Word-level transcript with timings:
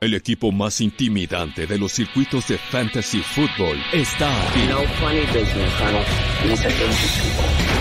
El 0.00 0.14
equipo 0.14 0.50
más 0.50 0.80
intimidante 0.80 1.66
de 1.66 1.76
los 1.76 1.92
circuitos 1.92 2.48
de 2.48 2.56
fantasy 2.56 3.20
football 3.20 3.76
está 3.92 4.30
aquí. 4.48 4.60
No 4.66 4.78
funny 4.98 5.26
business. 5.26 5.70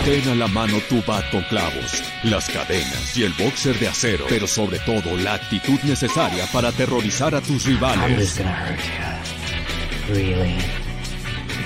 Ten 0.04 0.28
a 0.30 0.36
la 0.36 0.48
mano 0.50 0.80
tu 0.90 1.02
bat 1.04 1.24
con 1.32 1.42
clavos, 1.44 2.04
las 2.24 2.50
cadenas 2.50 3.16
y 3.16 3.24
el 3.24 3.32
boxer 3.34 3.80
de 3.80 3.88
acero, 3.88 4.26
pero 4.28 4.48
sobre 4.48 4.80
todo 4.80 5.16
la 5.16 5.36
actitud 5.36 5.80
necesaria 5.84 6.46
para 6.52 6.68
aterrorizar 6.70 7.34
a 7.36 7.40
tus 7.42 7.66
I'm 7.66 7.76
rivales. 7.76 8.18
just 8.20 8.38
gonna 8.38 8.52
hurt 8.54 8.80
you. 8.80 10.14
Really, 10.14 10.58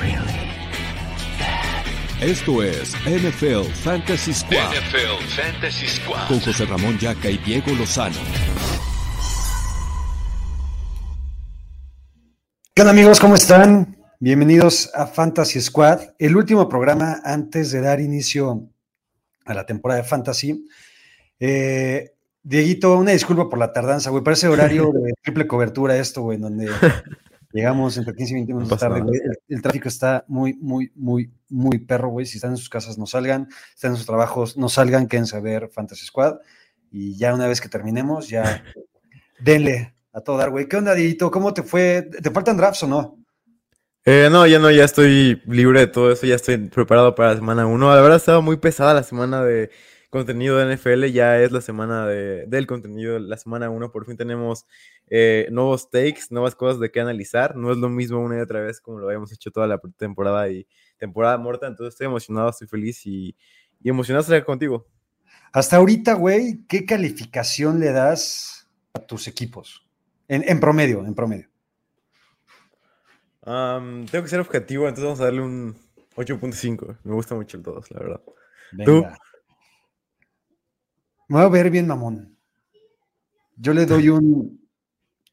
really. 0.01 0.43
Esto 2.21 2.61
es 2.61 2.93
NFL 3.07 3.63
Fantasy 3.83 4.33
Squad 4.33 4.71
NFL 4.71 5.23
Fantasy 5.29 5.87
Squad. 5.87 6.27
con 6.27 6.39
José 6.41 6.65
Ramón 6.67 6.99
Yaca 6.99 7.29
y 7.31 7.37
Diego 7.39 7.71
Lozano. 7.73 8.15
¿Qué 12.75 12.81
onda 12.81 12.91
amigos? 12.91 13.19
¿Cómo 13.19 13.35
están? 13.35 13.97
Bienvenidos 14.19 14.89
a 14.95 15.05
Fantasy 15.05 15.61
Squad, 15.61 16.01
el 16.17 16.35
último 16.35 16.67
programa 16.67 17.21
antes 17.23 17.71
de 17.71 17.81
dar 17.81 18.01
inicio 18.01 18.67
a 19.45 19.53
la 19.53 19.63
temporada 19.67 20.01
de 20.01 20.07
Fantasy. 20.07 20.65
Eh, 21.39 22.15
Dieguito, 22.41 22.97
una 22.97 23.11
disculpa 23.11 23.47
por 23.47 23.59
la 23.59 23.71
tardanza, 23.71 24.09
güey. 24.09 24.23
Parece 24.23 24.47
horario 24.47 24.91
de 24.91 25.13
triple 25.21 25.45
cobertura 25.45 25.97
esto, 25.97 26.23
güey, 26.23 26.39
donde 26.39 26.67
llegamos 27.51 27.95
entre 27.97 28.15
15 28.15 28.31
y 28.31 28.35
20 28.37 28.53
minutos 28.55 28.79
tarde, 28.79 29.01
nada. 29.01 29.05
güey. 29.05 29.21
El, 29.23 29.37
el 29.55 29.61
tráfico 29.61 29.87
está 29.87 30.25
muy, 30.27 30.55
muy, 30.55 30.91
muy, 30.95 31.31
muy 31.49 31.77
perro, 31.77 32.09
güey. 32.09 32.25
Si 32.25 32.37
están 32.37 32.51
en 32.53 32.57
sus 32.57 32.69
casas, 32.69 32.97
no 32.97 33.05
salgan. 33.05 33.49
Si 33.51 33.75
están 33.75 33.91
en 33.91 33.97
sus 33.97 34.07
trabajos, 34.07 34.57
no 34.57 34.67
salgan, 34.67 35.07
quédense 35.07 35.37
a 35.37 35.41
ver 35.41 35.69
Fantasy 35.69 36.07
Squad. 36.07 36.37
Y 36.89 37.17
ya 37.17 37.35
una 37.35 37.47
vez 37.47 37.61
que 37.61 37.69
terminemos, 37.69 38.29
ya 38.29 38.63
denle 39.39 39.93
a 40.13 40.21
todo 40.21 40.37
dar, 40.37 40.51
güey. 40.51 40.67
¿Qué 40.67 40.77
onda, 40.77 40.93
Dieguito? 40.93 41.31
¿Cómo 41.31 41.53
te 41.53 41.63
fue? 41.63 42.03
¿Te 42.21 42.29
faltan 42.29 42.55
drafts 42.55 42.83
o 42.83 42.87
no? 42.87 43.19
Eh, 44.05 44.29
no, 44.31 44.45
ya 44.45 44.59
no, 44.59 44.69
ya 44.69 44.83
estoy 44.83 45.41
libre 45.47 45.79
de 45.79 45.87
todo 45.87 46.11
eso, 46.11 46.25
ya 46.27 46.35
estoy 46.35 46.57
preparado 46.57 47.15
para 47.15 47.29
la 47.29 47.35
semana 47.35 47.65
1. 47.65 47.89
La 47.89 47.95
verdad 47.95 48.13
ha 48.13 48.17
estado 48.17 48.41
muy 48.41 48.57
pesada 48.57 48.93
la 48.93 49.03
semana 49.03 49.43
de 49.43 49.71
contenido 50.09 50.57
de 50.57 50.75
NFL, 50.75 51.05
ya 51.05 51.41
es 51.41 51.51
la 51.51 51.61
semana 51.61 52.05
de, 52.05 52.45
del 52.45 52.67
contenido, 52.67 53.17
la 53.17 53.37
semana 53.37 53.71
1, 53.71 53.91
por 53.91 54.05
fin 54.05 54.15
tenemos 54.15 54.67
eh, 55.07 55.47
nuevos 55.51 55.89
takes, 55.89 56.23
nuevas 56.29 56.53
cosas 56.53 56.79
de 56.79 56.91
qué 56.91 56.99
analizar, 56.99 57.55
no 57.55 57.71
es 57.71 57.77
lo 57.77 57.89
mismo 57.89 58.19
una 58.19 58.37
y 58.37 58.41
otra 58.41 58.59
vez 58.59 58.79
como 58.79 58.99
lo 58.99 59.07
habíamos 59.07 59.31
hecho 59.31 59.49
toda 59.49 59.65
la 59.65 59.79
temporada 59.97 60.49
y 60.49 60.67
temporada 60.97 61.39
muerta, 61.39 61.65
entonces 61.65 61.95
estoy 61.95 62.05
emocionado, 62.05 62.49
estoy 62.49 62.67
feliz 62.67 63.03
y, 63.07 63.35
y 63.81 63.89
emocionado 63.89 64.23
de 64.23 64.35
estar 64.35 64.45
contigo. 64.45 64.85
Hasta 65.51 65.77
ahorita, 65.77 66.13
güey, 66.13 66.63
¿qué 66.67 66.85
calificación 66.85 67.79
le 67.79 67.91
das 67.91 68.67
a 68.93 68.99
tus 68.99 69.27
equipos? 69.27 69.82
En, 70.33 70.43
en 70.49 70.59
promedio, 70.59 71.05
en 71.05 71.13
promedio. 71.13 71.47
Tengo 73.43 74.23
que 74.23 74.27
ser 74.27 74.39
objetivo, 74.39 74.87
entonces 74.87 75.03
vamos 75.03 75.21
a 75.21 75.25
darle 75.25 75.41
un 75.41 75.75
8.5, 76.15 76.97
me 77.03 77.13
gusta 77.13 77.35
mucho 77.35 77.57
el 77.57 77.63
todos, 77.63 77.91
la 77.91 77.99
verdad. 77.99 78.21
Venga. 78.71 79.19
Me 81.27 81.37
voy 81.37 81.45
a 81.45 81.49
ver 81.49 81.69
bien, 81.69 81.85
mamón. 81.85 82.35
Yo 83.57 83.75
le 83.75 83.85
doy 83.85 84.09
un 84.09 84.67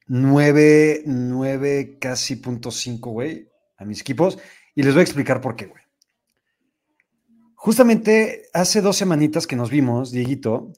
9, 0.06 1.04
9, 1.06 1.98
casi 1.98 2.36
punto 2.36 2.70
5, 2.70 3.10
güey, 3.10 3.48
a 3.78 3.86
mis 3.86 4.02
equipos. 4.02 4.38
Y 4.74 4.82
les 4.82 4.92
voy 4.92 5.00
a 5.00 5.04
explicar 5.04 5.40
por 5.40 5.56
qué, 5.56 5.64
güey. 5.64 5.82
Justamente 7.54 8.50
hace 8.52 8.82
dos 8.82 8.98
semanitas 8.98 9.46
que 9.46 9.56
nos 9.56 9.70
vimos, 9.70 10.10
Dieguito, 10.10 10.74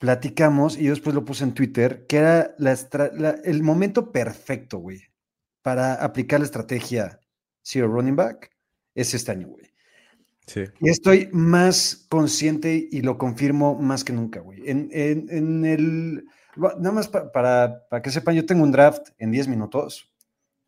platicamos 0.00 0.76
y 0.78 0.84
yo 0.84 0.90
después 0.90 1.14
lo 1.14 1.24
puse 1.24 1.44
en 1.44 1.52
Twitter, 1.54 2.06
que 2.08 2.16
era 2.16 2.54
la 2.58 2.72
estra- 2.72 3.12
la- 3.14 3.38
el 3.44 3.62
momento 3.62 4.10
perfecto, 4.10 4.78
güey, 4.78 5.02
para 5.62 5.94
aplicar 5.94 6.40
la 6.40 6.46
estrategia 6.46 7.20
Zero 7.62 7.86
Running 7.88 8.16
Back, 8.16 8.50
es 8.94 9.12
este 9.14 9.30
año, 9.30 9.48
güey. 9.48 9.66
Sí. 10.46 10.64
Y 10.80 10.88
estoy 10.88 11.28
más 11.32 12.06
consciente 12.08 12.88
y 12.90 13.02
lo 13.02 13.18
confirmo 13.18 13.76
más 13.78 14.02
que 14.02 14.12
nunca, 14.14 14.40
güey. 14.40 14.68
En, 14.68 14.88
en- 14.90 15.26
en 15.30 15.64
el. 15.66 16.24
Nada 16.56 16.90
más 16.92 17.06
pa- 17.08 17.30
para, 17.30 17.86
para 17.88 18.02
que 18.02 18.10
sepan, 18.10 18.34
yo 18.34 18.44
tengo 18.46 18.64
un 18.64 18.72
draft 18.72 19.10
en 19.18 19.30
10 19.30 19.46
minutos. 19.46 20.10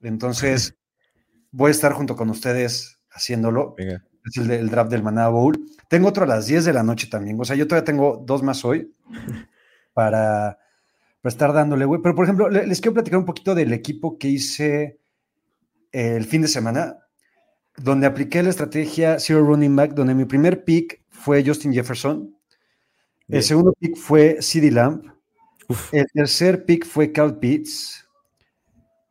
Entonces, 0.03 0.77
voy 1.51 1.69
a 1.69 1.73
estar 1.73 1.93
junto 1.95 2.15
con 2.15 2.29
ustedes 2.31 3.01
haciéndolo. 3.11 3.75
Venga. 3.77 4.05
Es 4.25 4.37
el, 4.37 4.69
draft 4.71 4.91
del 4.91 5.03
Maná 5.03 5.29
Bowl. 5.29 5.59
Tengo 5.89 6.09
otro 6.09 6.25
a 6.25 6.27
las 6.27 6.47
10 6.47 6.65
de 6.65 6.73
la 6.73 6.83
noche 6.83 7.09
también. 7.09 7.41
O 7.41 7.45
sea, 7.45 7.57
yo 7.57 7.67
todavía 7.67 7.85
tengo 7.85 8.23
dos 8.25 8.43
más 8.43 8.65
hoy 8.65 8.95
para, 9.93 10.59
para 11.21 11.31
estar 11.33 11.53
dándole, 11.53 11.85
güey. 11.85 12.01
Pero, 12.03 12.15
por 12.15 12.25
ejemplo, 12.25 12.49
le- 12.49 12.67
les 12.67 12.81
quiero 12.81 12.95
platicar 12.95 13.19
un 13.19 13.27
poquito 13.27 13.55
del 13.55 13.73
equipo 13.73 14.19
que 14.19 14.29
hice 14.29 14.99
el 15.93 16.25
fin 16.25 16.43
de 16.43 16.49
semana 16.49 16.99
donde 17.77 18.07
apliqué 18.07 18.43
la 18.43 18.51
estrategia 18.51 19.19
Zero 19.19 19.43
Running 19.45 19.75
Back, 19.75 19.95
donde 19.95 20.15
mi 20.15 20.25
primer 20.27 20.65
pick 20.65 21.03
fue 21.09 21.45
Justin 21.45 21.73
Jefferson, 21.73 22.35
el 23.29 23.29
Bien. 23.29 23.43
segundo 23.43 23.73
pick 23.79 23.97
fue 23.97 24.39
CD 24.43 24.71
Lamb, 24.71 25.03
Uf. 25.69 25.93
el 25.95 26.07
tercer 26.13 26.65
pick 26.67 26.85
fue 26.87 27.13
Cal 27.13 27.39
Pitts, 27.39 28.07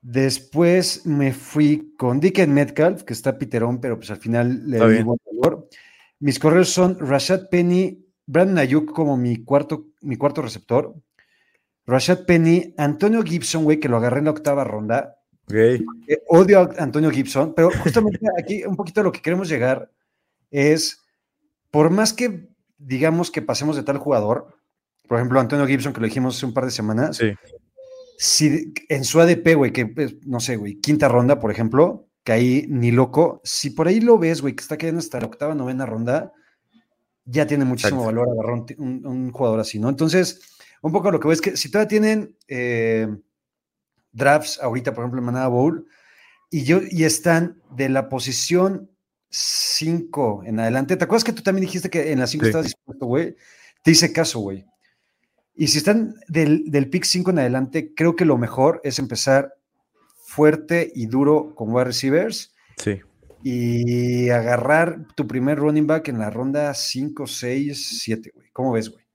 después 0.01 1.05
me 1.05 1.31
fui 1.33 1.93
con 1.97 2.19
Dickens 2.19 2.51
Metcalf, 2.51 3.03
que 3.03 3.13
está 3.13 3.37
piterón, 3.37 3.79
pero 3.79 3.97
pues 3.97 4.09
al 4.11 4.17
final 4.17 4.69
le 4.69 4.85
bien. 4.87 5.05
buen 5.05 5.19
valor. 5.25 5.69
Mis 6.19 6.39
correos 6.39 6.69
son 6.69 6.97
Rashad 6.99 7.49
Penny, 7.49 8.05
Brandon 8.25 8.57
Ayuk 8.59 8.91
como 8.91 9.17
mi 9.17 9.43
cuarto, 9.43 9.87
mi 10.01 10.15
cuarto 10.17 10.41
receptor, 10.41 10.95
Rashad 11.85 12.25
Penny, 12.25 12.73
Antonio 12.77 13.23
Gibson, 13.23 13.63
güey, 13.63 13.79
que 13.79 13.89
lo 13.89 13.97
agarré 13.97 14.19
en 14.19 14.25
la 14.25 14.31
octava 14.31 14.63
ronda, 14.63 15.17
Ok. 15.47 15.53
eh, 15.55 15.83
odio 16.27 16.59
a 16.61 16.83
Antonio 16.83 17.09
Gibson, 17.09 17.53
pero 17.55 17.71
justamente 17.71 18.19
aquí 18.37 18.63
un 18.65 18.75
poquito 18.75 19.01
a 19.01 19.03
lo 19.03 19.11
que 19.11 19.21
queremos 19.21 19.49
llegar 19.49 19.91
es, 20.51 21.01
por 21.71 21.89
más 21.89 22.13
que 22.13 22.49
digamos 22.77 23.29
que 23.31 23.41
pasemos 23.41 23.75
de 23.75 23.83
tal 23.83 23.97
jugador, 23.97 24.55
por 25.07 25.17
ejemplo, 25.17 25.39
Antonio 25.39 25.67
Gibson, 25.67 25.91
que 25.93 25.99
lo 25.99 26.05
dijimos 26.07 26.37
hace 26.37 26.45
un 26.45 26.53
par 26.53 26.65
de 26.65 26.71
semanas, 26.71 27.17
Sí. 27.17 27.33
Si 28.23 28.71
en 28.87 29.03
su 29.03 29.19
ADP, 29.19 29.55
güey, 29.55 29.73
que 29.73 29.87
pues, 29.87 30.15
no 30.27 30.39
sé, 30.39 30.55
güey, 30.55 30.75
quinta 30.79 31.07
ronda, 31.07 31.39
por 31.39 31.49
ejemplo, 31.49 32.07
que 32.23 32.31
ahí 32.33 32.65
ni 32.69 32.91
loco, 32.91 33.41
si 33.43 33.71
por 33.71 33.87
ahí 33.87 33.99
lo 33.99 34.19
ves, 34.19 34.41
güey, 34.43 34.55
que 34.55 34.61
está 34.61 34.77
cayendo 34.77 34.99
hasta 34.99 35.19
la 35.19 35.25
octava, 35.25 35.55
novena 35.55 35.87
ronda, 35.87 36.31
ya 37.25 37.47
tiene 37.47 37.65
muchísimo 37.65 38.01
Exacto. 38.01 38.19
valor 38.21 38.29
agarrar 38.39 38.65
un- 38.77 39.05
un 39.07 39.31
jugador 39.31 39.59
así, 39.59 39.79
¿no? 39.79 39.89
Entonces, 39.89 40.39
un 40.83 40.91
poco 40.91 41.09
lo 41.09 41.19
que 41.19 41.27
veo 41.29 41.33
es 41.33 41.41
que 41.41 41.57
si 41.57 41.71
todavía 41.71 41.87
tienen 41.87 42.37
eh, 42.47 43.07
drafts 44.11 44.59
ahorita, 44.61 44.93
por 44.93 45.03
ejemplo, 45.03 45.19
en 45.19 45.25
Manada 45.25 45.47
Bowl, 45.47 45.87
y, 46.51 46.63
yo, 46.63 46.79
y 46.91 47.05
están 47.05 47.59
de 47.75 47.89
la 47.89 48.07
posición 48.07 48.91
5 49.31 50.43
en 50.45 50.59
adelante, 50.59 50.95
¿te 50.95 51.05
acuerdas 51.05 51.23
que 51.23 51.33
tú 51.33 51.41
también 51.41 51.65
dijiste 51.65 51.89
que 51.89 52.11
en 52.11 52.19
la 52.19 52.27
5 52.27 52.43
Sí. 52.45 52.49
estabas 52.49 52.67
dispuesto, 52.67 53.05
güey? 53.07 53.35
Te 53.83 53.91
hice 53.91 54.13
caso, 54.13 54.41
güey. 54.41 54.63
Y 55.61 55.67
si 55.67 55.77
están 55.77 56.15
del, 56.27 56.63
del 56.71 56.89
pick 56.89 57.03
5 57.03 57.29
en 57.29 57.37
adelante, 57.37 57.93
creo 57.95 58.15
que 58.15 58.25
lo 58.25 58.35
mejor 58.37 58.81
es 58.83 58.97
empezar 58.97 59.53
fuerte 60.23 60.91
y 60.95 61.05
duro 61.05 61.53
con 61.53 61.71
wide 61.71 61.85
receivers 61.85 62.55
Sí. 62.77 62.99
y 63.43 64.29
agarrar 64.29 65.05
tu 65.15 65.27
primer 65.27 65.59
running 65.59 65.85
back 65.85 66.07
en 66.07 66.17
la 66.17 66.31
ronda 66.31 66.73
5, 66.73 67.27
6, 67.27 67.99
7, 68.01 68.31
güey. 68.33 68.49
¿Cómo 68.53 68.71
ves, 68.71 68.89
güey? 68.89 69.05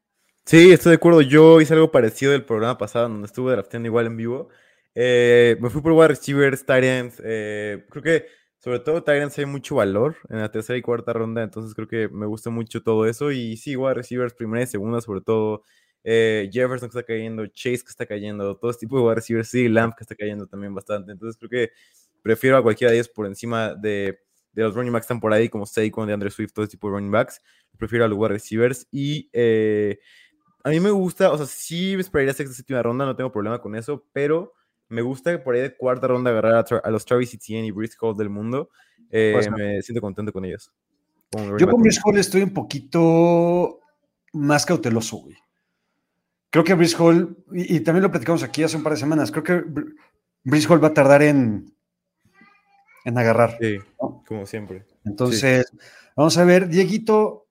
Sí, 0.44 0.70
estoy 0.70 0.90
de 0.90 0.96
acuerdo. 0.96 1.20
Yo 1.22 1.60
hice 1.60 1.74
algo 1.74 1.90
parecido 1.90 2.30
del 2.30 2.44
programa 2.44 2.78
pasado, 2.78 3.08
donde 3.08 3.26
estuve 3.26 3.50
drafteando 3.50 3.88
igual 3.88 4.06
en 4.06 4.16
vivo. 4.16 4.48
Eh, 4.94 5.56
me 5.60 5.68
fui 5.68 5.82
por 5.82 5.92
wide 5.92 6.08
receivers, 6.08 6.64
tight 6.64 6.84
ends. 6.84 7.20
eh, 7.24 7.84
creo 7.90 8.02
que 8.04 8.26
sobre 8.60 8.78
todo 8.78 9.02
tight 9.02 9.20
ends 9.22 9.36
hay 9.38 9.46
mucho 9.46 9.74
valor 9.74 10.14
en 10.28 10.40
la 10.40 10.50
tercera 10.52 10.78
y 10.78 10.82
cuarta 10.82 11.12
ronda, 11.12 11.42
entonces 11.42 11.74
creo 11.74 11.88
que 11.88 12.08
me 12.08 12.26
gusta 12.26 12.50
mucho 12.50 12.82
todo 12.84 13.04
eso. 13.06 13.32
Y 13.32 13.56
sí, 13.56 13.74
wide 13.74 13.94
receivers, 13.94 14.32
primera 14.34 14.62
y 14.62 14.66
segunda, 14.68 15.00
sobre 15.00 15.22
todo. 15.22 15.62
Eh, 16.08 16.48
Jefferson 16.52 16.88
que 16.88 16.98
está 16.98 17.02
cayendo, 17.02 17.44
Chase 17.48 17.82
que 17.82 17.90
está 17.90 18.06
cayendo, 18.06 18.56
todo 18.56 18.70
este 18.70 18.86
tipo 18.86 18.96
de 18.96 19.02
wide 19.02 19.16
receivers, 19.16 19.48
sí, 19.48 19.68
Lamp 19.68 19.96
que 19.96 20.04
está 20.04 20.14
cayendo 20.14 20.46
también 20.46 20.72
bastante. 20.72 21.10
Entonces 21.10 21.36
creo 21.36 21.50
que 21.50 21.72
prefiero 22.22 22.56
a 22.56 22.62
cualquiera 22.62 22.92
de 22.92 22.98
ellos 22.98 23.08
por 23.08 23.26
encima 23.26 23.74
de, 23.74 24.20
de 24.52 24.62
los 24.62 24.72
running 24.72 24.92
backs 24.92 25.02
que 25.02 25.06
están 25.06 25.20
por 25.20 25.32
ahí, 25.32 25.48
como 25.48 25.66
Saquon, 25.66 26.06
de 26.06 26.12
Andre 26.12 26.30
Swift, 26.30 26.52
todo 26.52 26.64
este 26.64 26.76
tipo 26.76 26.86
de 26.86 26.94
running 26.94 27.10
backs. 27.10 27.42
Prefiero 27.76 28.04
a 28.04 28.08
los 28.08 28.16
wide 28.16 28.28
receivers 28.28 28.86
y 28.92 29.28
eh, 29.32 29.98
a 30.62 30.70
mí 30.70 30.78
me 30.78 30.92
gusta, 30.92 31.32
o 31.32 31.36
sea, 31.36 31.46
sí 31.46 31.96
me 31.96 32.02
esperaría 32.02 32.32
sexta, 32.32 32.54
séptima 32.54 32.80
ronda, 32.84 33.04
no 33.04 33.16
tengo 33.16 33.32
problema 33.32 33.60
con 33.60 33.74
eso, 33.74 34.06
pero 34.12 34.52
me 34.88 35.02
gusta 35.02 35.32
que 35.32 35.38
por 35.38 35.56
ahí 35.56 35.62
de 35.62 35.76
cuarta 35.76 36.06
ronda 36.06 36.30
agarrar 36.30 36.64
a, 36.84 36.90
los 36.92 37.04
Travis 37.04 37.34
Etienne 37.34 37.66
y 37.66 37.72
Brice 37.72 37.96
Hall 38.00 38.16
del 38.16 38.30
mundo. 38.30 38.70
Eh, 39.10 39.32
Pues, 39.34 39.50
me 39.50 39.82
siento 39.82 40.00
contento 40.00 40.32
con 40.32 40.44
ellos. 40.44 40.72
Yo 41.58 41.68
con. 41.68 41.82
Brice 41.82 42.00
Hall 42.04 42.16
estoy 42.16 42.42
un 42.42 42.54
poquito 42.54 43.80
más 44.34 44.64
cauteloso, 44.64 45.16
güey. 45.16 45.36
Creo 46.56 46.64
que 46.64 46.72
Brice 46.72 46.96
Hall, 46.98 47.36
y, 47.52 47.76
y 47.76 47.80
también 47.80 48.02
lo 48.02 48.10
platicamos 48.10 48.42
aquí 48.42 48.62
hace 48.62 48.78
un 48.78 48.82
par 48.82 48.94
de 48.94 48.98
semanas, 48.98 49.30
creo 49.30 49.44
que 49.44 49.62
Br- 49.62 49.94
Brice 50.42 50.66
Hall 50.72 50.82
va 50.82 50.88
a 50.88 50.94
tardar 50.94 51.20
en, 51.20 51.70
en 53.04 53.18
agarrar. 53.18 53.58
Sí, 53.60 53.76
¿no? 54.00 54.24
como 54.26 54.46
siempre. 54.46 54.86
Entonces, 55.04 55.70
vamos 56.16 56.38
a 56.38 56.44
ver, 56.46 56.68
Dieguito, 56.68 57.46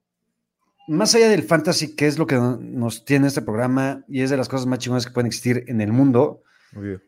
más 0.88 1.14
allá 1.14 1.28
del 1.28 1.44
fantasy, 1.44 1.94
que 1.94 2.08
es 2.08 2.18
lo 2.18 2.26
que 2.26 2.34
no- 2.34 2.56
nos 2.56 3.04
tiene 3.04 3.28
este 3.28 3.42
programa 3.42 4.02
y 4.08 4.22
es 4.22 4.30
de 4.30 4.36
las 4.38 4.48
cosas 4.48 4.66
más 4.66 4.80
chingonas 4.80 5.06
que 5.06 5.12
pueden 5.12 5.28
existir 5.28 5.62
en 5.68 5.80
el 5.80 5.92
mundo, 5.92 6.42
Obvio. 6.76 7.00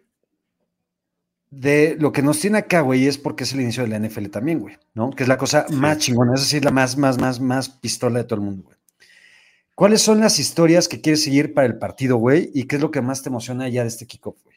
de 1.50 1.96
lo 1.98 2.12
que 2.12 2.22
nos 2.22 2.38
tiene 2.38 2.58
acá, 2.58 2.82
güey, 2.82 3.08
es 3.08 3.18
porque 3.18 3.42
es 3.42 3.52
el 3.54 3.60
inicio 3.62 3.82
de 3.82 3.88
la 3.88 3.96
NFL 3.98 4.26
también, 4.28 4.60
güey, 4.60 4.76
¿no? 4.94 5.10
Que 5.10 5.24
es 5.24 5.28
la 5.28 5.36
cosa 5.36 5.66
más 5.72 5.98
chingona, 5.98 6.34
es 6.34 6.42
decir, 6.42 6.64
la 6.64 6.70
más, 6.70 6.96
más, 6.96 7.18
más, 7.18 7.40
más 7.40 7.68
pistola 7.68 8.18
de 8.20 8.24
todo 8.24 8.36
el 8.38 8.44
mundo, 8.44 8.62
güey. 8.66 8.77
¿Cuáles 9.78 10.02
son 10.02 10.18
las 10.18 10.40
historias 10.40 10.88
que 10.88 11.00
quieres 11.00 11.22
seguir 11.22 11.54
para 11.54 11.68
el 11.68 11.78
partido, 11.78 12.16
güey? 12.16 12.50
¿Y 12.52 12.66
qué 12.66 12.74
es 12.74 12.82
lo 12.82 12.90
que 12.90 13.00
más 13.00 13.22
te 13.22 13.28
emociona 13.28 13.68
ya 13.68 13.82
de 13.82 13.88
este 13.88 14.08
kickoff, 14.08 14.34
güey? 14.42 14.56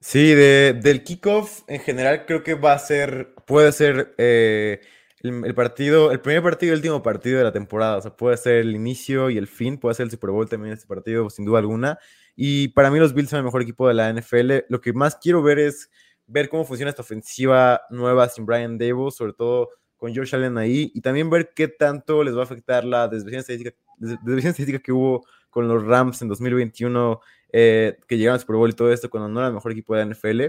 Sí, 0.00 0.34
de- 0.34 0.72
del 0.82 1.04
kickoff 1.04 1.60
en 1.68 1.78
general 1.78 2.26
creo 2.26 2.42
que 2.42 2.54
va 2.54 2.72
a 2.72 2.80
ser, 2.80 3.32
puede 3.46 3.70
ser 3.70 4.12
eh, 4.18 4.80
el, 5.20 5.54
partido, 5.54 6.10
el 6.10 6.20
primer 6.20 6.42
partido 6.42 6.70
y 6.70 6.72
el 6.72 6.78
último 6.78 7.00
partido 7.00 7.38
de 7.38 7.44
la 7.44 7.52
temporada. 7.52 7.98
O 7.98 8.02
sea, 8.02 8.16
puede 8.16 8.36
ser 8.36 8.56
el 8.56 8.74
inicio 8.74 9.30
y 9.30 9.38
el 9.38 9.46
fin, 9.46 9.78
puede 9.78 9.94
ser 9.94 10.06
el 10.06 10.10
Super 10.10 10.30
Bowl 10.30 10.48
también 10.48 10.74
este 10.74 10.88
partido, 10.88 11.30
sin 11.30 11.44
duda 11.44 11.60
alguna. 11.60 11.96
Y 12.34 12.66
para 12.70 12.90
mí 12.90 12.98
los 12.98 13.14
Bills 13.14 13.30
son 13.30 13.38
el 13.38 13.44
mejor 13.44 13.62
equipo 13.62 13.86
de 13.86 13.94
la 13.94 14.12
NFL. 14.12 14.64
Lo 14.68 14.80
que 14.80 14.94
más 14.94 15.14
quiero 15.14 15.44
ver 15.44 15.60
es 15.60 15.90
ver 16.26 16.48
cómo 16.48 16.64
funciona 16.64 16.90
esta 16.90 17.02
ofensiva 17.02 17.82
nueva 17.90 18.28
sin 18.30 18.46
Brian 18.46 18.78
Dable, 18.78 19.12
sobre 19.12 19.32
todo 19.34 19.68
con 19.96 20.14
Josh 20.14 20.34
Allen 20.34 20.58
ahí, 20.58 20.90
y 20.94 21.00
también 21.00 21.30
ver 21.30 21.52
qué 21.54 21.68
tanto 21.68 22.22
les 22.24 22.34
va 22.36 22.40
a 22.40 22.44
afectar 22.44 22.84
la 22.84 23.08
desviación 23.08 23.40
estadística, 23.40 23.76
des- 23.98 24.18
desviación 24.22 24.50
estadística 24.50 24.78
que 24.78 24.92
hubo 24.92 25.24
con 25.50 25.66
los 25.68 25.84
Rams 25.84 26.20
en 26.22 26.28
2021 26.28 27.20
eh, 27.52 27.98
que 28.06 28.18
llegaron 28.18 28.34
al 28.34 28.40
Super 28.40 28.56
Bowl 28.56 28.68
y 28.68 28.74
todo 28.74 28.92
esto 28.92 29.08
cuando 29.08 29.28
no 29.28 29.40
era 29.40 29.48
el 29.48 29.54
mejor 29.54 29.72
equipo 29.72 29.94
de 29.94 30.04
la 30.04 30.14
NFL, 30.14 30.40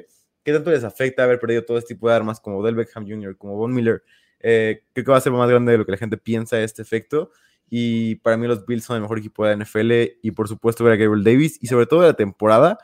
¿qué 0.43 0.53
tanto 0.53 0.71
les 0.71 0.83
afecta 0.83 1.23
haber 1.23 1.39
perdido 1.39 1.63
todo 1.63 1.77
este 1.77 1.93
tipo 1.93 2.09
de 2.09 2.15
armas 2.15 2.39
como 2.39 2.63
Del 2.65 2.75
Beckham 2.75 3.07
Jr., 3.07 3.37
como 3.37 3.55
Von 3.55 3.73
Miller? 3.73 4.03
Eh, 4.39 4.83
creo 4.93 5.05
que 5.05 5.11
va 5.11 5.17
a 5.17 5.21
ser 5.21 5.31
más 5.31 5.49
grande 5.49 5.71
de 5.71 5.77
lo 5.77 5.85
que 5.85 5.91
la 5.93 5.97
gente 5.97 6.17
piensa 6.17 6.59
este 6.61 6.81
efecto. 6.81 7.31
Y 7.69 8.15
para 8.15 8.37
mí 8.37 8.47
los 8.47 8.65
Bills 8.65 8.83
son 8.85 8.95
el 8.95 9.01
mejor 9.01 9.19
equipo 9.19 9.45
de 9.45 9.49
la 9.55 9.63
NFL 9.65 9.91
y 10.21 10.31
por 10.31 10.47
supuesto 10.47 10.83
ver 10.83 10.93
a 10.93 10.95
Gabriel 10.95 11.23
Davis 11.23 11.57
y 11.61 11.67
sobre 11.67 11.85
todo 11.85 12.01
la 12.01 12.13
temporada. 12.13 12.77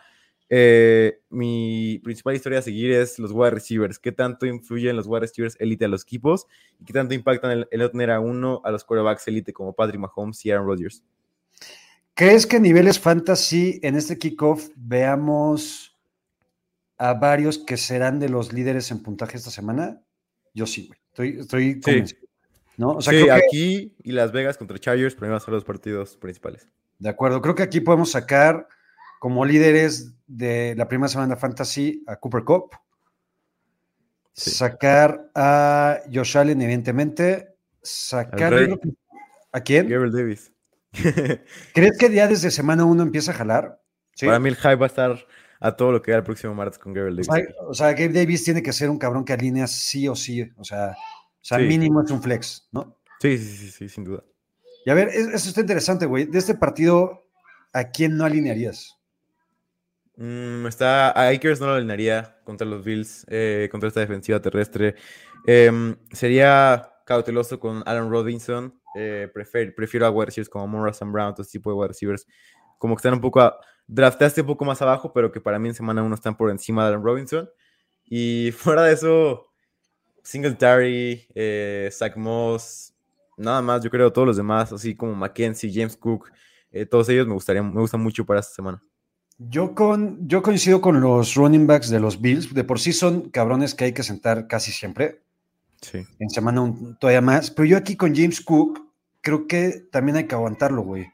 Eh, 0.55 1.19
mi 1.31 1.99
principal 2.03 2.35
historia 2.35 2.59
a 2.59 2.61
seguir 2.61 2.91
es 2.91 3.17
los 3.17 3.31
wide 3.31 3.49
receivers. 3.49 3.97
¿Qué 3.97 4.11
tanto 4.11 4.45
influyen 4.45 4.95
los 4.95 5.07
wide 5.07 5.21
receivers 5.21 5.57
elite 5.59 5.85
a 5.85 5.87
los 5.87 6.03
equipos? 6.03 6.45
¿Y 6.79 6.85
qué 6.85 6.93
tanto 6.93 7.15
impactan 7.15 7.49
el, 7.49 7.67
el 7.71 7.89
tener 7.89 8.11
a 8.11 8.19
uno 8.19 8.61
a 8.63 8.69
los 8.69 8.83
quarterbacks 8.83 9.27
elite 9.27 9.51
como 9.51 9.73
Patrick 9.73 9.99
Mahomes 9.99 10.45
y 10.45 10.51
Aaron 10.51 10.67
Rodgers? 10.67 11.03
¿Crees 12.13 12.45
que 12.45 12.57
a 12.57 12.59
niveles 12.59 12.99
fantasy 12.99 13.79
en 13.81 13.95
este 13.95 14.19
kickoff 14.19 14.69
veamos 14.75 15.97
a 16.99 17.15
varios 17.15 17.57
que 17.57 17.75
serán 17.75 18.19
de 18.19 18.29
los 18.29 18.53
líderes 18.53 18.91
en 18.91 19.01
puntaje 19.01 19.37
esta 19.37 19.49
semana? 19.49 20.03
Yo 20.53 20.67
sí, 20.67 20.85
güey. 20.85 20.99
Estoy, 21.09 21.39
estoy 21.39 21.81
convencido. 21.81 22.21
¿no? 22.77 22.91
O 22.91 23.01
sea, 23.01 23.11
sí, 23.11 23.23
creo 23.23 23.35
que- 23.35 23.41
aquí 23.43 23.95
y 24.03 24.11
Las 24.11 24.31
Vegas 24.31 24.59
contra 24.59 24.77
Chargers, 24.77 25.17
a 25.19 25.39
ser 25.39 25.51
los 25.51 25.63
partidos 25.63 26.15
principales. 26.17 26.67
de 26.99 27.09
acuerdo. 27.09 27.41
Creo 27.41 27.55
que 27.55 27.63
aquí 27.63 27.81
podemos 27.81 28.11
sacar 28.11 28.67
como 29.23 29.45
líderes 29.45 30.13
de 30.27 30.75
la 30.75 30.89
primera 30.89 31.07
semana 31.07 31.35
de 31.35 31.39
fantasy 31.39 32.03
a 32.07 32.17
Cooper 32.17 32.43
Cup. 32.43 32.71
Sí. 34.33 34.51
Sacar 34.51 35.31
a 35.33 36.01
Josh 36.13 36.37
Allen, 36.37 36.61
evidentemente. 36.61 37.55
Sacar. 37.81 38.53
¿A 39.53 39.61
quién? 39.61 39.87
Gabriel 39.87 40.11
Davis. 40.11 40.51
¿Crees 41.73 41.97
que 41.97 42.11
ya 42.11 42.27
desde 42.27 42.51
semana 42.51 42.83
uno 42.83 43.01
empieza 43.03 43.31
a 43.31 43.35
jalar? 43.35 43.81
Sí. 44.13 44.25
Para 44.25 44.39
mí 44.39 44.49
el 44.49 44.57
hype 44.57 44.75
va 44.75 44.87
a 44.87 44.87
estar 44.87 45.25
a 45.61 45.71
todo 45.77 45.93
lo 45.93 46.01
que 46.01 46.11
da 46.11 46.17
el 46.17 46.23
próximo 46.25 46.53
martes 46.53 46.77
con 46.77 46.91
Gabriel 46.91 47.17
O 47.21 47.23
Davis. 47.31 47.45
sea, 47.47 47.65
o 47.69 47.73
sea, 47.73 47.91
Gabe 47.93 48.09
Davis 48.11 48.43
tiene 48.43 48.61
que 48.61 48.73
ser 48.73 48.89
un 48.89 48.97
cabrón 48.97 49.23
que 49.23 49.31
alinea 49.31 49.67
sí 49.67 50.05
o 50.09 50.17
sí. 50.17 50.51
O 50.57 50.65
sea, 50.65 50.89
o 50.89 51.39
sea 51.39 51.59
Sí. 51.59 51.63
mínimo 51.63 52.01
es 52.01 52.11
un 52.11 52.21
flex, 52.21 52.67
¿no? 52.73 52.99
Sí, 53.21 53.37
sí, 53.37 53.55
sí, 53.55 53.71
sí, 53.71 53.87
sin 53.87 54.03
duda. 54.03 54.21
Y 54.85 54.89
a 54.89 54.93
ver, 54.95 55.07
es- 55.07 55.27
eso 55.29 55.47
está 55.47 55.61
interesante, 55.61 56.05
güey. 56.07 56.25
De 56.25 56.39
este 56.39 56.55
partido, 56.55 57.25
¿a 57.71 57.85
quién 57.85 58.17
no 58.17 58.25
alinearías? 58.25 58.97
Mm, 60.15 60.67
está, 60.67 61.09
a 61.11 61.29
Akers 61.29 61.59
no 61.59 61.67
lo 61.67 61.73
alinearía 61.73 62.37
contra 62.43 62.67
los 62.67 62.83
Bills, 62.83 63.25
eh, 63.29 63.67
contra 63.71 63.87
esta 63.87 63.99
defensiva 64.01 64.39
terrestre. 64.41 64.95
Em, 65.45 65.95
sería 66.11 66.89
cauteloso 67.05 67.59
con 67.59 67.83
Alan 67.85 68.09
Robinson. 68.09 68.79
eh, 68.95 69.27
prefiero 69.33 70.05
a 70.05 70.11
wide 70.11 70.27
receivers 70.27 70.49
como 70.49 70.67
Morris 70.67 71.01
and 71.01 71.11
Brown, 71.11 71.33
todo 71.33 71.45
tipo 71.47 71.71
de 71.71 71.75
wide 71.75 71.87
receivers. 71.89 72.27
Como 72.77 72.95
que 72.95 72.99
están 72.99 73.13
un 73.13 73.21
poco, 73.21 73.41
a, 73.41 73.57
drafteaste 73.87 74.41
un 74.41 74.47
poco 74.47 74.65
más 74.65 74.81
abajo, 74.83 75.11
pero 75.13 75.31
que 75.31 75.41
para 75.41 75.57
mí 75.59 75.69
en 75.69 75.75
semana 75.75 76.03
uno 76.03 76.13
están 76.15 76.37
por 76.37 76.51
encima 76.51 76.83
de 76.83 76.89
Alan 76.89 77.03
Robinson. 77.03 77.49
Y 78.05 78.51
fuera 78.57 78.83
de 78.83 78.93
eso, 78.93 79.51
Singletary, 80.23 81.27
eh, 81.35 81.89
Zach 81.91 82.15
Moss, 82.17 82.93
nada 83.37 83.61
más, 83.61 83.83
yo 83.83 83.89
creo 83.89 84.11
todos 84.13 84.27
los 84.27 84.37
demás, 84.37 84.71
así 84.73 84.95
como 84.95 85.15
Mackenzie, 85.15 85.71
James 85.73 85.97
Cook, 85.97 86.31
eh, 86.71 86.85
todos 86.85 87.09
ellos 87.09 87.27
me 87.27 87.33
gustarían, 87.33 87.73
me 87.73 87.81
gustan 87.81 88.01
mucho 88.01 88.25
para 88.25 88.39
esta 88.39 88.53
semana. 88.53 88.81
Yo, 89.37 89.75
con, 89.75 90.27
yo 90.27 90.41
coincido 90.41 90.79
con 90.81 91.01
los 91.01 91.35
running 91.35 91.67
backs 91.67 91.89
de 91.89 91.99
los 91.99 92.21
Bills. 92.21 92.53
De 92.53 92.63
por 92.63 92.79
sí 92.79 92.93
son 92.93 93.29
cabrones 93.29 93.75
que 93.75 93.85
hay 93.85 93.93
que 93.93 94.03
sentar 94.03 94.47
casi 94.47 94.71
siempre. 94.71 95.21
Sí. 95.81 96.05
En 96.19 96.29
semana 96.29 96.61
un- 96.61 96.97
todavía 96.97 97.21
más. 97.21 97.51
Pero 97.51 97.65
yo 97.65 97.77
aquí 97.77 97.95
con 97.97 98.15
James 98.15 98.41
Cook, 98.41 98.79
creo 99.21 99.47
que 99.47 99.85
también 99.91 100.17
hay 100.17 100.27
que 100.27 100.35
aguantarlo, 100.35 100.81
güey. 100.83 101.07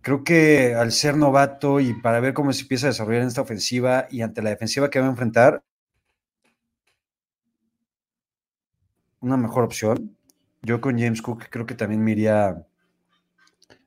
Creo 0.00 0.24
que 0.24 0.74
al 0.74 0.90
ser 0.92 1.16
novato 1.16 1.80
y 1.80 1.92
para 2.00 2.20
ver 2.20 2.32
cómo 2.32 2.52
se 2.52 2.62
empieza 2.62 2.86
a 2.86 2.90
desarrollar 2.90 3.22
en 3.22 3.28
esta 3.28 3.42
ofensiva 3.42 4.06
y 4.10 4.22
ante 4.22 4.42
la 4.42 4.50
defensiva 4.50 4.88
que 4.90 5.00
va 5.00 5.06
a 5.06 5.10
enfrentar, 5.10 5.62
una 9.20 9.36
mejor 9.36 9.64
opción. 9.64 10.16
Yo 10.62 10.80
con 10.80 10.98
James 10.98 11.22
Cook 11.22 11.44
creo 11.50 11.66
que 11.66 11.74
también 11.74 12.02
me 12.02 12.12
iría 12.12 12.66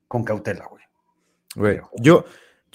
con 0.07 0.23
cautela, 0.23 0.65
güey. 0.67 0.83
Güey, 1.55 1.81
yo, 2.01 2.25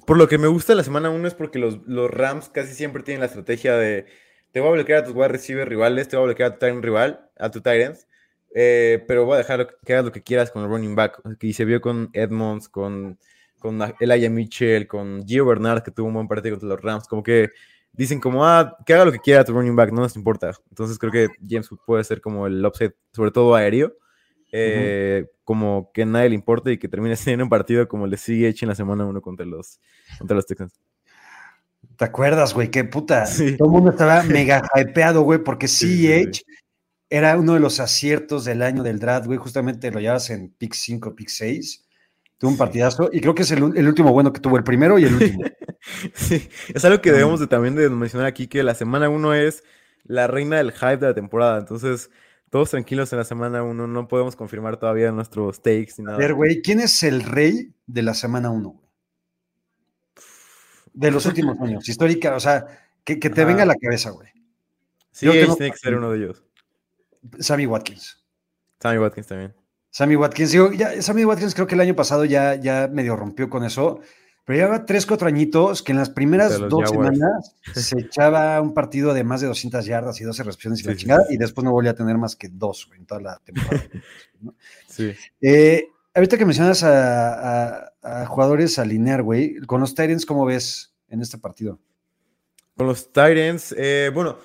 por 0.05 0.19
lo 0.19 0.29
que 0.29 0.39
me 0.39 0.49
gusta 0.49 0.75
la 0.75 0.85
semana 0.85 1.11
1 1.11 1.29
es 1.29 1.35
porque 1.35 1.59
los, 1.59 1.79
los 1.87 2.11
Rams 2.11 2.49
casi 2.49 2.75
siempre 2.75 3.03
tienen 3.03 3.21
la 3.21 3.27
estrategia 3.27 3.77
de 3.77 4.07
te 4.53 4.61
voy 4.61 4.71
a 4.71 4.73
bloquear 4.73 5.03
a 5.03 5.05
tus 5.05 5.15
wide 5.15 5.29
receivers 5.29 5.69
rivales, 5.69 6.09
te 6.09 6.17
voy 6.17 6.25
a 6.25 6.27
bloquear 6.29 6.51
a 6.51 6.55
tu 6.55 6.59
Tyrant 6.61 6.85
rival, 6.85 7.31
a 7.39 7.51
tu 7.51 7.61
Tyrants, 7.61 8.07
eh, 8.55 9.05
pero 9.07 9.27
voy 9.27 9.35
a 9.35 9.39
dejar 9.39 9.77
que, 9.85 9.93
hagas 9.93 10.07
lo 10.07 10.13
que 10.13 10.23
quieras 10.23 10.51
con 10.51 10.63
el 10.63 10.71
running 10.71 10.95
back. 10.95 11.21
Y 11.41 11.53
se 11.53 11.67
vio 11.67 11.83
con 11.83 12.09
Edmonds, 12.15 12.69
con, 12.71 13.19
con 13.59 13.79
Elijah 14.01 14.31
Mitchell, 14.31 14.87
con 14.87 15.27
Gio 15.27 15.45
Bernard, 15.45 15.83
que 15.83 15.91
tuvo 15.91 16.07
un 16.07 16.15
buen 16.15 16.27
partido 16.27 16.55
contra 16.55 16.71
los 16.71 16.81
Rams. 16.81 17.07
Como 17.07 17.23
que 17.23 17.51
dicen 17.93 18.19
como, 18.19 18.47
ah, 18.47 18.79
que 18.87 18.95
haga 18.95 19.05
lo 19.05 19.13
que 19.13 19.19
quiera 19.19 19.45
tu 19.45 19.53
running 19.53 19.77
back, 19.77 19.93
no 19.93 20.01
nos 20.01 20.17
importa. 20.17 20.53
Entonces 20.71 20.99
creo 20.99 21.13
que 21.13 21.29
James 21.47 21.69
puede 21.85 22.03
ser 22.05 22.23
como 22.23 22.47
el 22.47 22.65
upset, 22.65 22.97
sobre 23.13 23.33
todo 23.33 23.55
aéreo. 23.55 23.95
Eh, 24.53 25.27
Como 25.45 25.91
que 25.93 26.07
nadie 26.07 26.31
le 26.31 26.35
importa 26.35 26.71
y 26.71 26.79
que 26.79 26.89
termine 26.89 27.17
siendo 27.17 27.45
un 27.45 27.51
partido 27.51 27.87
como 27.89 28.07
le 28.07 28.17
sigue 28.17 28.49
hecho 28.49 28.65
en 28.65 28.71
la 28.71 28.75
semana 28.75 29.05
1 29.05 29.21
contra 29.21 29.47
los, 29.47 29.81
contra 30.19 30.37
los 30.37 30.47
Texans. 30.47 30.73
¿Te 31.97 32.05
acuerdas, 32.05 32.53
güey? 32.53 32.71
Qué 32.71 32.85
puta. 32.85 33.27
Sí. 33.27 33.57
Todo 33.57 33.69
el 33.69 33.73
mundo 33.73 33.91
estaba 33.91 34.23
mega 34.25 34.63
hypeado, 34.75 35.23
güey, 35.23 35.39
porque 35.43 35.69
Sí, 35.69 36.07
sí, 36.07 36.31
CH 36.31 36.45
era 37.09 37.37
uno 37.39 37.55
de 37.55 37.61
los 37.61 37.81
aciertos 37.81 38.45
del 38.45 38.63
año 38.63 38.83
del 38.83 38.99
draft, 38.99 39.27
güey. 39.27 39.39
Justamente 39.39 39.91
lo 39.91 40.01
llevas 40.01 40.31
en 40.31 40.51
pick 40.51 40.75
5, 40.75 41.15
pick 41.15 41.29
6. 41.29 41.85
Tuvo 42.39 42.51
un 42.51 42.57
partidazo 42.57 43.09
y 43.13 43.21
creo 43.21 43.35
que 43.35 43.43
es 43.43 43.51
el, 43.51 43.59
el 43.77 43.89
último 43.89 44.13
bueno 44.13 44.33
que 44.33 44.41
tuvo, 44.41 44.59
el 44.59 44.65
primero 44.65 44.99
y 44.99 45.05
el 45.05 45.15
último. 45.15 45.45
Sí, 46.15 46.49
es 46.75 46.85
algo 46.85 47.01
que 47.01 47.13
debemos 47.13 47.39
de, 47.39 47.47
también 47.47 47.77
de 47.77 47.89
mencionar 47.89 48.27
aquí, 48.27 48.49
que 48.49 48.65
la 48.65 48.75
semana 48.75 49.09
1 49.09 49.35
es 49.35 49.63
la 50.03 50.27
reina 50.27 50.57
del 50.57 50.73
hype 50.73 50.97
de 50.97 51.07
la 51.07 51.15
temporada. 51.15 51.61
Entonces, 51.61 52.11
todos 52.51 52.71
tranquilos 52.71 53.13
en 53.13 53.19
la 53.19 53.25
semana 53.25 53.63
1, 53.63 53.87
no 53.87 54.09
podemos 54.09 54.37
confirmar 54.37 54.77
todavía 54.79 55.11
nuestros 55.13 55.61
takes 55.61 55.95
ni 55.99 56.05
A 56.05 56.07
nada. 56.07 56.19
ver, 56.19 56.35
güey, 56.35 56.63
¿quién 56.63 56.81
es 56.81 57.03
el 57.03 57.23
rey 57.23 57.75
de 57.87 58.03
la 58.03 58.15
semana 58.15 58.51
1, 58.51 58.69
güey? 58.69 58.87
De 60.93 61.11
los 61.11 61.27
últimos 61.27 61.61
años, 61.61 61.89
histórica, 61.89 62.35
o 62.35 62.41
sea, 62.41 62.67
que, 63.05 63.19
que 63.19 63.31
te 63.31 63.43
Ajá. 63.43 63.49
venga 63.49 63.63
a 63.65 63.67
la 63.67 63.75
cabeza, 63.77 64.11
güey. 64.11 64.29
Sí, 65.13 65.29
tiene 65.31 65.71
que 65.71 65.79
ser 65.79 65.95
uno 65.95 66.11
de 66.11 66.19
ellos. 66.19 66.45
Sammy 67.39 67.67
Watkins. 67.67 68.25
Sammy 68.81 68.99
Watkins 68.99 69.27
también. 69.27 69.55
Sammy 69.91 70.17
Watkins, 70.17 70.53
digo, 70.53 70.73
ya, 70.73 71.01
Sammy 71.01 71.25
Watkins 71.25 71.55
creo 71.55 71.67
que 71.67 71.75
el 71.75 71.81
año 71.81 71.97
pasado 71.97 72.25
ya, 72.27 72.55
ya 72.55 72.87
medio 72.93 73.17
rompió 73.17 73.49
con 73.49 73.65
eso, 73.65 74.01
pero 74.47 74.59
lleva 74.61 74.87
3, 74.87 75.05
4 75.05 75.29
añitos 75.29 75.83
que 75.83 75.93
en 75.93 75.99
las 75.99 76.09
primeras 76.09 76.59
dos 76.59 76.85
Jaguars. 76.85 76.91
semanas 77.19 77.55
se 77.75 77.99
echaba 78.01 78.59
un 78.63 78.73
partido 78.73 79.13
de 79.13 79.25
más 79.25 79.43
de 79.43 79.49
200 79.49 79.85
yardas 79.85 80.19
y 80.21 80.25
12 80.25 80.43
recepciones 80.45 80.81
y 80.81 80.83
Sí, 80.85 80.89
la 80.89 80.97
chingada, 80.97 81.25
sí. 81.29 81.35
y 81.35 81.37
después 81.37 81.65
no 81.65 81.73
volvió 81.73 81.91
a 81.91 81.95
tener 81.95 82.17
más 82.17 82.35
que 82.37 82.49
dos 82.49 82.89
en 82.97 83.05
toda 83.05 83.21
la 83.21 83.41
temporada. 83.45 83.83
Sí. 84.89 85.13
Eh, 85.43 85.89
ahorita 86.15 86.39
que 86.39 86.47
mencionas 86.47 86.83
a, 86.83 87.75
a- 87.83 87.93
a 88.03 88.27
jugadores 88.27 88.79
alinear, 88.79 89.23
güey, 89.23 89.57
con 89.67 89.81
los 89.81 89.95
Tyrants, 89.95 90.25
¿cómo 90.25 90.47
ves 90.47 90.95
en 91.09 91.21
este 91.21 91.37
partido? 91.39 91.79
Con 92.77 92.87
los 92.87 93.07
Titans, 93.13 93.75
eh, 93.77 94.11
bueno, 94.15 94.39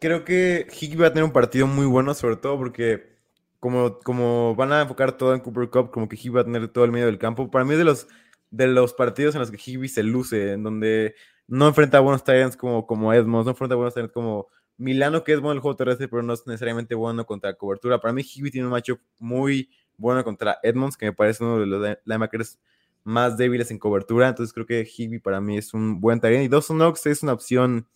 creo 0.00 0.24
que 0.24 0.66
Higbee 0.80 1.02
va 1.02 1.06
a 1.08 1.10
tener 1.12 1.24
un 1.24 1.32
partido 1.32 1.66
muy 1.66 1.86
bueno, 1.86 2.12
sobre 2.14 2.36
todo 2.36 2.58
porque 2.58 3.16
como, 3.58 3.98
como 4.00 4.54
van 4.54 4.72
a 4.72 4.82
enfocar 4.82 5.12
todo 5.16 5.34
en 5.34 5.40
Cooper 5.40 5.70
Cup, 5.70 5.90
como 5.90 6.08
que 6.08 6.16
Higbee 6.16 6.34
va 6.36 6.40
a 6.42 6.44
tener 6.44 6.68
todo 6.68 6.84
el 6.84 6.92
medio 6.92 7.06
del 7.06 7.18
campo. 7.18 7.50
Para 7.50 7.64
mí 7.64 7.72
es 7.72 7.78
de 7.78 7.84
los, 7.84 8.06
de 8.50 8.66
los 8.68 8.94
partidos 8.94 9.34
en 9.34 9.40
los 9.40 9.50
que 9.50 9.58
Higbee 9.64 9.88
se 9.88 10.02
luce, 10.02 10.52
en 10.52 10.62
donde 10.62 11.14
no 11.48 11.68
enfrenta 11.68 11.98
a 11.98 12.00
buenos 12.00 12.24
Titans 12.24 12.56
como, 12.56 12.86
como 12.86 13.12
Edmonds, 13.12 13.44
no 13.46 13.50
enfrenta 13.52 13.74
a 13.74 13.76
buenos 13.76 13.94
Titans 13.94 14.12
como 14.12 14.48
Milano, 14.78 15.24
que 15.24 15.32
es 15.32 15.40
bueno 15.40 15.52
en 15.52 15.56
el 15.56 15.62
juego 15.62 15.76
terrestre, 15.76 16.08
pero 16.08 16.22
no 16.22 16.32
es 16.34 16.46
necesariamente 16.46 16.94
bueno 16.94 17.24
contra 17.24 17.54
cobertura. 17.54 18.00
Para 18.00 18.12
mí 18.12 18.22
Higbee 18.22 18.50
tiene 18.50 18.66
un 18.66 18.72
matchup 18.72 19.00
muy 19.18 19.70
bueno 19.96 20.22
contra 20.24 20.58
Edmonds, 20.62 20.96
que 20.96 21.06
me 21.06 21.12
parece 21.12 21.42
uno 21.44 21.58
de 21.60 21.66
los 21.66 21.96
linebackers 22.04 22.58
más 23.04 23.36
débiles 23.38 23.70
en 23.70 23.78
cobertura. 23.78 24.28
Entonces 24.28 24.52
creo 24.52 24.66
que 24.66 24.84
Higby 24.84 25.18
para 25.20 25.40
mí 25.40 25.56
es 25.56 25.72
un 25.72 26.00
buen 26.00 26.20
talento. 26.20 26.44
Y 26.44 26.48
Dawson 26.48 26.76
Knox 26.76 27.06
es 27.06 27.22
una 27.22 27.32
opción 27.32 27.86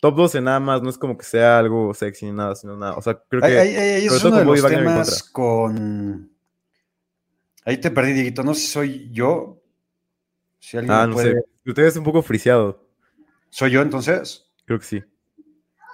top 0.00 0.16
12 0.16 0.40
nada 0.42 0.58
más. 0.60 0.82
No 0.82 0.90
es 0.90 0.98
como 0.98 1.16
que 1.16 1.24
sea 1.24 1.58
algo 1.60 1.94
sexy 1.94 2.26
ni 2.26 2.32
nada, 2.32 2.56
sino 2.56 2.76
nada. 2.76 2.96
O 2.96 3.02
sea, 3.02 3.22
creo 3.28 3.40
que. 3.40 3.46
Ahí, 3.46 3.74
ahí- 3.76 4.04
es 4.06 4.24
uno 4.24 4.36
de 4.38 4.44
los 4.44 4.60
temas 4.68 5.22
con. 5.22 6.30
Ahí 7.64 7.78
te 7.78 7.90
perdí, 7.90 8.12
Dieguito. 8.12 8.42
No 8.42 8.52
sé 8.54 8.60
si 8.60 8.66
soy 8.66 9.08
yo. 9.12 9.61
Si 10.62 10.76
alguien 10.76 10.94
Ah, 10.96 11.06
no 11.08 11.14
puede- 11.14 11.32
sé. 11.40 11.44
Usted 11.66 11.82
es 11.86 11.96
un 11.96 12.04
poco 12.04 12.22
friseado. 12.22 12.88
¿Soy 13.50 13.72
yo 13.72 13.82
entonces? 13.82 14.46
Creo 14.64 14.78
que 14.78 14.84
sí. 14.86 15.02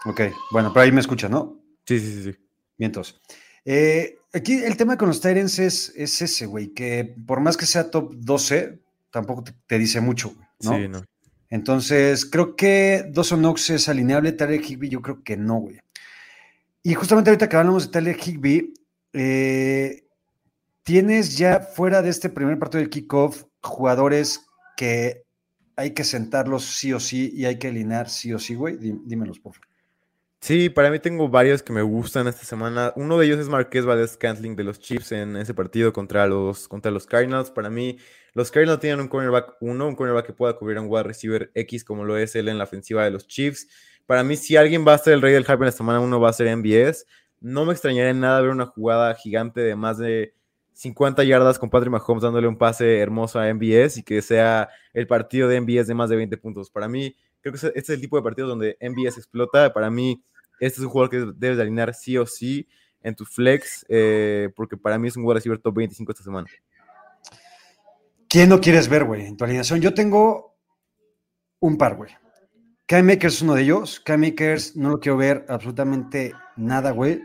Ok, 0.04 0.20
bueno, 0.52 0.70
pero 0.72 0.84
ahí 0.84 0.92
me 0.92 1.00
escucha, 1.00 1.28
¿no? 1.28 1.58
Sí, 1.86 1.98
sí, 1.98 2.12
sí. 2.12 2.22
sí. 2.32 2.38
Mientos. 2.76 3.18
Eh, 3.64 4.18
aquí 4.32 4.62
el 4.62 4.76
tema 4.76 4.96
con 4.98 5.08
los 5.08 5.20
Tyrants 5.20 5.58
es, 5.58 5.92
es 5.96 6.20
ese, 6.22 6.46
güey, 6.46 6.68
que 6.68 7.16
por 7.26 7.40
más 7.40 7.56
que 7.56 7.64
sea 7.66 7.90
top 7.90 8.14
12, 8.14 8.78
tampoco 9.10 9.42
te, 9.44 9.54
te 9.66 9.78
dice 9.78 10.00
mucho, 10.02 10.28
güey, 10.34 10.46
¿no? 10.62 10.76
Sí, 10.76 10.88
no. 10.88 11.04
Entonces, 11.50 12.26
creo 12.26 12.54
que 12.54 13.06
Dawson 13.10 13.40
Knox 13.40 13.70
es 13.70 13.88
alineable, 13.88 14.32
Tyler 14.32 14.60
Higby 14.62 14.90
yo 14.90 15.00
creo 15.00 15.22
que 15.24 15.36
no, 15.38 15.56
güey. 15.60 15.80
Y 16.82 16.92
justamente 16.94 17.30
ahorita 17.30 17.48
que 17.48 17.56
hablamos 17.56 17.86
de 17.86 17.92
Tyler 17.92 18.16
Higby, 18.22 18.74
eh, 19.14 20.04
tienes 20.82 21.36
ya 21.38 21.60
fuera 21.60 22.02
de 22.02 22.10
este 22.10 22.28
primer 22.28 22.58
partido 22.58 22.80
del 22.80 22.90
kickoff 22.90 23.44
jugadores 23.62 24.46
que 24.78 25.24
hay 25.76 25.92
que 25.94 26.04
sentarlos 26.04 26.64
sí 26.64 26.92
o 26.92 27.00
sí 27.00 27.30
y 27.34 27.44
hay 27.46 27.58
que 27.58 27.68
alinear 27.68 28.08
sí 28.08 28.32
o 28.32 28.38
sí, 28.38 28.54
güey. 28.54 28.76
Dí- 28.78 29.00
Dímelos, 29.04 29.40
por 29.40 29.54
favor. 29.54 29.68
Sí, 30.40 30.70
para 30.70 30.90
mí 30.90 31.00
tengo 31.00 31.28
varios 31.28 31.62
que 31.64 31.72
me 31.72 31.82
gustan 31.82 32.28
esta 32.28 32.44
semana. 32.44 32.92
Uno 32.96 33.18
de 33.18 33.26
ellos 33.26 33.40
es 33.40 33.48
Marqués 33.48 33.84
Valdez 33.84 34.16
Cantling 34.16 34.54
de 34.54 34.62
los 34.64 34.78
Chiefs 34.78 35.10
en 35.12 35.36
ese 35.36 35.52
partido 35.52 35.92
contra 35.92 36.28
los, 36.28 36.68
contra 36.68 36.92
los 36.92 37.06
Cardinals. 37.06 37.50
Para 37.50 37.70
mí, 37.70 37.98
los 38.34 38.50
Cardinals 38.52 38.78
tienen 38.80 39.00
un 39.00 39.08
cornerback 39.08 39.56
uno, 39.60 39.88
un 39.88 39.96
cornerback 39.96 40.26
que 40.26 40.32
pueda 40.32 40.54
cubrir 40.56 40.78
a 40.78 40.80
un 40.82 40.86
wide 40.88 41.02
receiver 41.02 41.50
X 41.54 41.84
como 41.84 42.04
lo 42.04 42.16
es 42.16 42.36
él 42.36 42.48
en 42.48 42.56
la 42.58 42.64
ofensiva 42.64 43.04
de 43.04 43.10
los 43.10 43.26
Chiefs. 43.26 43.66
Para 44.06 44.22
mí, 44.22 44.36
si 44.36 44.56
alguien 44.56 44.86
va 44.86 44.94
a 44.94 44.98
ser 44.98 45.14
el 45.14 45.22
rey 45.22 45.32
del 45.34 45.44
hype 45.44 45.54
en 45.54 45.64
la 45.66 45.72
semana 45.72 46.00
1, 46.00 46.20
va 46.20 46.30
a 46.30 46.32
ser 46.32 46.46
MBS. 46.56 47.04
No 47.40 47.64
me 47.64 47.72
extrañaría 47.72 48.10
en 48.10 48.20
nada 48.20 48.40
ver 48.40 48.50
una 48.50 48.66
jugada 48.66 49.14
gigante 49.16 49.60
de 49.60 49.74
más 49.76 49.98
de 49.98 50.34
50 50.78 51.24
yardas 51.24 51.58
con 51.58 51.70
Patrick 51.70 51.90
Mahomes 51.90 52.22
dándole 52.22 52.46
un 52.46 52.56
pase 52.56 53.00
hermoso 53.00 53.40
a 53.40 53.52
MBS 53.52 53.96
y 53.96 54.04
que 54.04 54.22
sea 54.22 54.68
el 54.92 55.08
partido 55.08 55.48
de 55.48 55.60
MBS 55.60 55.88
de 55.88 55.94
más 55.94 56.08
de 56.08 56.14
20 56.14 56.36
puntos. 56.36 56.70
Para 56.70 56.86
mí, 56.86 57.16
creo 57.40 57.52
que 57.52 57.56
este 57.56 57.72
es 57.76 57.88
el 57.90 58.00
tipo 58.00 58.16
de 58.16 58.22
partido 58.22 58.46
donde 58.46 58.78
MBS 58.80 59.18
explota. 59.18 59.72
Para 59.72 59.90
mí, 59.90 60.22
este 60.60 60.78
es 60.78 60.84
un 60.84 60.90
jugador 60.90 61.10
que 61.10 61.32
debes 61.36 61.56
de 61.56 61.64
alinear 61.64 61.92
sí 61.94 62.16
o 62.16 62.26
sí 62.26 62.68
en 63.02 63.16
tu 63.16 63.24
flex, 63.24 63.84
eh, 63.88 64.50
porque 64.54 64.76
para 64.76 65.00
mí 65.00 65.08
es 65.08 65.16
un 65.16 65.24
wide 65.24 65.34
receiver 65.34 65.58
top 65.58 65.74
25 65.74 66.12
esta 66.12 66.22
semana. 66.22 66.46
¿Quién 68.28 68.48
no 68.48 68.60
quieres 68.60 68.88
ver, 68.88 69.02
güey, 69.02 69.26
en 69.26 69.36
tu 69.36 69.42
alineación? 69.42 69.80
Yo 69.80 69.92
tengo 69.92 70.58
un 71.58 71.76
par, 71.76 71.96
güey. 71.96 72.12
Kai 72.86 73.02
Makers 73.02 73.34
es 73.34 73.42
uno 73.42 73.54
de 73.54 73.62
ellos. 73.62 73.98
Kai 73.98 74.16
Makers 74.16 74.76
no 74.76 74.90
lo 74.90 75.00
quiero 75.00 75.16
ver 75.16 75.44
absolutamente 75.48 76.34
nada, 76.56 76.92
güey. 76.92 77.20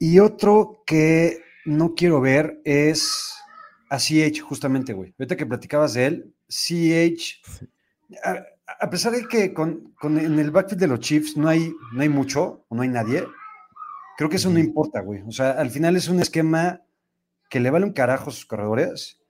Y 0.00 0.18
otro 0.18 0.82
que 0.84 1.48
no 1.66 1.94
quiero 1.94 2.20
ver 2.20 2.60
es 2.64 3.34
a 3.90 3.98
CH, 3.98 4.40
justamente, 4.40 4.92
güey. 4.92 5.14
Ahorita 5.18 5.36
que 5.36 5.46
platicabas 5.46 5.94
de 5.94 6.06
él, 6.06 6.34
CH, 6.48 7.42
a, 8.24 8.44
a 8.80 8.90
pesar 8.90 9.12
de 9.12 9.26
que 9.28 9.52
con, 9.54 9.92
con- 10.00 10.18
en 10.18 10.38
el 10.38 10.50
backfield 10.50 10.80
de 10.80 10.86
los 10.88 11.00
Chiefs 11.00 11.36
no 11.36 11.48
hay, 11.48 11.72
no 11.92 12.02
hay 12.02 12.08
mucho, 12.08 12.64
o 12.68 12.74
no 12.76 12.82
hay 12.82 12.88
nadie, 12.88 13.24
creo 14.16 14.30
que 14.30 14.36
eso 14.36 14.50
no 14.50 14.58
importa, 14.58 15.00
güey. 15.00 15.22
O 15.26 15.32
sea, 15.32 15.52
al 15.52 15.70
final 15.70 15.96
es 15.96 16.08
un 16.08 16.20
esquema 16.20 16.82
que 17.50 17.60
le 17.60 17.70
vale 17.70 17.86
un 17.86 17.92
carajo 17.94 18.30
a 18.30 18.32
sus 18.32 18.46
corredores 18.46 19.20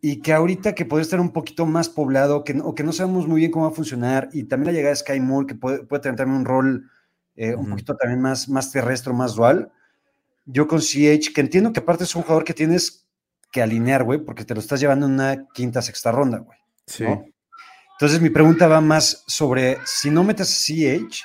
y 0.00 0.20
que 0.20 0.32
ahorita 0.32 0.74
que 0.74 0.84
puede 0.84 1.02
estar 1.02 1.20
un 1.20 1.32
poquito 1.32 1.64
más 1.64 1.88
poblado, 1.88 2.42
que 2.44 2.54
no, 2.54 2.64
o 2.66 2.74
que 2.74 2.82
no 2.82 2.92
sabemos 2.92 3.28
muy 3.28 3.40
bien 3.40 3.52
cómo 3.52 3.66
va 3.66 3.70
a 3.70 3.74
funcionar, 3.74 4.28
y 4.32 4.44
también 4.44 4.66
la 4.66 4.72
llegada 4.72 4.90
de 4.90 4.96
Sky 4.96 5.20
Moore, 5.20 5.46
que 5.46 5.54
puede, 5.54 5.84
puede 5.84 6.02
tener 6.02 6.16
también 6.16 6.40
un 6.40 6.44
rol 6.44 6.90
eh, 7.36 7.54
un 7.54 7.68
poquito 7.70 7.96
también 7.96 8.20
más, 8.20 8.48
más 8.48 8.72
terrestre, 8.72 9.12
más 9.12 9.34
dual. 9.36 9.70
Yo 10.44 10.66
con 10.66 10.80
CH, 10.80 11.32
que 11.34 11.40
entiendo 11.40 11.72
que 11.72 11.80
aparte 11.80 12.04
es 12.04 12.14
un 12.14 12.22
jugador 12.22 12.44
que 12.44 12.54
tienes 12.54 13.06
que 13.50 13.62
alinear, 13.62 14.02
güey, 14.02 14.18
porque 14.18 14.44
te 14.44 14.54
lo 14.54 14.60
estás 14.60 14.80
llevando 14.80 15.06
en 15.06 15.12
una 15.12 15.46
quinta, 15.52 15.82
sexta 15.82 16.10
ronda, 16.10 16.38
güey. 16.38 16.58
Sí. 16.86 17.04
¿no? 17.04 17.24
Entonces 17.92 18.20
mi 18.20 18.30
pregunta 18.30 18.66
va 18.66 18.80
más 18.80 19.22
sobre, 19.28 19.78
si 19.84 20.10
no 20.10 20.24
metes 20.24 20.50
a 20.50 20.54
CH, 20.54 21.22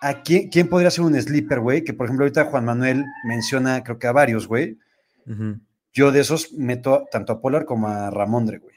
¿a 0.00 0.22
quién, 0.22 0.48
quién 0.48 0.68
podría 0.68 0.90
ser 0.90 1.04
un 1.04 1.20
sleeper, 1.20 1.60
güey? 1.60 1.84
Que 1.84 1.92
por 1.92 2.06
ejemplo 2.06 2.24
ahorita 2.24 2.46
Juan 2.46 2.64
Manuel 2.64 3.04
menciona, 3.24 3.84
creo 3.84 3.98
que 3.98 4.06
a 4.06 4.12
varios, 4.12 4.48
güey. 4.48 4.78
Yo 5.92 6.10
de 6.10 6.20
esos 6.20 6.52
meto 6.54 7.06
tanto 7.10 7.34
a 7.34 7.40
Polar 7.40 7.66
como 7.66 7.86
a 7.86 8.10
Ramondre, 8.10 8.58
güey. 8.58 8.74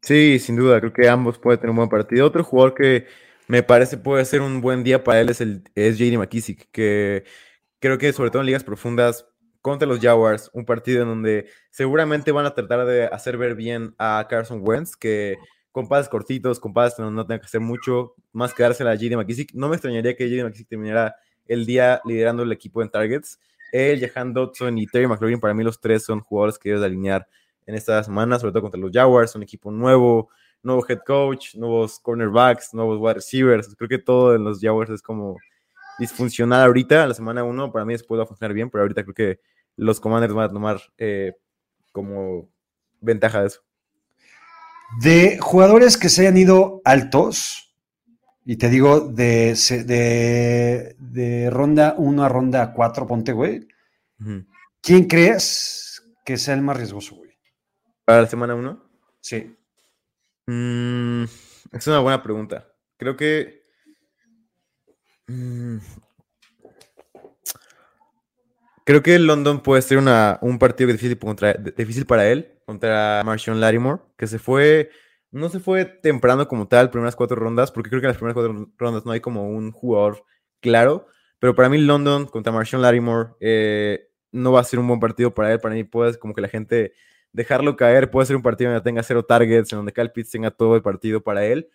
Sí, 0.00 0.38
sin 0.38 0.56
duda, 0.56 0.78
creo 0.80 0.92
que 0.92 1.08
ambos 1.08 1.38
pueden 1.38 1.60
tener 1.60 1.70
un 1.70 1.76
buen 1.76 1.88
partido. 1.88 2.26
Otro 2.26 2.44
jugador 2.44 2.74
que 2.74 3.06
me 3.48 3.62
parece 3.62 3.98
puede 3.98 4.24
ser 4.24 4.40
un 4.40 4.60
buen 4.60 4.84
día 4.84 5.02
para 5.02 5.20
él 5.20 5.30
es, 5.30 5.40
el, 5.40 5.64
es 5.74 5.98
JD 5.98 6.18
McKissick, 6.18 6.70
que 6.70 7.24
creo 7.84 7.98
que 7.98 8.14
sobre 8.14 8.30
todo 8.30 8.40
en 8.40 8.46
ligas 8.46 8.64
profundas 8.64 9.26
contra 9.60 9.86
los 9.86 10.00
Jaguars, 10.00 10.50
un 10.54 10.64
partido 10.64 11.02
en 11.02 11.08
donde 11.08 11.50
seguramente 11.68 12.32
van 12.32 12.46
a 12.46 12.54
tratar 12.54 12.86
de 12.86 13.04
hacer 13.04 13.36
ver 13.36 13.54
bien 13.54 13.94
a 13.98 14.26
Carson 14.26 14.62
Wentz, 14.62 14.96
que 14.96 15.36
con 15.70 15.86
pases 15.86 16.08
cortitos, 16.08 16.58
con 16.58 16.72
pases 16.72 16.98
no, 17.00 17.10
no 17.10 17.26
tenga 17.26 17.40
que 17.40 17.44
hacer 17.44 17.60
mucho, 17.60 18.14
más 18.32 18.54
que 18.54 18.62
dársela 18.62 18.92
a 18.92 18.94
JD 18.94 19.16
McKissick. 19.16 19.52
No 19.52 19.68
me 19.68 19.74
extrañaría 19.76 20.16
que 20.16 20.30
JD 20.30 20.44
McKissick 20.44 20.68
terminara 20.68 21.16
el 21.44 21.66
día 21.66 22.00
liderando 22.06 22.42
el 22.42 22.52
equipo 22.52 22.80
en 22.80 22.88
targets. 22.88 23.38
Él, 23.70 24.00
Jahan 24.00 24.32
Dodson 24.32 24.78
y 24.78 24.86
Terry 24.86 25.06
McLaurin, 25.06 25.38
para 25.38 25.52
mí 25.52 25.62
los 25.62 25.78
tres 25.78 26.04
son 26.04 26.20
jugadores 26.20 26.58
que 26.58 26.70
debes 26.70 26.80
de 26.80 26.86
alinear 26.86 27.28
en 27.66 27.74
esta 27.74 28.02
semana, 28.02 28.38
sobre 28.38 28.52
todo 28.52 28.62
contra 28.62 28.80
los 28.80 28.92
Jaguars, 28.92 29.34
un 29.34 29.42
equipo 29.42 29.70
nuevo, 29.70 30.30
nuevo 30.62 30.86
head 30.88 31.00
coach, 31.06 31.54
nuevos 31.54 32.00
cornerbacks, 32.00 32.72
nuevos 32.72 32.98
wide 32.98 33.14
receivers. 33.14 33.74
Creo 33.76 33.90
que 33.90 33.98
todo 33.98 34.34
en 34.34 34.42
los 34.42 34.58
Jaguars 34.58 34.90
es 34.90 35.02
como 35.02 35.36
disfuncional 35.98 36.62
ahorita, 36.62 37.06
la 37.06 37.14
semana 37.14 37.44
1 37.44 37.72
para 37.72 37.84
mí 37.84 37.92
después 37.92 38.18
va 38.18 38.24
a 38.24 38.26
funcionar 38.26 38.54
bien, 38.54 38.70
pero 38.70 38.82
ahorita 38.82 39.02
creo 39.02 39.14
que 39.14 39.40
los 39.76 40.00
Commanders 40.00 40.34
van 40.34 40.44
a 40.50 40.52
tomar 40.52 40.80
eh, 40.98 41.32
como 41.92 42.48
ventaja 43.00 43.40
de 43.40 43.46
eso. 43.48 43.60
De 45.00 45.38
jugadores 45.40 45.96
que 45.96 46.08
se 46.08 46.22
hayan 46.22 46.36
ido 46.36 46.80
altos, 46.84 47.64
y 48.44 48.56
te 48.56 48.68
digo 48.68 49.00
de, 49.00 49.56
de, 49.86 50.96
de 50.98 51.50
ronda 51.50 51.94
1 51.96 52.24
a 52.24 52.28
ronda 52.28 52.72
4, 52.72 53.06
ponte, 53.06 53.32
güey. 53.32 53.66
¿Quién 54.80 55.04
crees 55.04 56.02
que 56.24 56.36
sea 56.36 56.54
el 56.54 56.62
más 56.62 56.76
riesgoso, 56.76 57.16
güey? 57.16 57.30
Para 58.04 58.22
la 58.22 58.28
semana 58.28 58.54
1. 58.54 58.84
Sí. 59.20 59.56
Mm, 60.46 61.24
es 61.72 61.86
una 61.86 62.00
buena 62.00 62.22
pregunta. 62.22 62.68
Creo 62.98 63.16
que. 63.16 63.63
Mm, 65.28 65.78
creo 68.84 69.02
que 69.02 69.18
London 69.18 69.60
puede 69.60 69.82
ser 69.82 69.98
una, 69.98 70.38
un 70.42 70.58
partido 70.58 70.90
difícil, 70.92 71.18
contra, 71.18 71.54
difícil 71.54 72.06
para 72.06 72.28
él 72.28 72.54
contra 72.64 73.22
Marshawn 73.24 73.60
Lattimore, 73.60 74.02
que 74.16 74.26
se 74.26 74.38
fue. 74.38 74.90
No 75.30 75.48
se 75.48 75.58
fue 75.58 75.84
temprano 75.84 76.46
como 76.46 76.68
tal, 76.68 76.90
primeras 76.90 77.16
cuatro 77.16 77.36
rondas, 77.36 77.72
porque 77.72 77.90
creo 77.90 78.00
que 78.00 78.06
en 78.06 78.10
las 78.10 78.18
primeras 78.18 78.34
cuatro 78.34 78.70
rondas 78.78 79.04
no 79.04 79.10
hay 79.12 79.20
como 79.20 79.48
un 79.48 79.72
jugador 79.72 80.24
claro. 80.60 81.06
Pero 81.40 81.54
para 81.54 81.68
mí, 81.68 81.78
London 81.78 82.26
contra 82.26 82.52
Marshawn 82.52 82.82
Lattimore 82.82 83.30
eh, 83.40 84.08
no 84.30 84.52
va 84.52 84.60
a 84.60 84.64
ser 84.64 84.78
un 84.78 84.86
buen 84.86 85.00
partido 85.00 85.34
para 85.34 85.52
él. 85.52 85.60
Para 85.60 85.74
mí, 85.74 85.84
puede 85.84 86.16
como 86.18 86.34
que 86.34 86.40
la 86.40 86.48
gente 86.48 86.92
dejarlo 87.32 87.76
caer. 87.76 88.10
Puede 88.10 88.26
ser 88.26 88.36
un 88.36 88.42
partido 88.42 88.70
donde 88.70 88.84
tenga 88.84 89.02
cero 89.02 89.24
targets, 89.24 89.72
en 89.72 89.78
donde 89.78 89.92
Kyle 89.92 90.10
Pitts 90.12 90.30
tenga 90.30 90.50
todo 90.52 90.76
el 90.76 90.82
partido 90.82 91.20
para 91.20 91.44
él. 91.44 91.68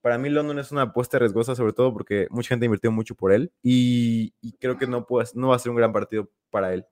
Para 0.00 0.18
mí, 0.18 0.30
London 0.30 0.58
es 0.58 0.72
una 0.72 0.82
apuesta 0.82 1.18
riesgosa, 1.18 1.54
sobre 1.54 1.72
todo 1.72 1.92
porque 1.92 2.26
mucha 2.30 2.48
gente 2.48 2.66
invirtió 2.66 2.90
mucho 2.90 3.14
por 3.14 3.32
él. 3.32 3.52
Y, 3.62 4.32
y 4.40 4.52
creo 4.52 4.78
que 4.78 4.86
no, 4.86 5.06
no 5.34 5.48
va 5.48 5.56
a 5.56 5.58
ser 5.58 5.70
un 5.70 5.76
gran 5.76 5.92
partido 5.92 6.30
para 6.50 6.72
él. 6.72 6.86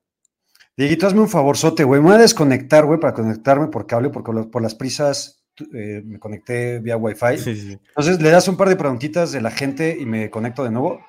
Dieguito, 0.77 1.07
hazme 1.07 1.21
un 1.21 1.29
favorzote, 1.29 1.83
güey. 1.83 1.99
Me 1.99 2.07
voy 2.07 2.15
a 2.15 2.21
desconectar, 2.21 2.85
güey, 2.85 2.99
para 2.99 3.13
conectarme 3.13 3.67
por 3.67 3.85
cable, 3.85 4.09
porque 4.09 4.31
por, 4.31 4.51
por 4.51 4.61
las 4.61 4.75
prisas 4.75 5.43
eh, 5.73 6.01
me 6.05 6.19
conecté 6.19 6.79
vía 6.79 6.97
Wi-Fi. 6.97 7.37
Sí, 7.37 7.55
sí, 7.55 7.61
sí. 7.71 7.79
Entonces, 7.89 8.21
le 8.21 8.29
das 8.29 8.47
un 8.47 8.57
par 8.57 8.69
de 8.69 8.75
preguntitas 8.75 9.31
de 9.31 9.41
la 9.41 9.51
gente 9.51 9.97
y 9.99 10.05
me 10.05 10.29
conecto 10.29 10.63
de 10.63 10.71
nuevo. 10.71 11.01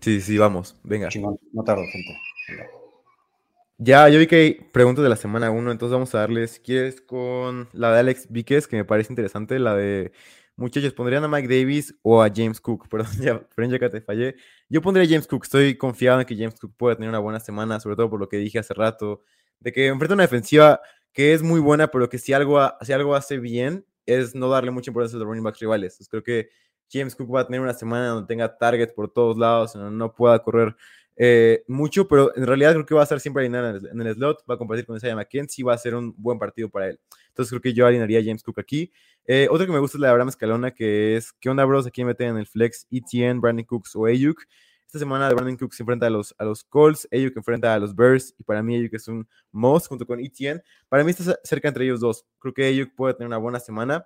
Sí, 0.00 0.20
sí, 0.20 0.38
vamos. 0.38 0.76
Venga. 0.82 1.08
Chingón, 1.08 1.38
no 1.52 1.62
tardo, 1.64 1.82
gente. 1.92 2.16
Venga. 2.48 2.66
Ya, 3.80 4.08
yo 4.08 4.18
vi 4.18 4.26
que 4.26 4.36
hay 4.36 4.54
preguntas 4.54 5.04
de 5.04 5.08
la 5.08 5.16
semana 5.16 5.52
1, 5.52 5.70
entonces 5.70 5.92
vamos 5.92 6.12
a 6.12 6.18
darles, 6.18 6.52
si 6.52 6.60
quieres, 6.60 7.00
con 7.00 7.68
la 7.72 7.92
de 7.92 8.00
Alex 8.00 8.26
Víquez, 8.28 8.66
que 8.66 8.76
me 8.76 8.84
parece 8.84 9.12
interesante, 9.12 9.60
la 9.60 9.76
de 9.76 10.10
muchachos, 10.58 10.92
¿pondrían 10.92 11.24
a 11.24 11.28
Mike 11.28 11.48
Davis 11.48 11.94
o 12.02 12.22
a 12.22 12.28
James 12.34 12.60
Cook? 12.60 12.88
Perdón, 12.90 13.12
ya, 13.20 13.40
ya 13.56 13.78
que 13.78 13.88
te 13.88 14.00
fallé. 14.00 14.36
Yo 14.68 14.82
pondría 14.82 15.06
a 15.06 15.08
James 15.08 15.26
Cook, 15.26 15.44
estoy 15.44 15.76
confiado 15.76 16.20
en 16.20 16.26
que 16.26 16.36
James 16.36 16.58
Cook 16.60 16.74
pueda 16.76 16.96
tener 16.96 17.08
una 17.08 17.20
buena 17.20 17.40
semana, 17.40 17.80
sobre 17.80 17.96
todo 17.96 18.10
por 18.10 18.20
lo 18.20 18.28
que 18.28 18.36
dije 18.36 18.58
hace 18.58 18.74
rato, 18.74 19.22
de 19.60 19.72
que 19.72 19.86
enfrenta 19.86 20.14
una 20.14 20.24
defensiva 20.24 20.80
que 21.12 21.32
es 21.32 21.42
muy 21.42 21.60
buena, 21.60 21.88
pero 21.88 22.08
que 22.08 22.18
si 22.18 22.32
algo, 22.32 22.60
si 22.82 22.92
algo 22.92 23.14
hace 23.14 23.38
bien, 23.38 23.86
es 24.04 24.34
no 24.34 24.48
darle 24.48 24.70
mucha 24.70 24.90
importancia 24.90 25.16
a 25.16 25.20
los 25.20 25.28
running 25.28 25.44
backs 25.44 25.60
rivales. 25.60 25.94
Entonces, 25.94 26.08
creo 26.08 26.22
que 26.22 26.48
James 26.90 27.14
Cook 27.14 27.34
va 27.34 27.40
a 27.40 27.46
tener 27.46 27.60
una 27.60 27.74
semana 27.74 28.08
donde 28.08 28.26
tenga 28.26 28.56
targets 28.56 28.92
por 28.92 29.12
todos 29.12 29.36
lados, 29.36 29.74
donde 29.74 29.96
no 29.96 30.14
pueda 30.14 30.38
correr 30.40 30.74
eh, 31.20 31.64
mucho, 31.66 32.06
pero 32.06 32.34
en 32.36 32.46
realidad 32.46 32.72
creo 32.72 32.86
que 32.86 32.94
va 32.94 33.00
a 33.00 33.02
estar 33.02 33.18
siempre 33.18 33.42
alineado 33.42 33.76
en 33.90 34.00
el, 34.00 34.14
slot, 34.14 34.44
va 34.48 34.54
a 34.54 34.58
compartir 34.58 34.86
con 34.86 34.96
Isaiah 34.96 35.16
McKenzie, 35.16 35.64
va 35.64 35.74
a 35.74 35.78
ser 35.78 35.96
un 35.96 36.14
buen 36.16 36.38
partido 36.38 36.68
para 36.68 36.90
él. 36.90 37.00
Entonces 37.38 37.50
creo 37.52 37.62
que 37.62 37.72
yo 37.72 37.86
alinearía 37.86 38.18
a 38.18 38.24
James 38.24 38.42
Cook 38.42 38.58
aquí. 38.58 38.92
Eh, 39.24 39.46
otro 39.48 39.64
que 39.64 39.72
me 39.72 39.78
gusta 39.78 39.96
es 39.96 40.00
la 40.00 40.08
de 40.08 40.10
Abraham 40.10 40.30
Escalona, 40.30 40.72
que 40.72 41.16
es, 41.16 41.32
¿qué 41.34 41.48
onda, 41.48 41.64
bros? 41.64 41.86
Aquí 41.86 42.04
meten 42.04 42.30
en 42.30 42.38
el 42.38 42.48
flex 42.48 42.88
ETN, 42.90 43.40
Brandon 43.40 43.64
Cooks 43.64 43.94
o 43.94 44.06
Ayuk. 44.06 44.42
Esta 44.84 44.98
semana 44.98 45.32
Brandon 45.32 45.56
Cooks 45.56 45.76
se 45.76 45.84
enfrenta 45.84 46.08
a 46.08 46.10
los, 46.10 46.34
a 46.36 46.44
los 46.44 46.64
Colts, 46.64 47.06
Ayuk 47.12 47.36
enfrenta 47.36 47.72
a 47.72 47.78
los 47.78 47.94
Bears, 47.94 48.34
y 48.38 48.42
para 48.42 48.60
mí 48.60 48.74
Ayuk 48.74 48.92
es 48.92 49.06
un 49.06 49.28
most 49.52 49.86
junto 49.86 50.04
con 50.04 50.18
ETN. 50.18 50.60
Para 50.88 51.04
mí 51.04 51.12
está 51.12 51.38
cerca 51.44 51.68
entre 51.68 51.84
ellos 51.84 52.00
dos. 52.00 52.26
Creo 52.40 52.52
que 52.52 52.64
Ayuk 52.64 52.96
puede 52.96 53.14
tener 53.14 53.28
una 53.28 53.38
buena 53.38 53.60
semana. 53.60 54.04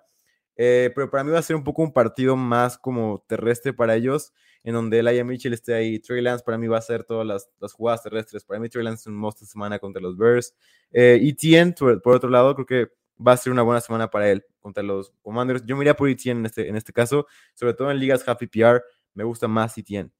Eh, 0.55 0.91
pero 0.93 1.09
para 1.09 1.23
mí 1.23 1.31
va 1.31 1.39
a 1.39 1.41
ser 1.41 1.55
un 1.55 1.63
poco 1.63 1.81
un 1.81 1.91
partido 1.91 2.35
más 2.35 2.77
como 2.77 3.25
terrestre 3.27 3.73
para 3.73 3.95
ellos, 3.95 4.31
en 4.63 4.75
donde 4.75 5.01
Laia 5.01 5.23
Mitchell 5.23 5.53
esté 5.53 5.73
ahí. 5.73 5.97
Trey 5.97 6.21
Lance 6.21 6.43
para 6.43 6.59
mí 6.59 6.67
va 6.67 6.77
a 6.77 6.81
ser 6.81 7.03
todas 7.03 7.25
las, 7.25 7.49
las 7.59 7.73
jugadas 7.73 8.03
terrestres. 8.03 8.43
Para 8.43 8.59
mí 8.59 8.69
Trey 8.69 8.83
Lance 8.83 9.01
es 9.01 9.07
un 9.07 9.15
most 9.15 9.41
semana 9.43 9.79
contra 9.79 10.03
los 10.03 10.15
Bears. 10.15 10.53
Eh, 10.91 11.35
por, 11.79 11.99
por, 12.03 12.15
otro 12.15 12.29
lado, 12.29 12.53
creo 12.53 12.65
que 12.67 13.02
va 13.25 13.33
a 13.33 13.37
ser 13.37 13.51
una 13.51 13.61
buena 13.61 13.81
semana 13.81 14.09
para 14.09 14.29
él 14.29 14.45
contra 14.59 14.83
los 14.83 15.13
Commanders. 15.21 15.63
Yo 15.65 15.75
me 15.75 15.83
iría 15.83 15.95
por 15.95 16.09
Etienne 16.09 16.39
en 16.39 16.45
este, 16.45 16.67
en 16.67 16.75
este 16.75 16.93
caso, 16.93 17.27
sobre 17.53 17.73
todo 17.73 17.91
en 17.91 17.99
ligas 17.99 18.27
Happy 18.27 18.47
PR, 18.47 18.81
me 19.13 19.23
gusta 19.23 19.47
más 19.47 19.77
Etienne. 19.77 20.11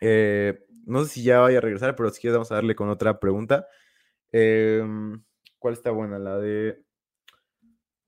Eh, 0.00 0.64
no 0.86 1.04
sé 1.04 1.10
si 1.10 1.22
ya 1.22 1.40
vaya 1.40 1.58
a 1.58 1.60
regresar, 1.60 1.96
pero 1.96 2.10
si 2.10 2.20
quieres 2.20 2.34
vamos 2.34 2.52
a 2.52 2.56
darle 2.56 2.74
con 2.74 2.88
otra 2.88 3.18
pregunta. 3.18 3.66
Eh, 4.32 4.82
¿Cuál 5.58 5.74
está 5.74 5.90
buena? 5.90 6.18
La 6.18 6.38
de 6.38 6.82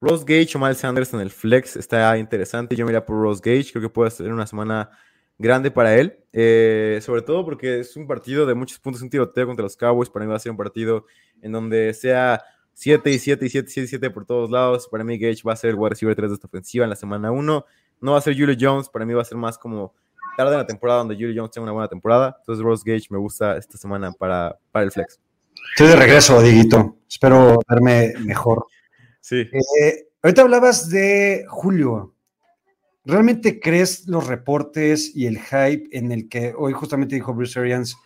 Ross 0.01 0.25
Gage 0.25 0.57
o 0.57 0.59
Miles 0.59 0.79
Sanders 0.79 1.15
en 1.15 1.21
el 1.21 1.31
flex 1.31 1.77
está 1.77 2.19
interesante. 2.19 2.77
Yo 2.77 2.85
me 2.85 2.91
iría 2.91 3.07
por 3.07 3.21
Ross 3.21 3.41
Gage, 3.41 3.71
creo 3.73 3.83
que 3.83 3.89
puede 3.89 4.11
ser 4.11 4.33
una 4.33 4.47
semana 4.47 4.91
grande 5.39 5.71
para 5.71 5.97
él, 5.97 6.19
eh, 6.33 6.99
sobre 7.03 7.23
todo 7.23 7.45
porque 7.45 7.81
es 7.81 7.97
un 7.97 8.07
partido 8.07 8.47
de 8.47 8.55
muchos 8.55 8.79
puntos, 8.79 9.03
un 9.03 9.11
tiroteo 9.11 9.47
contra 9.47 9.63
los 9.63 9.77
Cowboys. 9.77 10.11
Para 10.11 10.25
mí 10.25 10.31
va 10.31 10.37
a 10.37 10.41
ser 10.41 10.51
un 10.51 10.59
partido 10.59 11.07
en 11.41 11.53
donde 11.53 11.95
sea 11.95 12.43
7 12.77 13.11
y 13.11 13.19
7 13.19 13.47
y 13.47 13.49
7 13.49 13.67
y 13.67 13.73
7 13.73 13.85
y 13.85 13.89
7 13.89 14.11
por 14.11 14.27
todos 14.27 14.51
lados. 14.51 14.87
Para 14.89 15.03
mí, 15.03 15.19
Gage 15.19 15.43
va 15.47 15.55
a 15.55 15.57
ser 15.57 15.71
el 15.71 15.77
wide 15.77 15.91
receiver 15.91 16.15
3 16.15 16.29
de 16.29 16.35
esta 16.35 16.47
ofensiva 16.47 16.85
en 16.85 16.91
la 16.91 16.97
semana 16.97 17.31
1. 17.31 17.65
No 18.03 18.13
va 18.13 18.19
a 18.19 18.21
ser 18.21 18.39
Julio 18.39 18.55
Jones, 18.61 18.91
para 18.91 19.07
mí 19.07 19.15
va 19.15 19.23
a 19.23 19.25
ser 19.25 19.39
más 19.39 19.57
como 19.57 19.95
tarde 20.37 20.53
en 20.53 20.59
la 20.59 20.67
temporada 20.67 20.99
donde 20.99 21.15
Julio 21.15 21.33
Jones 21.35 21.53
tenga 21.53 21.65
una 21.65 21.73
buena 21.73 21.89
temporada. 21.89 22.37
Entonces, 22.39 22.63
Ross 22.63 22.85
Gage 22.85 23.07
me 23.09 23.17
gusta 23.17 23.57
esta 23.57 23.79
semana 23.79 24.13
para, 24.13 24.59
para 24.71 24.85
el 24.85 24.93
flex. 24.93 25.19
Estoy 25.71 25.89
de 25.89 25.97
regreso, 25.97 26.43
Diguito. 26.43 26.99
Espero 27.09 27.59
verme 27.67 28.13
mejor. 28.21 28.67
Sí. 29.21 29.37
Eh, 29.81 30.09
ahorita 30.23 30.43
hablabas 30.43 30.91
de 30.91 31.47
Julio. 31.49 32.15
¿Realmente 33.07 33.59
crees 33.59 34.07
los 34.07 34.27
reportes 34.27 35.17
y 35.17 35.27
el 35.27 35.39
hype 35.39 35.89
en 35.97 36.13
el 36.13 36.29
que 36.29 36.53
hoy 36.55 36.75
justamente 36.75 37.15
dijo 37.15 37.33
Bruce 37.33 37.59
Arians 37.59 37.97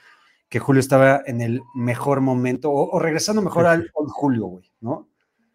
que 0.50 0.59
Julio 0.59 0.80
estaba 0.80 1.23
en 1.25 1.40
el 1.40 1.62
mejor 1.75 2.21
momento 2.21 2.71
o, 2.71 2.90
o 2.90 2.99
regresando 2.99 3.40
mejor 3.40 3.66
al 3.66 3.88
old 3.95 4.11
Julio, 4.11 4.47
güey, 4.47 4.71
¿no? 4.80 5.09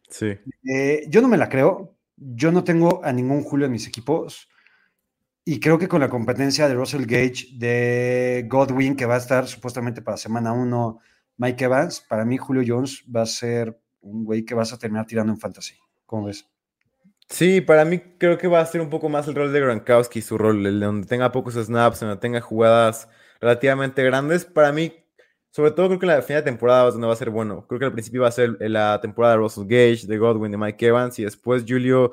Sí. 0.09 0.37
Eh, 0.63 1.05
yo 1.09 1.21
no 1.21 1.27
me 1.27 1.37
la 1.37 1.49
creo. 1.49 1.97
Yo 2.15 2.51
no 2.51 2.63
tengo 2.63 3.03
a 3.03 3.11
ningún 3.11 3.43
Julio 3.43 3.65
en 3.65 3.73
mis 3.73 3.87
equipos. 3.87 4.47
Y 5.43 5.59
creo 5.59 5.77
que 5.77 5.89
con 5.89 5.99
la 5.99 6.09
competencia 6.09 6.67
de 6.67 6.73
Russell 6.73 7.05
Gage, 7.05 7.57
de 7.57 8.47
Godwin, 8.49 8.95
que 8.95 9.05
va 9.05 9.15
a 9.15 9.19
estar 9.19 9.47
supuestamente 9.47 10.01
para 10.01 10.17
semana 10.17 10.53
1, 10.53 10.99
Mike 11.37 11.65
Evans, 11.65 11.99
para 11.99 12.23
mí 12.23 12.37
Julio 12.37 12.63
Jones 12.65 13.03
va 13.13 13.23
a 13.23 13.27
ser 13.27 13.77
un 13.99 14.23
güey 14.23 14.45
que 14.45 14.55
vas 14.55 14.71
a 14.71 14.79
terminar 14.79 15.05
tirando 15.05 15.33
en 15.33 15.39
fantasy. 15.39 15.75
¿Cómo 16.05 16.27
ves? 16.27 16.47
Sí, 17.27 17.59
para 17.59 17.83
mí 17.83 17.99
creo 18.17 18.37
que 18.37 18.47
va 18.47 18.61
a 18.61 18.65
ser 18.65 18.79
un 18.79 18.89
poco 18.89 19.09
más 19.09 19.27
el 19.27 19.35
rol 19.35 19.51
de 19.51 19.59
Gronkowski, 19.59 20.21
su 20.21 20.37
rol, 20.37 20.65
el 20.65 20.79
de 20.79 20.85
donde 20.85 21.07
tenga 21.07 21.33
pocos 21.33 21.55
snaps, 21.55 21.99
donde 21.99 22.17
tenga 22.17 22.39
jugadas 22.39 23.09
relativamente 23.39 24.03
grandes. 24.03 24.45
Para 24.45 24.71
mí, 24.71 24.93
sobre 25.51 25.71
todo 25.71 25.87
creo 25.87 25.99
que 25.99 26.05
en 26.05 26.11
la 26.11 26.21
final 26.21 26.43
de 26.43 26.51
temporada 26.51 26.87
es 26.87 26.93
donde 26.93 27.07
va 27.07 27.13
a 27.13 27.17
ser 27.17 27.29
bueno. 27.29 27.65
Creo 27.67 27.79
que 27.79 27.85
al 27.85 27.93
principio 27.93 28.21
va 28.21 28.27
a 28.27 28.31
ser 28.31 28.57
la 28.59 28.99
temporada 29.01 29.33
de 29.33 29.39
Russell 29.39 29.63
Gage, 29.63 30.07
de 30.07 30.17
Godwin, 30.17 30.51
de 30.51 30.57
Mike 30.57 30.87
Evans, 30.87 31.19
y 31.19 31.23
después 31.23 31.63
Julio 31.67 32.11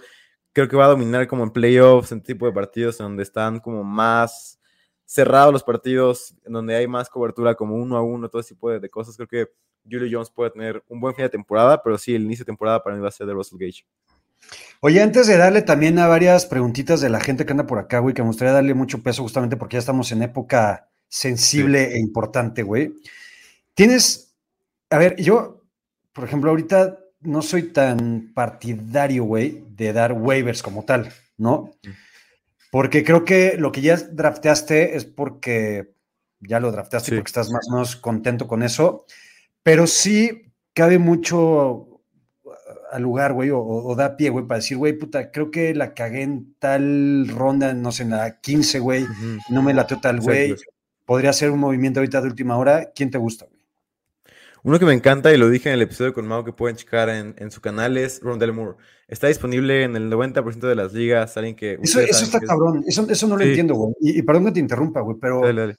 creo 0.52 0.68
que 0.68 0.76
va 0.76 0.84
a 0.84 0.88
dominar 0.88 1.26
como 1.26 1.44
en 1.44 1.50
playoffs, 1.50 2.12
en 2.12 2.18
este 2.18 2.34
tipo 2.34 2.46
de 2.46 2.52
partidos 2.52 2.98
donde 2.98 3.22
están 3.22 3.58
como 3.58 3.82
más 3.82 4.60
cerrados 5.04 5.52
los 5.52 5.62
partidos, 5.62 6.34
en 6.44 6.52
donde 6.52 6.74
hay 6.74 6.86
más 6.86 7.08
cobertura 7.08 7.54
como 7.54 7.74
uno 7.74 7.96
a 7.96 8.02
uno, 8.02 8.28
todo 8.28 8.40
ese 8.40 8.54
tipo 8.54 8.70
de, 8.70 8.80
de 8.80 8.88
cosas. 8.88 9.16
Creo 9.16 9.28
que 9.28 9.48
Julio 9.84 10.08
Jones 10.10 10.30
puede 10.30 10.50
tener 10.50 10.82
un 10.88 11.00
buen 11.00 11.14
fin 11.14 11.24
de 11.24 11.30
temporada, 11.30 11.82
pero 11.82 11.98
sí, 11.98 12.14
el 12.14 12.22
inicio 12.22 12.44
de 12.44 12.50
temporada 12.50 12.82
para 12.82 12.96
mí 12.96 13.02
va 13.02 13.08
a 13.08 13.12
ser 13.12 13.26
de 13.26 13.32
Russell 13.32 13.58
Gage. 13.58 13.84
Oye, 14.80 15.00
antes 15.00 15.26
de 15.26 15.36
darle 15.36 15.62
también 15.62 15.98
a 15.98 16.06
varias 16.06 16.46
preguntitas 16.46 17.00
de 17.00 17.08
la 17.08 17.20
gente 17.20 17.46
que 17.46 17.52
anda 17.52 17.66
por 17.66 17.78
acá, 17.78 17.98
güey, 18.00 18.14
que 18.14 18.22
me 18.22 18.28
gustaría 18.28 18.52
darle 18.52 18.74
mucho 18.74 19.02
peso 19.02 19.22
justamente 19.22 19.56
porque 19.56 19.74
ya 19.74 19.80
estamos 19.80 20.10
en 20.12 20.22
época 20.22 20.91
sensible 21.12 21.90
sí. 21.90 21.96
e 21.96 21.98
importante, 22.00 22.62
güey. 22.62 22.94
Tienes, 23.74 24.34
a 24.88 24.96
ver, 24.96 25.16
yo, 25.16 25.62
por 26.12 26.24
ejemplo, 26.24 26.50
ahorita 26.50 26.98
no 27.20 27.42
soy 27.42 27.64
tan 27.64 28.32
partidario, 28.34 29.24
güey, 29.24 29.62
de 29.68 29.92
dar 29.92 30.14
waivers 30.14 30.62
como 30.62 30.84
tal, 30.84 31.12
¿no? 31.36 31.70
Porque 32.70 33.04
creo 33.04 33.26
que 33.26 33.56
lo 33.58 33.72
que 33.72 33.82
ya 33.82 33.96
drafteaste 33.96 34.96
es 34.96 35.04
porque 35.04 35.92
ya 36.40 36.58
lo 36.58 36.72
drafteaste 36.72 37.10
sí. 37.10 37.16
porque 37.16 37.28
estás 37.28 37.50
más 37.50 37.68
o 37.68 37.72
menos 37.72 37.96
contento 37.96 38.48
con 38.48 38.62
eso, 38.62 39.04
pero 39.62 39.86
sí 39.86 40.54
cabe 40.72 40.98
mucho 40.98 42.00
al 42.90 43.02
lugar, 43.02 43.34
güey, 43.34 43.50
o, 43.50 43.60
o, 43.60 43.94
da 43.94 44.16
pie, 44.16 44.30
güey, 44.30 44.46
para 44.46 44.60
decir, 44.60 44.78
güey, 44.78 44.94
puta, 44.94 45.30
creo 45.30 45.50
que 45.50 45.74
la 45.74 45.92
cagué 45.92 46.22
en 46.22 46.54
tal 46.58 47.28
ronda, 47.28 47.74
no 47.74 47.92
sé, 47.92 48.04
en 48.04 48.10
la 48.10 48.40
15, 48.40 48.78
güey, 48.78 49.04
uh 49.04 49.06
-huh. 49.06 49.38
no 49.50 49.62
me 49.62 49.74
lateó 49.74 50.00
tal, 50.00 50.20
güey. 50.20 50.56
Podría 51.04 51.32
ser 51.32 51.50
un 51.50 51.58
movimiento 51.58 52.00
ahorita 52.00 52.20
de 52.20 52.28
última 52.28 52.56
hora. 52.56 52.90
¿Quién 52.94 53.10
te 53.10 53.18
gusta? 53.18 53.46
Uno 54.64 54.78
que 54.78 54.84
me 54.84 54.92
encanta 54.92 55.32
y 55.32 55.36
lo 55.36 55.50
dije 55.50 55.68
en 55.68 55.74
el 55.74 55.82
episodio 55.82 56.14
con 56.14 56.26
Mao 56.26 56.44
que 56.44 56.52
pueden 56.52 56.76
checar 56.76 57.08
en, 57.08 57.34
en 57.36 57.50
su 57.50 57.60
canal 57.60 57.96
es 57.96 58.20
Rondell 58.20 58.52
Moore. 58.52 58.76
Está 59.08 59.26
disponible 59.26 59.82
en 59.82 59.96
el 59.96 60.10
90% 60.10 60.60
de 60.60 60.74
las 60.76 60.92
ligas. 60.92 61.36
Alguien 61.36 61.56
que. 61.56 61.78
Eso, 61.82 62.00
eso 62.00 62.24
está 62.24 62.40
cabrón. 62.40 62.84
Es... 62.86 62.96
Eso, 62.96 63.10
eso, 63.10 63.26
no 63.26 63.36
lo 63.36 63.42
sí. 63.42 63.48
entiendo, 63.48 63.74
güey. 63.74 63.94
Y, 64.00 64.18
y, 64.20 64.22
perdón 64.22 64.46
que 64.46 64.52
te 64.52 64.60
interrumpa, 64.60 65.00
güey, 65.00 65.16
pero. 65.20 65.40
Dale, 65.40 65.60
dale. 65.60 65.76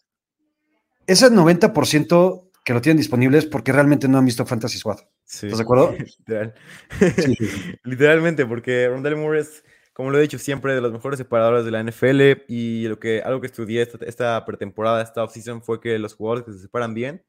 Ese 1.08 1.30
90% 1.32 2.50
que 2.64 2.74
lo 2.74 2.82
tienen 2.82 2.98
disponible 2.98 3.38
es 3.38 3.46
porque 3.46 3.72
realmente 3.72 4.08
no 4.08 4.18
han 4.18 4.26
visto 4.26 4.46
Fantasy 4.46 4.78
Squad. 4.78 5.00
Sí. 5.24 5.48
¿Estás 5.48 5.60
de 5.60 5.64
acuerdo? 5.64 5.96
Literal. 6.20 6.54
sí, 7.00 7.38
Literalmente, 7.84 8.46
porque 8.46 8.88
Rondell 8.88 9.18
Moore 9.18 9.42
es, 9.42 9.64
como 9.94 10.12
lo 10.12 10.18
he 10.18 10.22
dicho 10.22 10.40
siempre, 10.40 10.74
de 10.74 10.82
los 10.82 10.92
mejores 10.92 11.18
separadores 11.18 11.66
de 11.66 11.72
la 11.72 11.84
NFL. 11.84 12.44
Y 12.48 12.88
lo 12.88 13.00
que, 13.00 13.22
algo 13.22 13.42
que 13.42 13.48
estudié 13.48 13.88
esta, 14.02 14.46
pretemporada, 14.46 15.02
esta 15.02 15.24
offseason, 15.24 15.62
fue 15.62 15.80
que 15.80 15.98
los 16.00 16.16
jugadores 16.16 16.46
que 16.46 16.52
se 16.52 16.60
separan 16.60 16.94
bien 16.94 17.24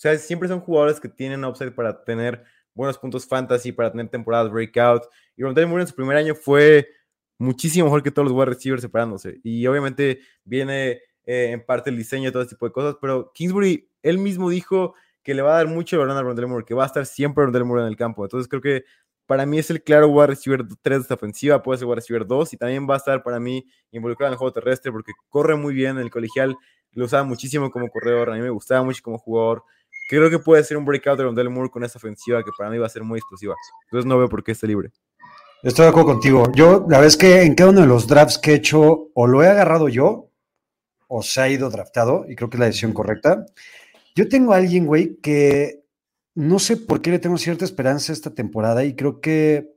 o 0.00 0.02
sea, 0.02 0.16
siempre 0.16 0.48
son 0.48 0.60
jugadores 0.60 0.98
que 0.98 1.10
tienen 1.10 1.44
upside 1.44 1.72
para 1.72 2.02
tener 2.02 2.42
buenos 2.72 2.96
puntos 2.96 3.26
fantasy, 3.26 3.70
para 3.70 3.90
tener 3.90 4.08
temporadas 4.08 4.50
breakout. 4.50 5.02
Y 5.36 5.42
Rondell 5.42 5.66
Moore 5.66 5.82
en 5.82 5.88
su 5.88 5.94
primer 5.94 6.16
año 6.16 6.34
fue 6.34 6.88
muchísimo 7.36 7.84
mejor 7.84 8.02
que 8.02 8.10
todos 8.10 8.26
los 8.26 8.34
wide 8.34 8.46
receivers 8.46 8.80
separándose. 8.80 9.40
Y 9.44 9.66
obviamente 9.66 10.20
viene 10.42 11.02
eh, 11.26 11.50
en 11.50 11.66
parte 11.66 11.90
el 11.90 11.98
diseño 11.98 12.30
y 12.30 12.32
todo 12.32 12.40
ese 12.40 12.54
tipo 12.54 12.64
de 12.64 12.72
cosas, 12.72 12.96
pero 12.98 13.30
Kingsbury, 13.34 13.90
él 14.02 14.16
mismo 14.16 14.48
dijo 14.48 14.94
que 15.22 15.34
le 15.34 15.42
va 15.42 15.52
a 15.52 15.56
dar 15.58 15.66
mucho 15.66 15.98
valor 15.98 16.16
a 16.16 16.22
Rondell 16.22 16.46
Moore, 16.46 16.64
que 16.64 16.72
va 16.72 16.84
a 16.84 16.86
estar 16.86 17.04
siempre 17.04 17.44
Rondell 17.44 17.66
Moore 17.66 17.82
en 17.82 17.88
el 17.88 17.96
campo. 17.96 18.24
Entonces 18.24 18.48
creo 18.48 18.62
que 18.62 18.84
para 19.30 19.46
mí 19.46 19.60
es 19.60 19.70
el 19.70 19.80
claro 19.80 20.08
wide 20.08 20.26
receiver 20.26 20.66
3 20.82 20.98
de 20.98 21.02
esta 21.02 21.14
ofensiva, 21.14 21.62
puede 21.62 21.78
ser 21.78 21.86
wide 21.86 21.96
receiver 21.96 22.26
2 22.26 22.54
y 22.54 22.56
también 22.56 22.90
va 22.90 22.94
a 22.94 22.96
estar 22.96 23.22
para 23.22 23.38
mí 23.38 23.64
involucrado 23.92 24.30
en 24.30 24.32
el 24.32 24.38
juego 24.38 24.52
terrestre 24.52 24.90
porque 24.90 25.12
corre 25.28 25.54
muy 25.54 25.72
bien 25.72 25.92
en 25.92 26.02
el 26.02 26.10
colegial, 26.10 26.56
lo 26.92 27.04
usaba 27.04 27.22
muchísimo 27.22 27.70
como 27.70 27.88
corredor, 27.88 28.30
a 28.30 28.34
mí 28.34 28.40
me 28.40 28.50
gustaba 28.50 28.82
mucho 28.82 29.00
como 29.04 29.18
jugador 29.18 29.62
creo 30.10 30.28
que 30.28 30.40
puede 30.40 30.64
ser 30.64 30.76
un 30.76 30.84
breakout 30.84 31.18
de 31.18 31.24
Rondell 31.24 31.50
Moore 31.50 31.70
con 31.70 31.84
esta 31.84 31.98
ofensiva 31.98 32.42
que 32.42 32.50
para 32.58 32.68
mí 32.68 32.78
va 32.78 32.86
a 32.86 32.90
ser 32.90 33.04
muy 33.04 33.18
explosiva. 33.18 33.54
Entonces 33.84 34.06
no 34.06 34.18
veo 34.18 34.28
por 34.28 34.42
qué 34.42 34.52
esté 34.52 34.66
libre. 34.66 34.90
Estoy 35.62 35.84
de 35.84 35.90
acuerdo 35.90 36.08
contigo. 36.08 36.50
Yo, 36.52 36.84
la 36.88 36.98
vez 36.98 37.16
que 37.16 37.42
en 37.42 37.54
cada 37.54 37.70
uno 37.70 37.82
de 37.82 37.86
los 37.86 38.08
drafts 38.08 38.38
que 38.38 38.52
he 38.52 38.54
hecho, 38.54 39.10
o 39.14 39.26
lo 39.28 39.44
he 39.44 39.48
agarrado 39.48 39.88
yo, 39.88 40.30
o 41.06 41.22
se 41.22 41.40
ha 41.40 41.48
ido 41.48 41.70
draftado, 41.70 42.24
y 42.28 42.34
creo 42.34 42.50
que 42.50 42.56
es 42.56 42.60
la 42.60 42.66
decisión 42.66 42.92
correcta. 42.92 43.46
Yo 44.16 44.28
tengo 44.28 44.52
a 44.52 44.56
alguien, 44.56 44.86
güey, 44.86 45.16
que 45.22 45.79
no 46.34 46.58
sé 46.58 46.76
por 46.76 47.02
qué 47.02 47.10
le 47.10 47.18
tengo 47.18 47.38
cierta 47.38 47.64
esperanza 47.64 48.12
esta 48.12 48.34
temporada, 48.34 48.84
y 48.84 48.94
creo 48.94 49.20
que 49.20 49.74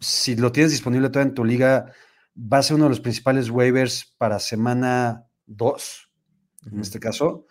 si 0.00 0.36
lo 0.36 0.52
tienes 0.52 0.72
disponible 0.72 1.08
todavía 1.08 1.30
en 1.30 1.34
tu 1.34 1.44
liga, 1.44 1.92
va 2.36 2.58
a 2.58 2.62
ser 2.62 2.76
uno 2.76 2.84
de 2.84 2.90
los 2.90 3.00
principales 3.00 3.50
waivers 3.50 4.14
para 4.18 4.38
semana 4.38 5.26
2, 5.46 6.10
uh 6.62 6.68
-huh. 6.68 6.72
en 6.72 6.80
este 6.80 7.00
caso. 7.00 7.46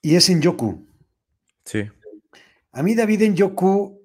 Y 0.00 0.14
es 0.14 0.30
en 0.30 0.40
Yoku. 0.40 0.86
Sí. 1.64 1.84
A 2.72 2.82
mí 2.82 2.94
David 2.94 3.22
en 3.22 3.34
Yoku, 3.34 4.00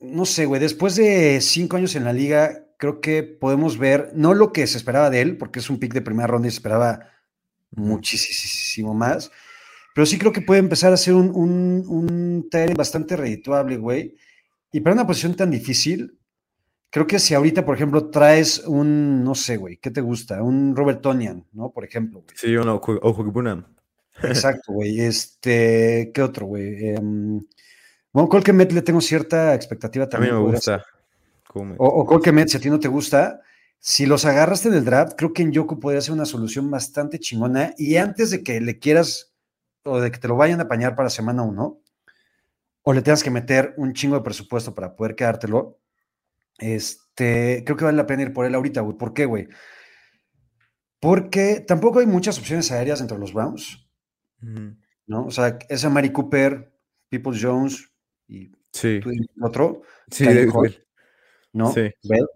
no 0.00 0.24
sé, 0.24 0.46
güey, 0.46 0.60
después 0.60 0.96
de 0.96 1.40
cinco 1.40 1.76
años 1.76 1.94
en 1.96 2.04
la 2.04 2.12
liga, 2.12 2.64
creo 2.78 3.00
que 3.00 3.22
podemos 3.22 3.78
ver, 3.78 4.12
no 4.14 4.34
lo 4.34 4.52
que 4.52 4.66
se 4.66 4.78
esperaba 4.78 5.10
de 5.10 5.20
él, 5.20 5.36
porque 5.36 5.58
es 5.58 5.70
un 5.70 5.78
pick 5.78 5.92
de 5.92 6.02
primera 6.02 6.26
ronda 6.26 6.48
y 6.48 6.50
se 6.50 6.58
esperaba 6.58 7.10
muchísimo 7.70 8.94
más, 8.94 9.30
pero 9.94 10.06
sí 10.06 10.18
creo 10.18 10.32
que 10.32 10.42
puede 10.42 10.58
empezar 10.58 10.92
a 10.92 10.96
ser 10.96 11.14
un, 11.14 11.30
un, 11.34 11.84
un 11.86 12.48
bastante 12.76 13.16
redituable, 13.16 13.76
güey. 13.76 14.16
Y 14.72 14.80
para 14.80 14.94
una 14.94 15.06
posición 15.06 15.36
tan 15.36 15.52
difícil, 15.52 16.18
creo 16.90 17.06
que 17.06 17.20
si 17.20 17.32
ahorita, 17.32 17.64
por 17.64 17.76
ejemplo, 17.76 18.10
traes 18.10 18.58
un, 18.66 19.22
no 19.22 19.36
sé, 19.36 19.56
güey, 19.56 19.76
¿qué 19.76 19.92
te 19.92 20.00
gusta? 20.00 20.42
Un 20.42 20.74
Robert 20.74 21.00
Tonian, 21.00 21.46
¿no? 21.52 21.70
Por 21.70 21.84
ejemplo. 21.84 22.22
Güey. 22.22 22.36
Sí, 22.36 22.56
un 22.56 22.68
Ojo 22.68 23.32
Exacto, 24.22 24.72
güey. 24.72 25.00
Este, 25.00 26.10
¿qué 26.12 26.22
otro, 26.22 26.46
güey? 26.46 26.88
Em, 26.88 27.40
bueno, 28.12 28.28
Cole 28.28 28.42
Kemet 28.42 28.72
le 28.72 28.82
tengo 28.82 29.00
cierta 29.00 29.54
expectativa 29.54 30.04
A 30.04 30.06
mí 30.06 30.10
también. 30.10 30.34
me 30.34 30.40
gusta. 30.40 30.84
O, 31.54 31.86
o 31.86 32.06
Cole 32.06 32.22
Kemet, 32.22 32.48
si 32.48 32.56
a 32.56 32.60
ti 32.60 32.68
no 32.68 32.80
te 32.80 32.88
gusta, 32.88 33.40
si 33.78 34.06
los 34.06 34.24
agarraste 34.24 34.68
en 34.68 34.74
el 34.74 34.84
draft, 34.84 35.12
creo 35.16 35.32
que 35.32 35.42
en 35.42 35.52
Yoku 35.52 35.78
podría 35.78 36.00
ser 36.00 36.14
una 36.14 36.24
solución 36.24 36.68
bastante 36.68 37.20
chingona. 37.20 37.74
Y 37.78 37.96
antes 37.96 38.30
de 38.30 38.42
que 38.42 38.60
le 38.60 38.80
quieras 38.80 39.33
o 39.84 40.00
de 40.00 40.10
que 40.10 40.18
te 40.18 40.28
lo 40.28 40.36
vayan 40.36 40.60
a 40.60 40.64
apañar 40.64 40.96
para 40.96 41.10
semana 41.10 41.42
uno, 41.42 41.80
o 42.82 42.92
le 42.92 43.02
tengas 43.02 43.22
que 43.22 43.30
meter 43.30 43.74
un 43.76 43.92
chingo 43.92 44.16
de 44.16 44.22
presupuesto 44.22 44.74
para 44.74 44.94
poder 44.96 45.14
quedártelo, 45.14 45.80
este, 46.58 47.62
creo 47.64 47.76
que 47.76 47.84
vale 47.84 47.96
la 47.96 48.06
pena 48.06 48.22
ir 48.22 48.32
por 48.32 48.46
él 48.46 48.54
ahorita, 48.54 48.80
güey. 48.80 48.96
¿Por 48.96 49.14
qué, 49.14 49.24
güey? 49.24 49.48
Porque 51.00 51.64
tampoco 51.66 51.98
hay 52.00 52.06
muchas 52.06 52.38
opciones 52.38 52.70
aéreas 52.70 53.00
entre 53.00 53.18
los 53.18 53.32
Browns. 53.32 53.86
¿no? 55.06 55.26
O 55.26 55.30
sea, 55.30 55.58
es 55.68 55.84
a 55.84 55.90
Mari 55.90 56.10
Cooper, 56.10 56.72
Peoples 57.08 57.42
Jones 57.42 57.90
y 58.28 58.52
Sí, 58.74 58.98
tú 59.00 59.10
dime 59.10 59.26
otro, 59.40 59.82
sí, 60.10 60.24
David 60.24 60.50
Hall. 60.52 60.84
¿no? 61.52 61.72
Sí. 61.72 61.92
Bell. 62.02 62.26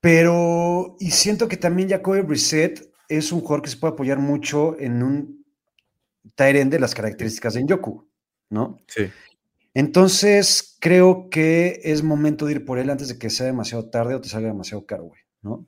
Pero, 0.00 0.96
y 1.00 1.10
siento 1.10 1.48
que 1.48 1.56
también 1.56 1.88
Jacoby 1.88 2.20
Brissett 2.20 2.88
es 3.08 3.32
un 3.32 3.40
jugador 3.40 3.62
que 3.62 3.70
se 3.70 3.78
puede 3.78 3.94
apoyar 3.94 4.18
mucho 4.18 4.78
en 4.78 5.02
un 5.02 5.37
Tyrend 6.38 6.70
de 6.70 6.78
las 6.78 6.94
características 6.94 7.54
de 7.54 7.64
Njoku, 7.64 8.08
¿no? 8.48 8.78
Sí. 8.86 9.10
Entonces, 9.74 10.76
creo 10.80 11.28
que 11.30 11.80
es 11.82 12.04
momento 12.04 12.46
de 12.46 12.52
ir 12.52 12.64
por 12.64 12.78
él 12.78 12.90
antes 12.90 13.08
de 13.08 13.18
que 13.18 13.28
sea 13.28 13.46
demasiado 13.46 13.90
tarde 13.90 14.14
o 14.14 14.20
te 14.20 14.28
salga 14.28 14.46
demasiado 14.48 14.86
caro, 14.86 15.04
güey, 15.04 15.20
¿no? 15.42 15.66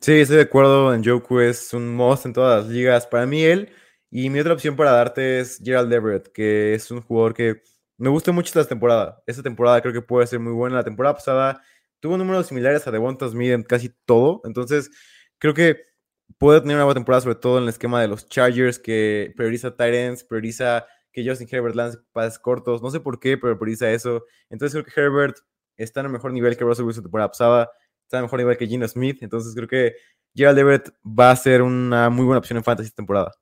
Sí, 0.00 0.12
estoy 0.12 0.36
de 0.36 0.42
acuerdo. 0.42 0.92
En 0.94 1.02
es 1.40 1.72
un 1.72 1.94
must 1.94 2.26
en 2.26 2.34
todas 2.34 2.64
las 2.64 2.72
ligas. 2.72 3.06
Para 3.06 3.26
mí, 3.26 3.42
él. 3.42 3.70
Y 4.10 4.28
mi 4.28 4.40
otra 4.40 4.52
opción 4.52 4.76
para 4.76 4.92
darte 4.92 5.40
es 5.40 5.58
Gerald 5.64 5.90
Everett, 5.90 6.28
que 6.32 6.74
es 6.74 6.90
un 6.90 7.00
jugador 7.00 7.32
que 7.32 7.62
me 7.96 8.10
gusta 8.10 8.30
mucho 8.30 8.48
esta 8.48 8.68
temporada. 8.68 9.22
Esta 9.26 9.42
temporada 9.42 9.80
creo 9.80 9.94
que 9.94 10.02
puede 10.02 10.26
ser 10.26 10.38
muy 10.38 10.52
buena. 10.52 10.76
La 10.76 10.84
temporada 10.84 11.14
pasada 11.14 11.62
tuvo 11.98 12.18
números 12.18 12.46
similares 12.46 12.86
a 12.86 12.90
Devonta 12.90 13.26
Smith 13.28 13.52
en 13.52 13.62
casi 13.62 13.90
todo. 14.04 14.42
Entonces, 14.44 14.90
creo 15.38 15.54
que 15.54 15.91
puede 16.38 16.60
tener 16.60 16.76
una 16.76 16.84
buena 16.84 16.98
temporada, 16.98 17.22
sobre 17.22 17.36
todo 17.36 17.58
en 17.58 17.64
el 17.64 17.68
esquema 17.68 18.00
de 18.00 18.08
los 18.08 18.28
Chargers, 18.28 18.78
que 18.78 19.32
prioriza 19.36 19.74
ends, 19.78 20.24
prioriza 20.24 20.86
que 21.12 21.28
Justin 21.28 21.48
Herbert 21.50 21.74
lance 21.74 21.98
pases 22.12 22.38
cortos. 22.38 22.82
No 22.82 22.90
sé 22.90 23.00
por 23.00 23.20
qué, 23.20 23.36
pero 23.36 23.58
prioriza 23.58 23.90
eso. 23.90 24.24
Entonces, 24.50 24.72
creo 24.72 24.84
que 24.84 25.00
Herbert 25.00 25.36
está 25.76 26.00
en 26.00 26.06
el 26.06 26.12
mejor 26.12 26.32
nivel 26.32 26.56
que 26.56 26.64
Russell 26.64 26.84
Wilson 26.84 27.04
temporada 27.04 27.28
pasada 27.28 27.70
está 28.12 28.18
en 28.18 28.24
mejor 28.24 28.40
nivel 28.40 28.56
que 28.58 28.66
Gino 28.66 28.86
Smith. 28.86 29.22
Entonces 29.22 29.54
creo 29.54 29.68
que 29.68 29.94
Gerald 30.34 30.58
Everett 30.58 30.94
va 31.04 31.30
a 31.30 31.36
ser 31.36 31.62
una 31.62 32.10
muy 32.10 32.26
buena 32.26 32.38
opción 32.38 32.58
en 32.58 32.64
fantasy 32.64 32.90
temporada. 32.90 33.32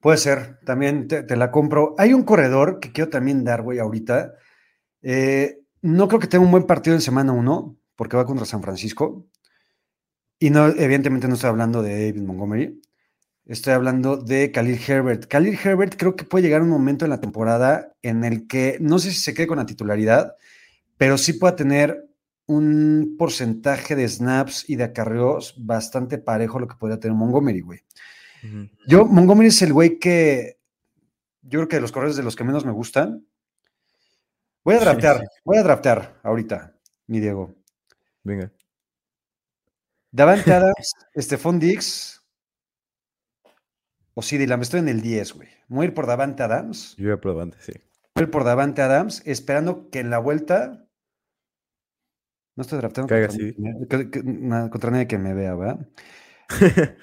Puede 0.00 0.18
ser, 0.18 0.58
también 0.64 1.08
te, 1.08 1.22
te 1.22 1.36
la 1.36 1.50
compro. 1.50 1.94
Hay 1.96 2.12
un 2.12 2.24
corredor 2.24 2.80
que 2.80 2.92
quiero 2.92 3.08
también 3.08 3.44
dar, 3.44 3.62
güey, 3.62 3.78
ahorita. 3.78 4.34
Eh, 5.00 5.60
no 5.80 6.08
creo 6.08 6.20
que 6.20 6.26
tenga 6.26 6.44
un 6.44 6.50
buen 6.50 6.64
partido 6.64 6.94
en 6.94 7.00
semana 7.00 7.32
uno, 7.32 7.76
porque 7.96 8.16
va 8.16 8.26
contra 8.26 8.44
San 8.44 8.62
Francisco. 8.62 9.26
Y 10.42 10.50
no, 10.50 10.66
evidentemente 10.66 11.28
no 11.28 11.34
estoy 11.34 11.50
hablando 11.50 11.84
de 11.84 12.06
David 12.06 12.22
Montgomery. 12.22 12.82
Estoy 13.46 13.74
hablando 13.74 14.16
de 14.16 14.50
Khalil 14.50 14.80
Herbert. 14.84 15.26
Khalil 15.28 15.56
Herbert 15.62 15.94
creo 15.96 16.16
que 16.16 16.24
puede 16.24 16.42
llegar 16.42 16.62
un 16.62 16.68
momento 16.68 17.04
en 17.04 17.12
la 17.12 17.20
temporada 17.20 17.92
en 18.02 18.24
el 18.24 18.48
que 18.48 18.76
no 18.80 18.98
sé 18.98 19.12
si 19.12 19.20
se 19.20 19.34
quede 19.34 19.46
con 19.46 19.58
la 19.58 19.66
titularidad, 19.66 20.34
pero 20.96 21.16
sí 21.16 21.34
pueda 21.34 21.54
tener 21.54 22.08
un 22.46 23.14
porcentaje 23.16 23.94
de 23.94 24.08
snaps 24.08 24.68
y 24.68 24.74
de 24.74 24.82
acarreos 24.82 25.54
bastante 25.64 26.18
parejo 26.18 26.58
a 26.58 26.62
lo 26.62 26.66
que 26.66 26.74
podría 26.74 26.98
tener 26.98 27.16
Montgomery, 27.16 27.60
güey. 27.60 27.78
Yo, 28.88 29.04
Montgomery 29.06 29.46
es 29.46 29.62
el 29.62 29.72
güey 29.72 30.00
que 30.00 30.58
yo 31.42 31.60
creo 31.60 31.68
que 31.68 31.76
de 31.76 31.82
los 31.82 31.92
corredores 31.92 32.16
de 32.16 32.24
los 32.24 32.34
que 32.34 32.42
menos 32.42 32.66
me 32.66 32.72
gustan. 32.72 33.24
Voy 34.64 34.74
a 34.74 34.78
Sí, 34.80 34.84
draftear, 34.86 35.20
sí. 35.20 35.26
voy 35.44 35.58
a 35.58 35.62
draftear 35.62 36.18
ahorita, 36.24 36.74
mi 37.06 37.20
Diego. 37.20 37.54
Venga. 38.24 38.50
Davante 40.12 40.52
Adams, 40.52 40.92
Stephon 41.16 41.58
Diggs 41.58 42.22
o 44.14 44.22
CD 44.22 44.46
Lamb. 44.46 44.62
Estoy 44.62 44.80
en 44.80 44.88
el 44.88 45.00
10, 45.00 45.32
güey. 45.34 45.48
Voy 45.68 45.84
a 45.86 45.88
ir 45.88 45.94
por 45.94 46.06
Davante 46.06 46.42
Adams. 46.42 46.94
Yo 46.96 47.04
voy 47.06 47.14
a 47.14 47.20
probar 47.20 47.42
antes, 47.44 47.64
sí. 47.64 47.72
Voy 48.14 48.22
a 48.22 48.24
ir 48.24 48.30
por 48.30 48.44
Davante 48.44 48.82
Adams, 48.82 49.22
esperando 49.24 49.88
que 49.90 50.00
en 50.00 50.10
la 50.10 50.18
vuelta. 50.18 50.86
No 52.54 52.60
estoy 52.62 52.78
drafteando 52.80 53.08
Caiga 53.08 53.28
contra, 53.28 53.46
nadie- 53.58 53.88
que- 53.88 54.10
que- 54.10 54.22
na- 54.22 54.68
contra 54.68 54.90
nadie 54.90 55.06
que 55.08 55.18
me 55.18 55.32
vea, 55.34 55.54
¿verdad? 55.54 55.88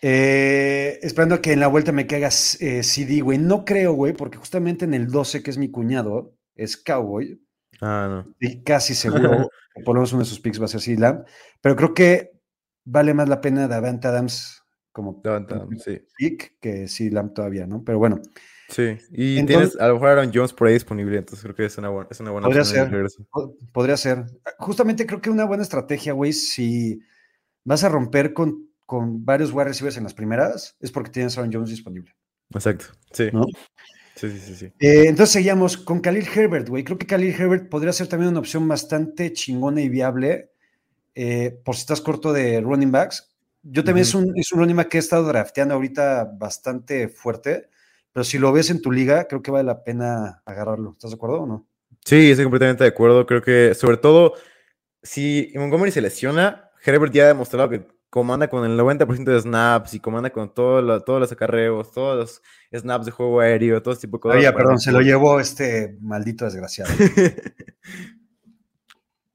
Eh, 0.00 1.00
esperando 1.02 1.42
que 1.42 1.52
en 1.52 1.58
la 1.58 1.66
vuelta 1.66 1.90
me 1.90 2.06
caiga 2.06 2.28
eh, 2.28 2.82
CD, 2.84 3.20
güey. 3.20 3.36
No 3.38 3.64
creo, 3.64 3.94
güey, 3.94 4.12
porque 4.12 4.38
justamente 4.38 4.84
en 4.84 4.94
el 4.94 5.08
12, 5.08 5.42
que 5.42 5.50
es 5.50 5.58
mi 5.58 5.72
cuñado, 5.72 6.36
es 6.54 6.76
Cowboy. 6.76 7.44
Ah, 7.80 8.24
no. 8.26 8.34
Y 8.40 8.62
casi 8.62 8.94
seguro 8.94 9.48
que 9.74 9.82
por 9.84 9.94
lo 9.94 10.00
menos 10.00 10.12
uno 10.12 10.22
de 10.22 10.28
sus 10.28 10.40
picks 10.40 10.60
va 10.60 10.64
a 10.66 10.68
ser 10.68 10.80
CD 10.80 10.98
Lamb. 10.98 11.24
Pero 11.60 11.76
creo 11.76 11.94
que 11.94 12.32
vale 12.84 13.14
más 13.14 13.28
la 13.28 13.40
pena 13.40 13.68
Davante 13.68 14.08
Adams 14.08 14.62
como 14.92 15.20
Davante 15.22 15.54
Adams, 15.54 15.82
sí. 15.84 16.00
pick 16.16 16.58
que 16.60 16.88
CD 16.88 17.10
Lamb 17.10 17.32
todavía, 17.32 17.66
¿no? 17.66 17.84
Pero 17.84 17.98
bueno, 17.98 18.20
Sí. 18.68 18.98
Y 19.12 19.38
Entonces- 19.38 19.70
tienes 19.70 19.80
a 19.80 19.88
lo 19.88 19.94
mejor 19.94 20.08
Aaron 20.10 20.30
Jones 20.32 20.52
por 20.52 20.68
ahí 20.68 20.74
disponible, 20.74 21.16
entonces 21.16 21.42
creo 21.42 21.54
que 21.54 21.64
es 21.64 21.78
una 21.78 21.88
buena, 21.88 22.08
es 22.10 22.20
una 22.20 22.30
buena 22.32 22.46
Podría 22.48 22.62
opción 22.62 22.90
de 22.90 23.08
ser. 23.08 23.26
podría 23.72 23.96
ser. 23.96 24.26
Justamente 24.58 25.06
creo 25.06 25.20
que 25.22 25.30
una 25.30 25.46
buena 25.46 25.62
estrategia, 25.62 26.12
güey, 26.12 26.34
si 26.34 27.00
vas 27.64 27.82
a 27.84 27.88
romper 27.88 28.34
con, 28.34 28.68
con 28.84 29.24
varios 29.24 29.52
wide 29.52 29.64
receivers 29.68 29.96
en 29.96 30.04
las 30.04 30.12
primeras, 30.14 30.76
es 30.80 30.92
porque 30.92 31.10
tienes 31.10 31.36
a 31.36 31.40
Aaron 31.40 31.52
Jones 31.52 31.70
disponible. 31.70 32.14
Exacto. 32.50 32.86
Sí. 33.12 33.30
¿No? 33.32 33.46
Sí, 34.18 34.36
sí, 34.40 34.56
sí. 34.56 34.66
Eh, 34.80 35.04
entonces 35.06 35.30
seguíamos 35.30 35.76
con 35.76 36.00
Khalil 36.00 36.26
Herbert, 36.34 36.68
güey. 36.68 36.82
Creo 36.82 36.98
que 36.98 37.06
Khalil 37.06 37.34
Herbert 37.38 37.68
podría 37.68 37.92
ser 37.92 38.08
también 38.08 38.30
una 38.30 38.40
opción 38.40 38.66
bastante 38.66 39.32
chingona 39.32 39.80
y 39.80 39.88
viable 39.88 40.50
eh, 41.14 41.56
por 41.64 41.76
si 41.76 41.82
estás 41.82 42.00
corto 42.00 42.32
de 42.32 42.60
running 42.60 42.90
backs. 42.90 43.30
Yo 43.62 43.84
también 43.84 44.02
es, 44.02 44.14
un, 44.14 44.32
es 44.36 44.50
un 44.50 44.58
running 44.58 44.76
back 44.76 44.88
que 44.88 44.96
he 44.96 45.00
estado 45.00 45.24
drafteando 45.24 45.74
ahorita 45.74 46.32
bastante 46.36 47.08
fuerte, 47.08 47.68
pero 48.12 48.24
si 48.24 48.38
lo 48.38 48.52
ves 48.52 48.70
en 48.70 48.82
tu 48.82 48.90
liga, 48.90 49.28
creo 49.28 49.40
que 49.40 49.52
vale 49.52 49.64
la 49.64 49.84
pena 49.84 50.42
agarrarlo. 50.44 50.92
¿Estás 50.92 51.10
de 51.10 51.16
acuerdo 51.16 51.42
o 51.42 51.46
no? 51.46 51.66
Sí, 52.04 52.30
estoy 52.30 52.44
completamente 52.44 52.82
de 52.82 52.88
acuerdo. 52.88 53.24
Creo 53.24 53.42
que, 53.42 53.74
sobre 53.74 53.98
todo, 53.98 54.34
si 55.02 55.52
Montgomery 55.54 55.92
se 55.92 56.00
lesiona, 56.00 56.70
Herbert 56.84 57.12
ya 57.12 57.24
ha 57.24 57.28
demostrado 57.28 57.68
que 57.68 57.86
comanda 58.10 58.48
con 58.48 58.64
el 58.64 58.76
90% 58.78 59.24
de 59.24 59.40
snaps 59.40 59.94
y 59.94 60.00
comanda 60.00 60.30
con 60.30 60.52
todo 60.54 60.80
lo- 60.82 61.02
todos 61.02 61.20
los 61.20 61.30
acarreos, 61.32 61.92
todos 61.92 62.16
los 62.72 62.80
snaps 62.80 63.06
de 63.06 63.10
juego 63.12 63.40
aéreo, 63.40 63.82
todo 63.82 63.92
ese 63.92 64.02
tipo 64.02 64.16
de 64.16 64.20
cosas. 64.20 64.38
Oye, 64.38 64.52
perdón, 64.52 64.78
se 64.80 64.92
lo 64.92 65.00
llevó 65.00 65.38
este 65.40 65.96
maldito 66.00 66.44
desgraciado. 66.44 66.90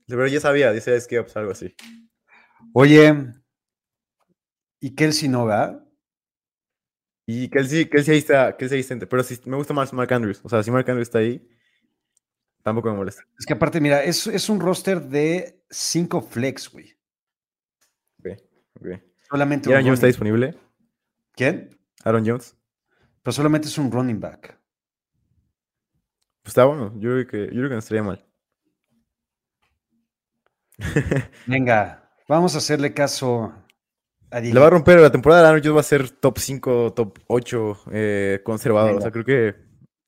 Pero 0.07 0.27
ya 0.27 0.39
sabía, 0.39 0.71
dice 0.71 0.95
es 0.95 1.07
que 1.07 1.21
pues, 1.21 1.35
algo 1.37 1.51
así. 1.51 1.75
Oye, 2.73 3.13
¿y 4.79 4.95
Kelsey 4.95 5.29
no 5.29 5.45
va? 5.45 5.79
Y 7.25 7.49
Kelsey, 7.49 7.85
Kelsey 7.85 8.13
ahí 8.13 8.19
está, 8.19 8.57
Kelsey 8.57 8.75
ahí 8.77 8.81
está, 8.81 8.97
pero 9.07 9.23
sí, 9.23 9.39
me 9.45 9.55
gusta 9.55 9.73
más 9.73 9.93
Mark 9.93 10.11
Andrews. 10.13 10.41
O 10.43 10.49
sea, 10.49 10.61
si 10.61 10.71
Mark 10.71 10.89
Andrews 10.89 11.07
está 11.07 11.19
ahí, 11.19 11.47
tampoco 12.63 12.89
me 12.91 12.97
molesta. 12.97 13.23
Es 13.39 13.45
que 13.45 13.53
aparte, 13.53 13.79
mira, 13.79 14.03
es, 14.03 14.27
es 14.27 14.49
un 14.49 14.59
roster 14.59 15.01
de 15.01 15.63
cinco 15.69 16.21
flex, 16.21 16.69
güey. 16.69 16.93
Solamente 19.29 19.69
¿Y 19.69 19.73
Aaron 19.73 19.85
Jones 19.85 19.97
está 19.97 20.07
disponible? 20.07 20.55
¿Quién? 21.33 21.79
Aaron 22.03 22.25
Jones. 22.25 22.55
Pero 23.21 23.33
solamente 23.33 23.67
es 23.67 23.77
un 23.77 23.91
running 23.91 24.19
back. 24.19 24.59
Pues 26.41 26.51
está 26.51 26.65
bueno. 26.65 26.93
Yo 26.99 27.11
creo 27.11 27.27
que, 27.27 27.45
yo 27.45 27.53
creo 27.53 27.69
que 27.69 27.75
no 27.75 27.79
estaría 27.79 28.03
mal. 28.03 28.25
Venga, 31.47 32.11
vamos 32.27 32.55
a 32.55 32.57
hacerle 32.57 32.93
caso 32.93 33.53
a 34.29 34.39
Le 34.41 34.59
va 34.59 34.67
a 34.67 34.71
romper 34.71 34.99
la 34.99 35.11
temporada 35.11 35.41
de 35.41 35.47
Aaron 35.47 35.61
Jones 35.63 35.75
va 35.77 35.81
a 35.81 35.83
ser 35.83 36.09
top 36.09 36.39
5, 36.39 36.93
top 36.93 37.19
8 37.27 37.83
eh, 37.91 38.41
conservador. 38.43 38.95
O 38.97 39.01
sea, 39.01 39.11
creo 39.11 39.23
que 39.23 39.55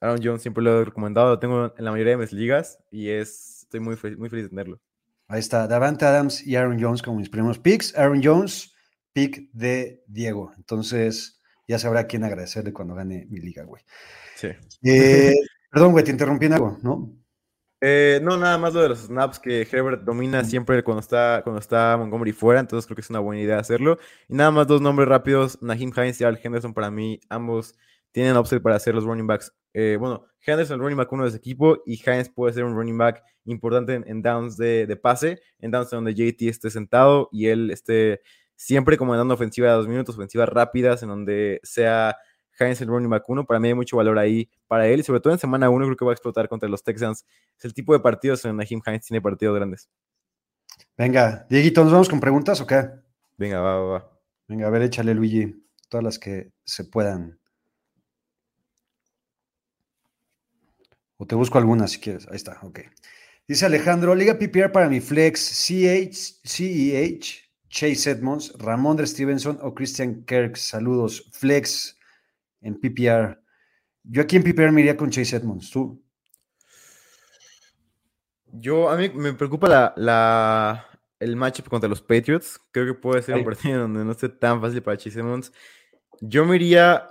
Aaron 0.02 0.20
Jones 0.22 0.42
siempre 0.42 0.64
lo 0.64 0.82
he 0.82 0.86
recomendado. 0.86 1.30
Lo 1.30 1.40
tengo 1.40 1.74
en 1.78 1.86
la 1.86 1.92
mayoría 1.92 2.14
de 2.14 2.18
mis 2.18 2.34
ligas 2.34 2.80
y 2.92 3.10
es, 3.10 3.62
estoy 3.64 3.80
muy, 3.80 3.98
muy 4.18 4.30
feliz 4.30 4.46
de 4.46 4.50
tenerlo. 4.50 4.82
Ahí 5.28 5.40
está, 5.40 5.68
Davante 5.68 6.06
Adams 6.06 6.46
y 6.46 6.56
Aaron 6.56 6.82
Jones 6.82 7.02
como 7.02 7.18
mis 7.18 7.30
primeros 7.30 7.60
picks. 7.60 7.98
Aaron 7.98 8.22
Jones, 8.24 8.76
pick 9.14 9.50
de 9.54 10.04
Diego. 10.08 10.54
Entonces, 10.58 11.42
ya 11.68 11.80
sabrá 11.80 12.06
quién 12.06 12.24
agradecerle 12.24 12.74
cuando 12.74 12.96
gane 12.96 13.26
mi 13.30 13.40
liga, 13.40 13.64
güey. 13.64 13.84
Sí. 14.36 14.50
Eh, 14.84 15.34
perdón, 15.72 15.94
güey, 15.94 16.04
te 16.04 16.12
interrumpí 16.12 16.46
en 16.46 16.54
algo, 16.54 16.78
¿no? 16.84 17.12
Eh, 17.82 18.20
no, 18.24 18.38
nada 18.38 18.58
más 18.58 18.74
lo 18.74 18.82
de 18.82 18.90
los 18.90 19.00
snaps 19.00 19.40
que 19.40 19.68
Herbert 19.70 20.04
domina 20.04 20.44
siempre 20.44 20.84
cuando 20.84 21.02
está, 21.02 21.42
cuando 21.44 21.60
está 21.60 21.96
Montgomery 21.98 22.32
fuera, 22.32 22.60
entonces 22.60 22.88
creo 22.88 22.96
que 22.96 23.02
es 23.02 23.10
una 23.10 23.20
buena 23.20 23.42
idea 23.42 23.60
hacerlo. 23.60 24.00
Y 24.28 24.36
nada 24.36 24.52
más 24.52 24.68
dos 24.68 24.82
nombres 24.82 25.08
rápidos, 25.08 25.62
Naheem 25.62 25.92
Hines 25.96 26.22
y 26.22 26.24
Al 26.24 26.40
Henderson 26.42 26.74
para 26.74 26.90
mí, 26.90 27.20
ambos 27.30 27.76
tienen 28.16 28.38
upside 28.38 28.62
para 28.62 28.80
ser 28.80 28.96
los 28.96 29.04
running 29.04 29.28
backs. 29.28 29.54
Eh, 29.74 29.98
bueno, 30.00 30.26
Henderson 30.40 30.76
el 30.76 30.80
running 30.80 30.96
back 30.96 31.12
uno 31.12 31.24
de 31.24 31.30
ese 31.30 31.38
equipo 31.38 31.84
y 31.86 32.02
Hines 32.02 32.30
puede 32.30 32.54
ser 32.54 32.64
un 32.64 32.74
running 32.74 32.98
back 32.98 33.22
importante 33.44 33.94
en, 33.94 34.08
en 34.08 34.22
downs 34.22 34.56
de, 34.56 34.88
de 34.88 34.96
pase, 34.96 35.42
en 35.60 35.70
downs 35.70 35.90
donde 35.90 36.14
JT 36.14 36.48
esté 36.48 36.70
sentado 36.70 37.28
y 37.34 37.48
él 37.48 37.72
esté 37.72 38.22
siempre 38.56 38.96
como 38.96 39.18
dando 39.18 39.34
ofensiva 39.34 39.68
de 39.68 39.74
dos 39.74 39.90
minutos, 39.90 40.16
ofensivas 40.16 40.48
rápidas, 40.48 41.04
en 41.04 41.10
donde 41.10 41.60
sea 41.64 42.16
Hines 42.58 42.80
el 42.80 42.88
running 42.88 43.10
back 43.10 43.28
uno. 43.28 43.46
Para 43.46 43.60
mí 43.60 43.68
hay 43.68 43.74
mucho 43.74 43.98
valor 43.98 44.18
ahí 44.18 44.50
para 44.66 44.88
él, 44.88 45.02
y 45.02 45.04
sobre 45.04 45.20
todo 45.20 45.34
en 45.34 45.40
semana 45.40 45.70
uno 45.70 45.84
creo 45.84 45.98
que 45.98 46.06
va 46.06 46.12
a 46.12 46.14
explotar 46.14 46.48
contra 46.48 46.70
los 46.70 46.84
Texans. 46.86 47.26
Es 47.58 47.66
el 47.66 47.74
tipo 47.74 47.92
de 47.92 48.00
partidos 48.00 48.46
en 48.46 48.58
Jim 48.62 48.80
Hines 48.88 49.06
tiene 49.06 49.20
partidos 49.20 49.58
grandes. 49.58 49.90
Venga, 50.98 51.46
Dieguito, 51.50 51.84
¿nos 51.84 51.92
vamos 51.92 52.08
con 52.08 52.22
preguntas 52.22 52.62
o 52.62 52.66
qué? 52.66 52.90
Venga, 53.36 53.60
va, 53.60 53.78
va, 53.82 53.86
va. 53.86 54.12
Venga, 54.48 54.68
a 54.68 54.70
ver, 54.70 54.84
échale, 54.84 55.14
Luigi, 55.14 55.68
todas 55.90 56.04
las 56.06 56.18
que 56.18 56.54
se 56.64 56.86
puedan. 56.86 57.42
O 61.18 61.26
te 61.26 61.36
busco 61.36 61.58
algunas 61.58 61.92
si 61.92 62.00
quieres. 62.00 62.28
Ahí 62.28 62.36
está, 62.36 62.60
ok. 62.62 62.80
Dice 63.48 63.66
Alejandro, 63.66 64.16
Liga 64.16 64.38
PPR 64.38 64.72
para 64.72 64.90
mi 64.90 65.00
flex, 65.00 65.40
CH, 65.40 66.42
CEH, 66.44 67.46
Chase 67.70 68.10
Edmonds, 68.10 68.54
Ramondre 68.58 69.06
Stevenson 69.06 69.60
o 69.62 69.74
Christian 69.74 70.24
Kirk. 70.26 70.58
Saludos. 70.58 71.30
Flex 71.32 71.98
en 72.62 72.80
PPR. 72.80 73.40
Yo 74.04 74.22
aquí 74.22 74.38
en 74.38 74.44
PPR 74.44 74.72
me 74.72 74.82
iría 74.82 74.98
con 74.98 75.10
Chase 75.10 75.36
Edmonds. 75.36 75.70
¿Tú? 75.70 76.02
Yo, 78.48 78.90
a 78.90 78.96
mí 78.96 79.10
me 79.10 79.34
preocupa 79.34 79.68
la, 79.68 79.94
la, 79.98 80.86
el 81.20 81.36
matchup 81.36 81.68
contra 81.68 81.90
los 81.90 82.02
Patriots. 82.02 82.60
Creo 82.72 82.86
que 82.86 83.00
puede 83.00 83.22
ser 83.22 83.36
Ay. 83.36 83.42
un 83.42 83.46
partido 83.46 83.82
donde 83.82 84.06
no 84.06 84.12
esté 84.12 84.30
tan 84.30 84.62
fácil 84.62 84.82
para 84.82 84.98
Chase 84.98 85.20
Edmonds. 85.20 85.52
Yo 86.22 86.46
me 86.46 86.56
iría, 86.56 87.08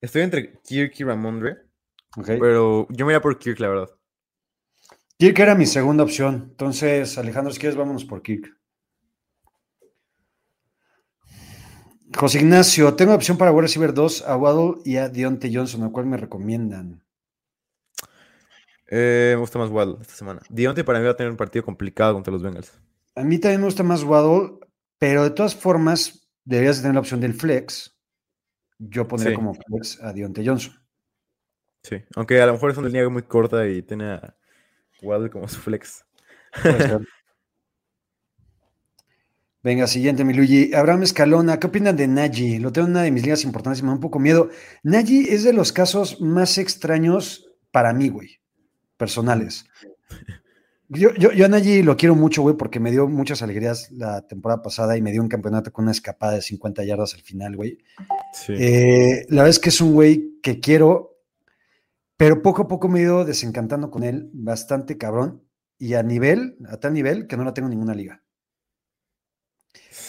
estoy 0.00 0.22
entre 0.22 0.60
Kirk 0.62 0.92
y 0.98 1.04
Ramondre, 1.04 1.67
Ok. 2.16 2.26
pero 2.40 2.86
yo 2.90 3.06
me 3.06 3.12
iría 3.12 3.20
por 3.20 3.38
Kirk, 3.38 3.60
la 3.60 3.68
verdad. 3.68 3.90
Kirk 5.18 5.38
era 5.40 5.54
mi 5.54 5.66
segunda 5.66 6.04
opción. 6.04 6.46
Entonces, 6.50 7.18
Alejandro, 7.18 7.52
si 7.52 7.58
quieres, 7.60 7.76
vámonos 7.76 8.04
por 8.04 8.22
Kirk. 8.22 8.56
José 12.16 12.38
Ignacio, 12.40 12.94
tengo 12.94 13.14
opción 13.14 13.36
para 13.36 13.52
wide 13.52 13.62
receiver 13.62 13.92
2 13.92 14.22
a 14.26 14.36
Waddle 14.36 14.80
y 14.84 14.96
a 14.96 15.08
Deontay 15.08 15.54
Johnson, 15.54 15.82
¿a 15.84 15.90
cuál 15.90 16.06
me 16.06 16.16
recomiendan? 16.16 17.04
Eh, 18.90 19.32
me 19.34 19.40
gusta 19.40 19.58
más 19.58 19.68
Waddle 19.70 19.98
esta 20.00 20.14
semana. 20.14 20.40
Dionte 20.48 20.82
para 20.84 20.98
mí 20.98 21.04
va 21.04 21.10
a 21.10 21.16
tener 21.16 21.30
un 21.30 21.36
partido 21.36 21.62
complicado 21.64 22.14
contra 22.14 22.32
los 22.32 22.42
Bengals. 22.42 22.72
A 23.14 23.22
mí 23.22 23.38
también 23.38 23.60
me 23.60 23.66
gusta 23.66 23.82
más 23.82 24.02
Waddle, 24.02 24.58
pero 24.98 25.24
de 25.24 25.30
todas 25.30 25.54
formas, 25.54 26.26
deberías 26.44 26.76
de 26.76 26.82
tener 26.82 26.94
la 26.94 27.00
opción 27.00 27.20
del 27.20 27.34
flex. 27.34 27.94
Yo 28.78 29.06
pondría 29.06 29.32
Sí. 29.32 29.36
como 29.36 29.52
flex 29.54 30.00
a 30.02 30.12
Deontay 30.14 30.46
Johnson. 30.46 30.72
Sí, 31.88 31.96
aunque 32.16 32.40
a 32.40 32.46
lo 32.46 32.52
mejor 32.52 32.70
es 32.70 32.76
una 32.76 32.88
línea 32.88 33.08
muy 33.08 33.22
corta 33.22 33.66
y 33.66 33.82
tiene 33.82 34.12
a 34.12 34.36
Waddle 35.00 35.30
como 35.30 35.48
su 35.48 35.58
flex. 35.60 36.04
Venga, 39.62 39.86
siguiente, 39.86 40.24
mi 40.24 40.34
Luigi. 40.34 40.72
Abraham 40.74 41.02
Escalona, 41.02 41.58
¿qué 41.58 41.66
opinan 41.66 41.96
de 41.96 42.06
Nagy? 42.06 42.58
Lo 42.58 42.72
tengo 42.72 42.86
en 42.86 42.92
una 42.92 43.02
de 43.02 43.10
mis 43.10 43.22
ligas 43.22 43.44
importantes 43.44 43.80
y 43.80 43.82
me 43.82 43.88
da 43.88 43.94
un 43.94 44.00
poco 44.00 44.18
miedo. 44.18 44.50
Nagy 44.82 45.28
es 45.30 45.44
de 45.44 45.52
los 45.52 45.72
casos 45.72 46.20
más 46.20 46.58
extraños 46.58 47.50
para 47.70 47.92
mí, 47.92 48.08
güey, 48.08 48.40
personales. 48.96 49.64
Yo, 50.88 51.12
yo, 51.14 51.32
yo 51.32 51.44
a 51.44 51.48
Nagy 51.48 51.82
lo 51.82 51.96
quiero 51.96 52.14
mucho, 52.14 52.42
güey, 52.42 52.56
porque 52.56 52.80
me 52.80 52.90
dio 52.90 53.08
muchas 53.08 53.42
alegrías 53.42 53.90
la 53.90 54.26
temporada 54.26 54.62
pasada 54.62 54.96
y 54.96 55.02
me 55.02 55.12
dio 55.12 55.20
un 55.20 55.28
campeonato 55.28 55.72
con 55.72 55.84
una 55.84 55.92
escapada 55.92 56.34
de 56.34 56.42
50 56.42 56.84
yardas 56.84 57.14
al 57.14 57.20
final, 57.20 57.56
güey. 57.56 57.78
Sí. 58.32 58.54
Eh, 58.56 59.26
la 59.28 59.42
verdad 59.42 59.50
es 59.50 59.58
que 59.58 59.68
es 59.68 59.80
un 59.80 59.92
güey 59.92 60.38
que 60.42 60.60
quiero, 60.60 61.17
pero 62.18 62.42
poco 62.42 62.62
a 62.62 62.68
poco 62.68 62.88
me 62.88 62.98
he 62.98 63.02
ido 63.02 63.24
desencantando 63.24 63.90
con 63.90 64.02
él, 64.02 64.28
bastante 64.34 64.98
cabrón, 64.98 65.44
y 65.78 65.94
a 65.94 66.02
nivel, 66.02 66.58
a 66.68 66.76
tal 66.76 66.92
nivel 66.92 67.28
que 67.28 67.36
no 67.36 67.44
la 67.44 67.54
tengo 67.54 67.68
en 67.68 67.70
ninguna 67.70 67.94
liga. 67.94 68.22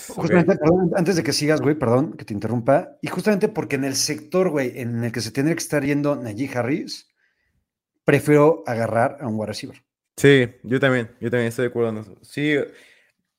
Justamente, 0.10 0.58
perdón, 0.58 0.92
antes 0.96 1.16
de 1.16 1.24
que 1.24 1.32
sigas, 1.34 1.62
güey, 1.62 1.76
perdón 1.76 2.14
que 2.14 2.26
te 2.26 2.34
interrumpa, 2.34 2.98
y 3.04 3.08
justamente 3.08 3.48
porque 3.48 3.76
en 3.76 3.84
el 3.84 3.96
sector, 3.96 4.50
güey, 4.50 4.80
en 4.80 5.04
el 5.04 5.12
que 5.12 5.22
se 5.22 5.32
tendría 5.32 5.56
que 5.56 5.62
estar 5.62 5.86
yendo 5.86 6.16
Najee 6.16 6.50
Harris, 6.58 7.08
prefiero 8.04 8.64
agarrar 8.66 9.18
a 9.22 9.28
un 9.28 9.36
wide 9.36 9.46
receiver. 9.46 9.84
Sí, 10.18 10.48
yo 10.64 10.80
también, 10.80 11.12
yo 11.22 11.30
también 11.30 11.50
estoy 11.50 11.66
de 11.66 11.70
acuerdo 11.70 11.90
en 11.90 11.98
eso. 12.00 12.18
Sí, 12.24 12.56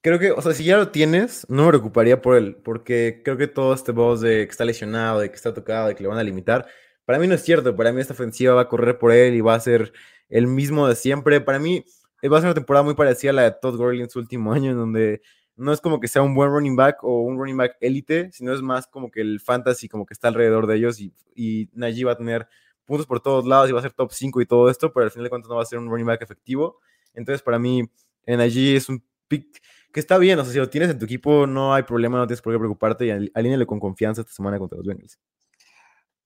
creo 0.01 0.21
que, 0.21 0.31
o 0.31 0.41
sea, 0.41 0.53
si 0.53 0.63
ya 0.63 0.77
lo 0.77 0.93
tienes, 0.93 1.45
no 1.49 1.65
me 1.65 1.71
preocuparía 1.71 2.23
por 2.23 2.37
él, 2.37 2.55
porque 2.55 3.21
creo 3.25 3.37
que 3.37 3.49
todo 3.49 3.75
este 3.75 3.91
voz 3.91 4.21
de 4.21 4.47
que 4.47 4.51
está 4.51 4.65
lesionado, 4.65 5.19
de 5.19 5.29
que 5.29 5.35
está 5.35 5.53
tocado, 5.53 5.89
de 5.89 5.97
que 5.97 6.05
le 6.05 6.09
van 6.09 6.19
a 6.19 6.23
limitar, 6.23 6.69
para 7.11 7.19
mí 7.19 7.27
no 7.27 7.35
es 7.35 7.43
cierto, 7.43 7.75
para 7.77 7.93
mí 7.93 8.01
esta 8.01 8.15
ofensiva 8.15 8.55
va 8.55 8.63
a 8.63 8.69
correr 8.69 8.99
por 8.99 9.13
él 9.13 9.35
y 9.35 9.41
va 9.41 9.55
a 9.55 9.61
ser 9.61 9.93
el 10.29 10.47
mismo 10.47 10.87
de 10.89 10.95
siempre. 10.97 11.41
Para 11.41 11.59
mí 11.59 11.85
eh, 12.23 12.29
va 12.29 12.39
a 12.39 12.41
ser 12.41 12.49
una 12.49 12.55
temporada 12.55 12.85
muy 12.85 12.95
parecida 12.95 13.31
a 13.31 13.35
la 13.35 13.43
de 13.43 13.53
Todd 13.61 13.77
Gurley 13.77 14.01
en 14.03 14.11
su 14.11 14.19
último 14.19 14.53
año, 14.55 14.71
en 14.71 14.77
donde 14.77 15.23
no 15.57 15.73
es 15.73 15.81
como 15.81 16.01
que 16.01 16.09
sea 16.09 16.23
un 16.23 16.35
buen 16.35 16.51
running 16.51 16.77
back 16.77 17.03
o 17.05 17.21
un 17.23 17.37
running 17.39 17.57
back 17.57 17.77
élite, 17.81 18.31
sino 18.33 18.55
es 18.55 18.63
más 18.63 18.87
como 18.87 19.11
que 19.11 19.21
el 19.21 19.41
fantasy 19.41 19.89
como 19.89 20.07
que 20.07 20.15
está 20.15 20.29
alrededor 20.29 20.67
de 20.67 20.77
ellos 20.77 21.01
y, 21.01 21.13
y 21.35 21.69
Najee 21.75 22.05
va 22.05 22.13
a 22.13 22.17
tener 22.17 22.49
puntos 22.85 23.07
por 23.07 23.21
todos 23.21 23.47
lados 23.47 23.69
y 23.69 23.73
va 23.73 23.81
a 23.81 23.83
ser 23.83 23.93
top 23.93 24.13
5 24.13 24.41
y 24.41 24.47
todo 24.47 24.71
esto, 24.71 24.93
pero 24.93 25.05
al 25.05 25.11
final 25.11 25.25
de 25.25 25.31
cuentas 25.31 25.49
no 25.51 25.57
va 25.57 25.63
a 25.63 25.67
ser 25.67 25.79
un 25.79 25.89
running 25.91 26.07
back 26.07 26.23
efectivo. 26.23 26.79
Entonces, 27.15 27.43
para 27.43 27.59
mí, 27.59 27.89
en 28.27 28.41
allí 28.41 28.75
es 28.77 28.89
un 28.89 29.03
pick 29.29 29.61
que 29.93 30.01
está 30.01 30.19
bien. 30.19 30.39
O 30.39 30.45
sea, 30.45 30.53
si 30.53 30.59
lo 30.59 30.69
tienes 30.71 30.91
en 30.91 30.99
tu 30.99 31.05
equipo, 31.05 31.47
no 31.47 31.75
hay 31.75 31.83
problema, 31.85 32.19
no 32.19 32.27
tienes 32.27 32.43
por 32.43 32.53
qué 32.53 32.59
preocuparte 32.59 33.07
y 33.07 33.11
al- 33.11 33.31
alíneale 33.35 33.67
con 33.67 33.81
confianza 33.81 34.21
esta 34.23 34.33
semana 34.33 34.59
contra 34.59 34.79
los 34.79 34.87
Bengals. 34.87 35.19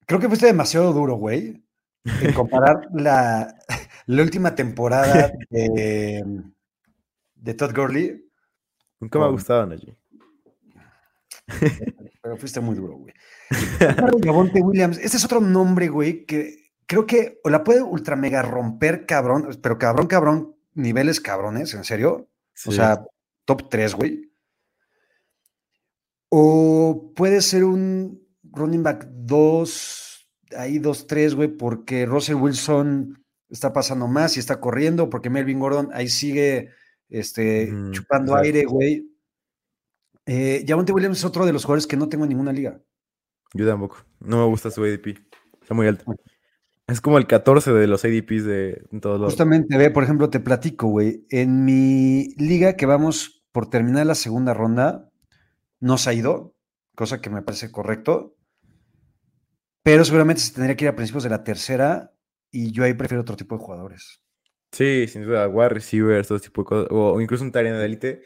Creo 0.06 0.20
que 0.20 0.28
fuiste 0.28 0.46
demasiado 0.46 0.92
duro, 0.92 1.16
güey, 1.16 1.62
en 2.04 2.32
comparar 2.32 2.88
la, 2.94 3.54
la 4.06 4.22
última 4.22 4.54
temporada 4.54 5.32
de, 5.50 6.24
de 7.34 7.54
Todd 7.54 7.74
Gurley 7.74 8.24
Nunca 9.04 9.18
me 9.18 9.26
ha 9.26 9.28
gustado, 9.28 9.66
Najee. 9.66 9.98
Pero 12.22 12.38
fuiste 12.38 12.60
muy 12.60 12.74
duro, 12.74 12.96
güey. 12.96 13.12
Javonte 14.24 14.62
Williams, 14.62 14.96
este 14.96 15.18
es 15.18 15.24
otro 15.26 15.42
nombre, 15.42 15.88
güey, 15.88 16.24
que 16.24 16.72
creo 16.86 17.04
que 17.06 17.38
o 17.44 17.50
la 17.50 17.64
puede 17.64 17.82
ultra 17.82 18.16
mega 18.16 18.40
romper, 18.40 19.04
cabrón, 19.04 19.58
pero 19.60 19.78
cabrón, 19.78 20.06
cabrón, 20.06 20.56
niveles 20.72 21.20
cabrones, 21.20 21.74
¿en 21.74 21.84
serio? 21.84 22.30
O 22.64 22.72
sea, 22.72 23.04
top 23.44 23.68
3, 23.68 23.94
güey. 23.94 24.32
O 26.30 27.12
puede 27.14 27.42
ser 27.42 27.64
un 27.64 28.23
running 28.56 28.82
back 28.82 29.06
2, 29.08 30.28
ahí 30.56 30.78
2-3, 30.78 31.34
güey, 31.34 31.48
porque 31.48 32.06
Russell 32.06 32.36
Wilson 32.36 33.24
está 33.48 33.72
pasando 33.72 34.08
más 34.08 34.36
y 34.36 34.40
está 34.40 34.60
corriendo, 34.60 35.10
porque 35.10 35.30
Melvin 35.30 35.58
Gordon 35.58 35.90
ahí 35.92 36.08
sigue 36.08 36.70
este, 37.08 37.68
chupando 37.92 38.32
exacto. 38.32 38.36
aire, 38.36 38.64
güey. 38.64 39.10
Eh, 40.26 40.64
Javonte 40.66 40.92
Williams 40.92 41.18
es 41.18 41.24
otro 41.24 41.44
de 41.44 41.52
los 41.52 41.64
jugadores 41.64 41.86
que 41.86 41.96
no 41.96 42.08
tengo 42.08 42.24
en 42.24 42.30
ninguna 42.30 42.52
liga. 42.52 42.80
Yo 43.52 43.66
tampoco. 43.66 43.98
No 44.20 44.38
me 44.38 44.46
gusta 44.46 44.70
su 44.70 44.82
ADP. 44.82 45.18
Está 45.60 45.74
muy 45.74 45.86
alto. 45.86 46.04
Es 46.86 47.00
como 47.00 47.18
el 47.18 47.26
14 47.26 47.72
de 47.72 47.86
los 47.86 48.04
ADPs 48.04 48.44
de 48.44 48.84
todos 49.00 49.18
lados. 49.18 49.32
Justamente, 49.32 49.78
ve, 49.78 49.90
por 49.90 50.04
ejemplo, 50.04 50.28
te 50.28 50.40
platico, 50.40 50.88
güey. 50.88 51.26
En 51.30 51.64
mi 51.64 52.34
liga 52.36 52.76
que 52.76 52.86
vamos 52.86 53.44
por 53.52 53.70
terminar 53.70 54.06
la 54.06 54.14
segunda 54.14 54.52
ronda, 54.52 55.10
no 55.80 55.96
se 55.96 56.10
ha 56.10 56.12
ido, 56.12 56.54
cosa 56.94 57.20
que 57.20 57.30
me 57.30 57.42
parece 57.42 57.70
correcto. 57.70 58.36
Pero 59.84 60.04
seguramente 60.04 60.40
se 60.40 60.52
tendría 60.52 60.76
que 60.76 60.86
ir 60.86 60.88
a 60.88 60.96
principios 60.96 61.22
de 61.22 61.30
la 61.30 61.44
tercera 61.44 62.12
y 62.50 62.72
yo 62.72 62.82
ahí 62.82 62.94
prefiero 62.94 63.20
otro 63.22 63.36
tipo 63.36 63.56
de 63.56 63.62
jugadores. 63.62 64.20
Sí, 64.72 65.06
sin 65.06 65.22
duda, 65.22 65.46
wide 65.46 65.68
receivers, 65.68 66.26
todo 66.26 66.40
tipo 66.40 66.62
de 66.62 66.66
cosas, 66.66 66.88
o 66.90 67.20
incluso 67.20 67.44
un 67.44 67.52
Tyrant 67.52 67.76
de 67.76 67.84
élite, 67.84 68.22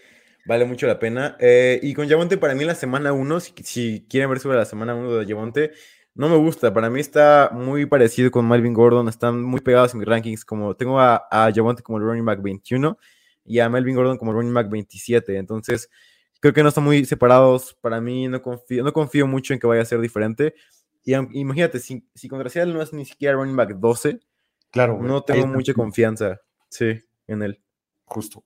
vale 0.47 0.65
mucho 0.65 0.87
la 0.87 0.99
pena. 0.99 1.37
Eh, 1.41 1.79
y 1.83 1.93
con 1.95 2.09
Javonte, 2.09 2.39
para 2.39 2.55
mí, 2.55 2.65
la 2.65 2.75
semana 2.75 3.13
1, 3.13 3.41
si, 3.41 3.53
si 3.65 4.07
quieren 4.09 4.31
ver 4.31 4.39
sobre 4.41 4.57
la 4.57 4.65
semana 4.65 4.95
1 4.95 5.17
de 5.17 5.27
Javonte, 5.27 5.73
no 6.15 6.29
me 6.29 6.37
gusta. 6.37 6.73
Para 6.73 6.91
mí 6.91 7.01
está 7.01 7.51
muy 7.53 7.87
parecido 7.87 8.31
con 8.31 8.49
Melvin 8.49 8.73
Gordon, 8.73 9.09
están 9.09 9.43
muy 9.43 9.61
pegados 9.61 9.93
en 9.93 10.01
mis 10.01 10.09
rankings. 10.09 10.45
Como 10.45 10.75
tengo 10.75 11.01
a, 11.01 11.27
a 11.31 11.53
como 11.83 11.99
el 11.99 12.05
running 12.05 12.25
back 12.25 12.41
21 12.43 12.99
y 13.45 13.59
a 13.61 13.69
Melvin 13.69 13.95
Gordon 13.95 14.17
como 14.17 14.33
running 14.33 14.55
back 14.55 14.71
27. 14.71 15.37
Entonces, 15.37 15.91
creo 16.41 16.55
que 16.55 16.63
no 16.63 16.71
están 16.71 16.85
muy 16.85 17.05
separados. 17.05 17.77
Para 17.81 18.01
mí, 18.01 18.27
no 18.29 18.43
confío, 18.43 18.83
no 18.83 18.93
confío 18.93 19.27
mucho 19.27 19.55
en 19.55 19.61
que 19.61 19.67
vaya 19.67 19.83
a 19.83 19.85
ser 19.85 20.01
diferente. 20.01 20.55
Y 21.05 21.15
imagínate, 21.15 21.79
si, 21.81 22.07
si 22.15 22.29
contra 22.29 22.51
Seattle 22.51 22.75
no 22.75 22.83
es 22.83 22.93
ni 22.93 23.05
siquiera 23.05 23.35
running 23.35 23.57
back 23.57 23.71
12, 23.79 24.21
Claro, 24.71 24.97
güey. 24.97 25.09
no 25.09 25.23
tengo 25.23 25.47
mucha 25.47 25.73
confianza, 25.75 26.41
sí, 26.69 27.01
en 27.27 27.43
él. 27.43 27.63
Justo. 28.05 28.45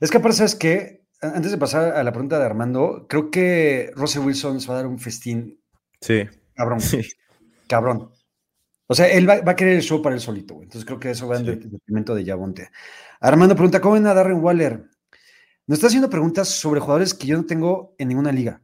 Es 0.00 0.10
que 0.10 0.18
aparte, 0.18 0.38
¿sabes 0.38 0.54
qué? 0.54 1.04
A- 1.20 1.28
Antes 1.36 1.50
de 1.50 1.58
pasar 1.58 1.94
a 1.94 2.02
la 2.04 2.12
pregunta 2.12 2.38
de 2.38 2.44
Armando, 2.46 3.06
creo 3.08 3.30
que 3.30 3.90
Russell 3.94 4.22
Wilson 4.24 4.60
se 4.60 4.68
va 4.68 4.74
a 4.74 4.76
dar 4.78 4.86
un 4.86 4.98
festín 4.98 5.60
Sí, 6.00 6.22
cabrón. 6.54 6.80
sí, 6.80 7.02
Cabrón. 7.68 8.10
O 8.86 8.94
sea, 8.94 9.08
él 9.08 9.28
va, 9.28 9.40
va 9.40 9.52
a 9.52 9.56
querer 9.56 9.74
el 9.74 9.82
show 9.82 10.00
para 10.00 10.14
él 10.14 10.20
solito, 10.20 10.54
güey. 10.54 10.66
Entonces 10.66 10.84
creo 10.86 11.00
que 11.00 11.10
eso 11.10 11.26
va 11.26 11.36
en 11.38 11.44
Sí. 11.44 11.50
det- 11.50 11.68
detrimento 11.70 12.14
de 12.14 12.24
Yavonte. 12.24 12.70
Armando 13.20 13.54
pregunta, 13.56 13.80
¿cómo 13.80 13.94
ven 13.94 14.06
a 14.06 14.14
Darren 14.14 14.42
Waller? 14.42 14.84
Nos 15.66 15.78
está 15.78 15.88
haciendo 15.88 16.08
preguntas 16.08 16.48
sobre 16.48 16.78
jugadores 16.80 17.12
que 17.12 17.26
yo 17.26 17.36
no 17.36 17.44
tengo 17.44 17.94
en 17.98 18.08
ninguna 18.08 18.30
liga. 18.30 18.62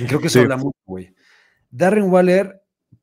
Y 0.00 0.04
creo 0.06 0.20
que 0.20 0.26
eso 0.28 0.38
Sí. 0.38 0.44
habla 0.44 0.56
mucho, 0.56 0.78
güey. 0.86 1.14
Darren 1.70 2.10
Waller, 2.10 2.62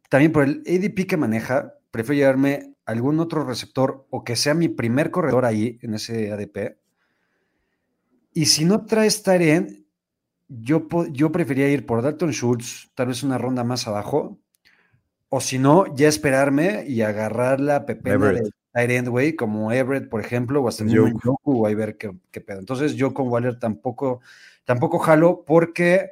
también 0.10 0.32
por 0.32 0.44
el 0.44 0.64
ADP 0.68 1.06
que 1.08 1.18
maneja, 1.18 1.74
prefiero 1.92 2.20
llevarme 2.20 2.76
algún 2.86 3.20
otro 3.20 3.44
receptor 3.44 4.06
o 4.10 4.24
que 4.24 4.36
sea 4.36 4.54
mi 4.54 4.70
primer 4.70 5.12
corredor 5.12 5.46
ahí 5.46 5.80
en 5.82 5.94
ese 5.96 6.32
ADP. 6.32 6.78
Y 8.34 8.48
si 8.48 8.66
no 8.66 8.86
traes 8.86 9.24
Tyrant, 9.24 9.72
yo, 10.48 10.88
yo 11.12 11.32
prefería 11.32 11.70
ir 11.70 11.86
por 11.86 12.02
Dalton 12.02 12.32
Schultz, 12.32 12.92
tal 12.94 13.08
vez 13.08 13.24
una 13.24 13.38
ronda 13.38 13.64
más 13.64 13.88
abajo, 13.88 14.40
o 15.30 15.42
si 15.42 15.58
no, 15.58 15.94
ya 15.96 16.08
esperarme 16.08 16.86
y 16.88 17.02
agarrar 17.02 17.60
la 17.60 17.86
pepena 17.86 18.32
de 18.32 18.52
tight 18.74 18.92
end, 18.92 19.08
güey, 19.10 19.36
como 19.36 19.72
Everett, 19.72 20.10
por 20.10 20.22
ejemplo, 20.22 20.62
o 20.62 20.68
hasta 20.68 20.84
el 20.84 20.90
mismo 20.90 21.08
Njoku, 21.08 21.64
o 21.64 21.66
ahí 21.68 21.76
ver 21.76 21.98
qué, 21.98 22.12
qué 22.32 22.42
pedo. 22.42 22.60
Entonces, 22.60 22.96
yo 22.96 23.14
con 23.14 23.28
Waller 23.30 23.58
tampoco, 23.58 24.22
tampoco 24.66 25.00
jalo 25.00 25.44
porque 25.46 26.12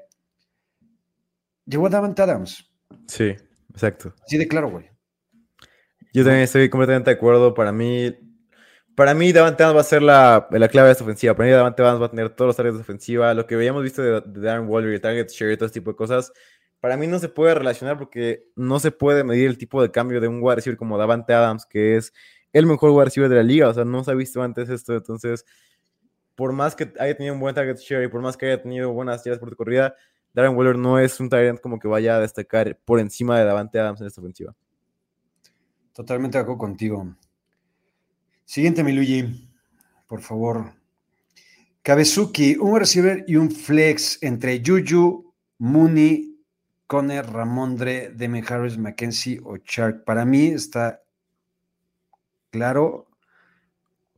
llegó 1.65 1.89
Davante 1.89 2.21
Adams. 2.21 2.71
Sí, 3.07 3.35
exacto. 3.71 4.13
Así 4.23 4.37
de 4.37 4.47
claro, 4.47 4.69
güey. 4.69 4.89
Yo 6.13 6.23
también 6.23 6.43
estoy 6.43 6.69
completamente 6.69 7.09
de 7.09 7.15
acuerdo. 7.17 7.53
Para 7.53 7.71
mí, 7.71 8.15
para 8.95 9.13
mí 9.15 9.31
Davante 9.33 9.63
Adams 9.63 9.77
va 9.77 9.81
a 9.81 9.85
ser 9.85 10.03
la, 10.03 10.47
la 10.51 10.67
clave 10.69 10.87
de 10.87 10.91
esta 10.91 11.03
ofensiva. 11.03 11.35
Para 11.35 11.47
mí 11.47 11.53
Davante 11.53 11.81
Adams 11.81 12.01
va 12.01 12.05
a 12.05 12.11
tener 12.11 12.29
todos 12.29 12.49
los 12.49 12.55
targets 12.55 12.77
de 12.77 12.81
ofensiva. 12.81 13.33
Lo 13.33 13.47
que 13.47 13.55
habíamos 13.55 13.83
visto 13.83 14.01
de, 14.01 14.21
de 14.21 14.41
Darren 14.41 14.67
Waller, 14.69 14.99
target 14.99 15.29
share 15.29 15.53
y 15.53 15.57
todo 15.57 15.65
ese 15.65 15.73
tipo 15.73 15.89
de 15.91 15.95
cosas, 15.95 16.31
para 16.79 16.97
mí 16.97 17.07
no 17.07 17.17
se 17.17 17.29
puede 17.29 17.55
relacionar 17.55 17.97
porque 17.97 18.51
no 18.55 18.79
se 18.79 18.91
puede 18.91 19.23
medir 19.23 19.47
el 19.47 19.57
tipo 19.57 19.81
de 19.81 19.89
cambio 19.89 20.21
de 20.21 20.27
un 20.27 20.39
wide 20.41 20.57
receiver 20.57 20.77
como 20.77 20.97
Davante 20.97 21.33
Adams, 21.33 21.65
que 21.65 21.97
es 21.97 22.13
el 22.51 22.67
mejor 22.67 22.91
wide 22.91 23.05
receiver 23.05 23.29
de 23.29 23.37
la 23.37 23.43
liga. 23.43 23.69
O 23.69 23.73
sea, 23.73 23.85
no 23.85 24.03
se 24.03 24.11
ha 24.11 24.13
visto 24.13 24.43
antes 24.43 24.69
esto. 24.69 24.95
Entonces, 24.95 25.45
por 26.35 26.53
más 26.53 26.75
que 26.75 26.91
haya 26.99 27.15
tenido 27.15 27.33
un 27.35 27.39
buen 27.39 27.53
target 27.53 27.77
share 27.77 28.03
y 28.03 28.07
por 28.07 28.21
más 28.21 28.37
que 28.37 28.47
haya 28.47 28.61
tenido 28.61 28.91
buenas 28.91 29.23
tiras 29.23 29.39
por 29.39 29.55
corrida, 29.55 29.95
Darren 30.33 30.55
Waller 30.55 30.77
no 30.77 30.97
es 30.97 31.19
un 31.19 31.29
target 31.29 31.59
como 31.59 31.79
que 31.79 31.87
vaya 31.87 32.15
a 32.15 32.19
destacar 32.19 32.77
por 32.85 32.99
encima 32.99 33.37
de 33.37 33.45
Davante 33.45 33.79
Adams 33.79 34.01
en 34.01 34.07
esta 34.07 34.21
ofensiva. 34.21 34.55
Totalmente 35.93 36.37
de 36.37 36.41
acuerdo 36.41 36.57
contigo. 36.57 37.15
Siguiente, 38.45 38.83
mi 38.83 38.93
Luigi, 38.93 39.47
por 40.07 40.21
favor. 40.21 40.73
Kabezuki, 41.83 42.55
un 42.59 42.79
receiver 42.79 43.25
y 43.27 43.35
un 43.35 43.51
flex 43.51 44.21
entre 44.23 44.61
Juju, 44.65 45.33
Mooney, 45.59 46.39
Conner, 46.87 47.25
Ramondre, 47.25 48.09
Demi 48.09 48.41
Harris, 48.47 48.77
Mackenzie 48.77 49.39
o 49.43 49.57
Shark. 49.57 50.03
Para 50.03 50.25
mí 50.25 50.47
está 50.47 51.03
claro. 52.49 53.07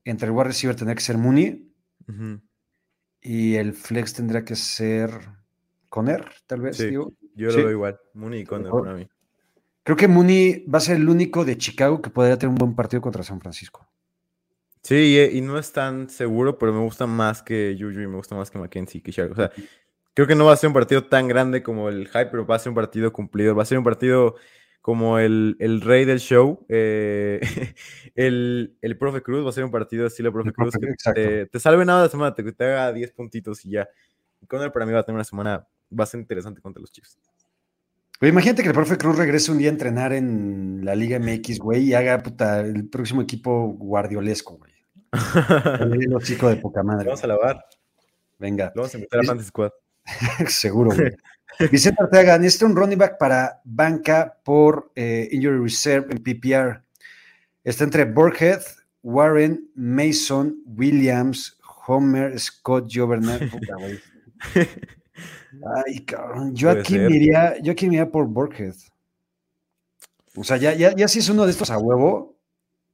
Entre 0.05 0.27
el 0.27 0.33
wide 0.33 0.45
receiver 0.45 0.75
tendría 0.75 0.95
que 0.95 1.01
ser 1.01 1.17
Mooney 1.17 1.64
Y 3.21 3.55
el 3.55 3.73
flex 3.73 4.13
tendría 4.13 4.45
que 4.45 4.55
ser 4.55 5.11
Conner, 5.89 6.25
tal 6.47 6.61
vez. 6.61 6.77
Sí. 6.77 6.87
digo. 6.87 7.13
Yo 7.35 7.51
Sí. 7.51 7.57
lo 7.57 7.63
veo 7.63 7.71
igual. 7.71 7.99
Mooney 8.13 8.41
y 8.41 8.45
Conner 8.45 8.71
para 8.71 8.93
mí. 8.93 9.07
Creo 9.83 9.97
que 9.97 10.07
Mooney 10.07 10.65
va 10.65 10.77
a 10.77 10.81
ser 10.81 10.97
el 10.97 11.09
único 11.09 11.45
de 11.45 11.57
Chicago 11.57 12.01
que 12.01 12.09
podría 12.09 12.37
tener 12.37 12.49
un 12.51 12.55
buen 12.57 12.75
partido 12.75 13.01
contra 13.01 13.23
San 13.23 13.39
Francisco. 13.39 13.87
Sí, 14.81 14.95
y, 15.17 15.37
y 15.37 15.41
no 15.41 15.57
es 15.57 15.71
tan 15.71 16.09
seguro, 16.09 16.57
pero 16.59 16.71
me 16.73 16.79
gusta 16.79 17.07
más 17.07 17.41
que 17.41 17.75
Juju 17.79 18.01
y 18.01 18.07
me 18.07 18.15
gusta 18.17 18.35
más 18.35 18.51
que 18.51 18.57
Mackenzie 18.59 19.01
que 19.01 19.11
Shark. 19.11 19.31
O 19.31 19.35
sea, 19.35 19.51
creo 20.13 20.27
que 20.27 20.35
no 20.35 20.45
va 20.45 20.53
a 20.53 20.57
ser 20.57 20.67
un 20.67 20.73
partido 20.73 21.03
tan 21.05 21.27
grande 21.27 21.63
como 21.63 21.89
el 21.89 22.07
hype, 22.07 22.27
pero 22.27 22.45
va 22.45 22.55
a 22.55 22.59
ser 22.59 22.69
un 22.69 22.75
partido 22.75 23.11
cumplido. 23.11 23.55
Va 23.55 23.63
a 23.63 23.65
ser 23.65 23.77
un 23.77 23.83
partido 23.83 24.35
como 24.85 25.17
el, 25.17 25.55
el 25.57 25.81
rey 25.81 26.05
del 26.05 26.19
show. 26.19 26.63
eh, 26.69 27.39
el, 28.15 28.77
el 28.79 28.97
Profe 28.99 29.23
Cruz 29.23 29.43
va 29.43 29.49
a 29.49 29.51
ser 29.51 29.63
un 29.63 29.71
partido 29.71 30.05
estilo 30.05 30.31
Profe 30.31 30.49
El 30.49 30.53
Cruz 30.53 30.73
Profe, 30.73 30.85
que 30.85 30.93
exacto. 30.93 31.19
te, 31.19 31.45
te 31.47 31.59
salve 31.59 31.83
nada 31.85 32.01
de 32.01 32.05
la 32.05 32.11
semana, 32.11 32.35
te, 32.35 32.43
te 32.51 32.63
haga 32.63 32.93
10 32.93 33.11
puntitos 33.13 33.65
y 33.65 33.71
ya. 33.71 33.89
Conner 34.47 34.71
para 34.71 34.85
mí 34.85 34.93
va 34.93 34.99
a 34.99 35.03
tener 35.03 35.15
una 35.15 35.23
semana 35.23 35.67
bastante 35.89 36.25
interesante 36.25 36.61
contra 36.61 36.81
los 36.81 36.91
Chiefs. 36.91 37.17
Imagínate 38.21 38.61
que 38.61 38.67
el 38.67 38.75
profe 38.75 38.99
Cruz 38.99 39.17
regrese 39.17 39.51
un 39.51 39.57
día 39.57 39.69
a 39.69 39.71
entrenar 39.71 40.13
en 40.13 40.81
la 40.85 40.93
Liga 40.93 41.17
MX, 41.17 41.57
güey, 41.57 41.85
y 41.85 41.95
haga 41.95 42.21
puta, 42.21 42.59
el 42.59 42.87
próximo 42.87 43.23
equipo 43.23 43.69
guardiolesco, 43.69 44.57
güey. 44.57 44.71
El 45.79 46.15
chico 46.21 46.47
de 46.47 46.57
poca 46.57 46.83
madre. 46.83 47.05
Vamos 47.05 47.23
a 47.23 47.27
lavar. 47.27 47.65
Venga, 48.37 48.71
Lo 48.75 48.83
vamos 48.83 48.93
a 48.93 48.97
invitar 48.99 49.21
a 49.21 49.23
Fantasy 49.23 49.47
Squad. 49.49 49.71
seguro, 50.47 50.91
güey. 50.95 51.09
Vicente 51.71 52.03
Ortega, 52.03 52.37
necesita 52.37 52.65
un 52.65 52.75
running 52.75 52.97
back 52.97 53.17
para 53.17 53.61
banca 53.63 54.37
por 54.43 54.91
eh, 54.95 55.29
Injury 55.31 55.59
Reserve 55.59 56.07
en 56.11 56.23
PPR. 56.23 56.81
Está 57.63 57.83
entre 57.83 58.05
Burkhead, 58.05 58.61
Warren, 59.03 59.69
Mason, 59.75 60.57
Williams, 60.65 61.57
Homer, 61.87 62.39
Scott, 62.39 62.91
güey. 62.95 63.99
Ay, 65.85 65.99
cabrón. 66.05 66.53
Yo 66.53 66.69
aquí, 66.69 66.97
me 66.97 67.15
iría, 67.15 67.57
yo 67.61 67.71
aquí 67.71 67.87
me 67.87 67.95
iría 67.95 68.11
por 68.11 68.27
Burkhead. 68.27 68.75
O 70.35 70.43
sea, 70.43 70.57
ya, 70.57 70.73
ya, 70.73 70.93
ya 70.93 71.07
si 71.07 71.19
es 71.19 71.29
uno 71.29 71.45
de 71.45 71.51
estos 71.51 71.71
a 71.71 71.77
huevo. 71.77 72.37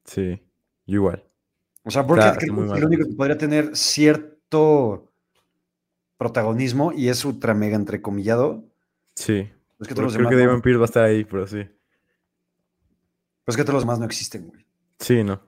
Sí, 0.05 0.41
igual. 0.85 1.23
O 1.83 1.89
sea, 1.89 2.03
Burkhead 2.03 2.37
creo 2.37 2.55
que 2.55 2.65
es 2.65 2.71
el 2.77 2.85
único 2.85 3.07
que 3.07 3.15
podría 3.15 3.37
tener 3.37 3.75
cierto 3.75 5.10
protagonismo 6.21 6.91
y 6.93 7.09
es 7.09 7.25
ultra 7.25 7.55
mega 7.55 7.75
entrecomillado. 7.75 8.63
Sí. 9.15 9.39
Es 9.79 9.87
que 9.87 9.95
Pero 9.95 9.95
todos 9.95 10.03
los 10.03 10.13
creo 10.13 10.29
demás 10.29 10.29
que 10.29 10.35
no. 10.35 10.47
Damon 10.49 10.61
Pierce 10.61 10.77
va 10.77 10.83
a 10.83 10.85
estar 10.85 11.03
ahí, 11.03 11.25
pero 11.25 11.47
sí. 11.47 11.67
Pues 13.43 13.57
que 13.57 13.63
todos 13.63 13.73
los 13.73 13.83
demás 13.83 13.97
no 13.97 14.05
existen, 14.05 14.47
güey. 14.47 14.63
Sí, 14.99 15.23
no. 15.23 15.41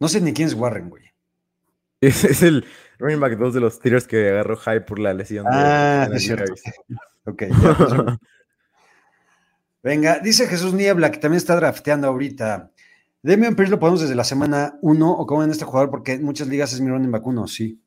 No 0.00 0.08
sé 0.08 0.20
ni 0.20 0.32
quién 0.32 0.48
es 0.48 0.54
Warren, 0.54 0.90
güey. 0.90 1.04
Es, 2.00 2.24
es 2.24 2.42
el 2.42 2.66
running 2.98 3.20
back 3.20 3.38
2 3.38 3.54
de 3.54 3.60
los 3.60 3.74
Steelers 3.74 4.08
que 4.08 4.28
agarró 4.28 4.56
hype 4.56 4.80
por 4.80 4.98
la 4.98 5.14
lesión 5.14 5.44
de 5.44 5.50
Ah, 5.54 6.08
de 6.10 6.16
es 6.16 6.28
Najee 6.28 6.46
cierto. 6.46 6.54
Ok, 7.26 7.42
ya, 7.62 7.74
pues, 7.78 7.92
Venga, 9.84 10.18
dice 10.18 10.48
Jesús 10.48 10.74
Niebla, 10.74 11.12
que 11.12 11.18
también 11.18 11.38
está 11.38 11.54
drafteando 11.54 12.08
ahorita. 12.08 12.72
Damian 13.22 13.54
Pierce 13.54 13.70
lo 13.70 13.78
podemos 13.78 14.00
desde 14.00 14.16
la 14.16 14.24
semana 14.24 14.76
1 14.82 15.10
o 15.12 15.26
como 15.26 15.44
en 15.44 15.50
este 15.50 15.64
jugador, 15.64 15.90
porque 15.90 16.14
en 16.14 16.24
muchas 16.24 16.48
ligas 16.48 16.72
es 16.72 16.80
mi 16.80 16.90
running 16.90 17.12
back 17.12 17.24
1, 17.24 17.46
sí. 17.46 17.80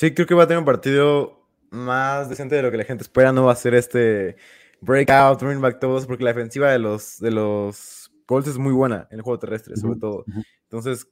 Sí, 0.00 0.14
creo 0.14 0.26
que 0.26 0.34
va 0.34 0.44
a 0.44 0.46
tener 0.46 0.60
un 0.60 0.64
partido 0.64 1.46
más 1.68 2.30
decente 2.30 2.54
de 2.54 2.62
lo 2.62 2.70
que 2.70 2.78
la 2.78 2.84
gente 2.84 3.02
espera. 3.02 3.32
No 3.32 3.44
va 3.44 3.52
a 3.52 3.54
ser 3.54 3.74
este 3.74 4.36
breakout, 4.80 5.42
running 5.42 5.60
back 5.60 5.78
todos, 5.78 6.06
porque 6.06 6.24
la 6.24 6.32
defensiva 6.32 6.70
de 6.72 6.78
los, 6.78 7.18
de 7.18 7.30
los 7.30 8.10
Colts 8.24 8.48
es 8.48 8.56
muy 8.56 8.72
buena 8.72 9.08
en 9.10 9.18
el 9.18 9.22
juego 9.22 9.38
terrestre, 9.38 9.76
sobre 9.76 10.00
todo. 10.00 10.24
Entonces, 10.62 11.06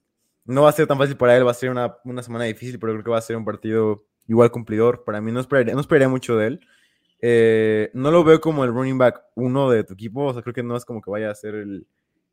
no 0.46 0.62
va 0.62 0.70
a 0.70 0.72
ser 0.72 0.86
tan 0.86 0.96
fácil 0.96 1.18
para 1.18 1.36
él, 1.36 1.46
va 1.46 1.50
a 1.50 1.54
ser 1.54 1.68
una, 1.68 1.98
una 2.06 2.22
semana 2.22 2.46
difícil, 2.46 2.78
pero 2.78 2.94
creo 2.94 3.04
que 3.04 3.10
va 3.10 3.18
a 3.18 3.20
ser 3.20 3.36
un 3.36 3.44
partido 3.44 4.06
igual 4.26 4.50
cumplidor. 4.50 5.04
Para 5.04 5.20
mí 5.20 5.32
no 5.32 5.40
esperaría, 5.40 5.74
no 5.74 5.82
esperaría 5.82 6.08
mucho 6.08 6.38
de 6.38 6.46
él. 6.46 6.60
Eh, 7.20 7.90
no 7.92 8.10
lo 8.10 8.24
veo 8.24 8.40
como 8.40 8.64
el 8.64 8.72
running 8.72 8.96
back 8.96 9.22
uno 9.34 9.68
de 9.68 9.84
tu 9.84 9.92
equipo, 9.92 10.24
o 10.24 10.32
sea, 10.32 10.40
creo 10.40 10.54
que 10.54 10.62
no 10.62 10.74
es 10.78 10.86
como 10.86 11.02
que 11.02 11.10
vaya 11.10 11.30
a 11.30 11.34
ser 11.34 11.56
el, 11.56 11.86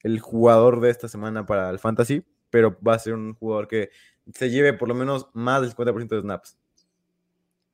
el 0.03 0.21
jugador 0.21 0.79
de 0.79 0.89
esta 0.89 1.09
semana 1.09 1.45
para 1.45 1.69
el 1.69 1.79
fantasy, 1.79 2.23
pero 2.49 2.77
va 2.81 2.93
a 2.93 2.99
ser 2.99 3.13
un 3.13 3.33
jugador 3.33 3.67
que 3.67 3.89
se 4.33 4.49
lleve 4.49 4.73
por 4.73 4.87
lo 4.87 4.95
menos 4.95 5.27
más 5.33 5.61
del 5.61 5.75
50% 5.75 6.07
de 6.15 6.21
snaps. 6.21 6.57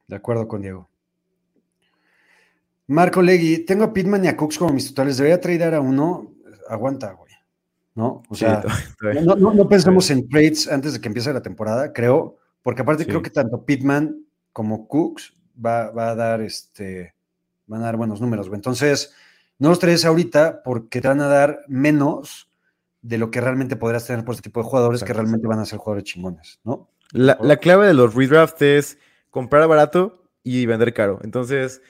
De 0.07 0.15
acuerdo 0.15 0.47
con 0.47 0.61
Diego. 0.61 0.89
Marco 2.87 3.21
Legui, 3.21 3.59
tengo 3.65 3.85
a 3.85 3.93
Pitman 3.93 4.25
y 4.25 4.27
a 4.27 4.35
Cooks 4.35 4.57
como 4.57 4.73
mis 4.73 4.89
totales. 4.89 5.17
¿Debería 5.17 5.39
tradear 5.39 5.75
a 5.75 5.81
uno? 5.81 6.33
Aguanta, 6.67 7.13
güey. 7.13 7.31
¿No? 7.95 8.21
O 8.29 8.35
Sí, 8.35 8.39
sea, 8.45 8.63
no, 9.23 9.35
no, 9.35 9.53
no 9.53 9.67
pensemos 9.69 10.09
en 10.11 10.27
trades 10.29 10.67
antes 10.69 10.93
de 10.93 11.01
que 11.01 11.07
empiece 11.07 11.31
la 11.33 11.41
temporada, 11.41 11.91
creo, 11.93 12.37
porque 12.63 12.81
aparte 12.81 13.03
Sí. 13.03 13.09
creo 13.09 13.21
que 13.21 13.29
tanto 13.29 13.65
Pitman 13.65 14.25
como 14.53 14.87
Cooks 14.87 15.33
va, 15.63 15.91
va 15.91 16.11
a 16.11 16.15
dar 16.15 16.41
este, 16.41 17.13
van 17.67 17.81
a 17.81 17.85
dar 17.85 17.97
buenos 17.97 18.19
números, 18.21 18.47
güey. 18.47 18.57
Entonces, 18.57 19.13
no 19.59 19.69
los 19.69 19.79
trades 19.79 20.05
ahorita 20.05 20.63
porque 20.63 21.01
te 21.01 21.07
van 21.07 21.21
a 21.21 21.27
dar 21.27 21.59
menos 21.67 22.50
de 23.01 23.17
lo 23.17 23.31
que 23.31 23.41
realmente 23.41 23.75
podrás 23.75 24.05
tener 24.05 24.23
por 24.23 24.35
este 24.35 24.43
tipo 24.49 24.61
de 24.61 24.69
jugadores 24.69 25.03
que 25.03 25.13
realmente 25.13 25.47
van 25.47 25.59
a 25.59 25.65
ser 25.65 25.79
jugadores 25.79 26.03
chingones, 26.03 26.59
¿no? 26.63 26.89
La, 27.11 27.37
la 27.41 27.57
clave 27.57 27.87
de 27.87 27.93
los 27.93 28.13
redrafts 28.13 28.61
es 28.61 28.97
comprar 29.29 29.67
barato 29.67 30.23
y 30.43 30.65
vender 30.65 30.93
caro. 30.93 31.19
Entonces, 31.23 31.81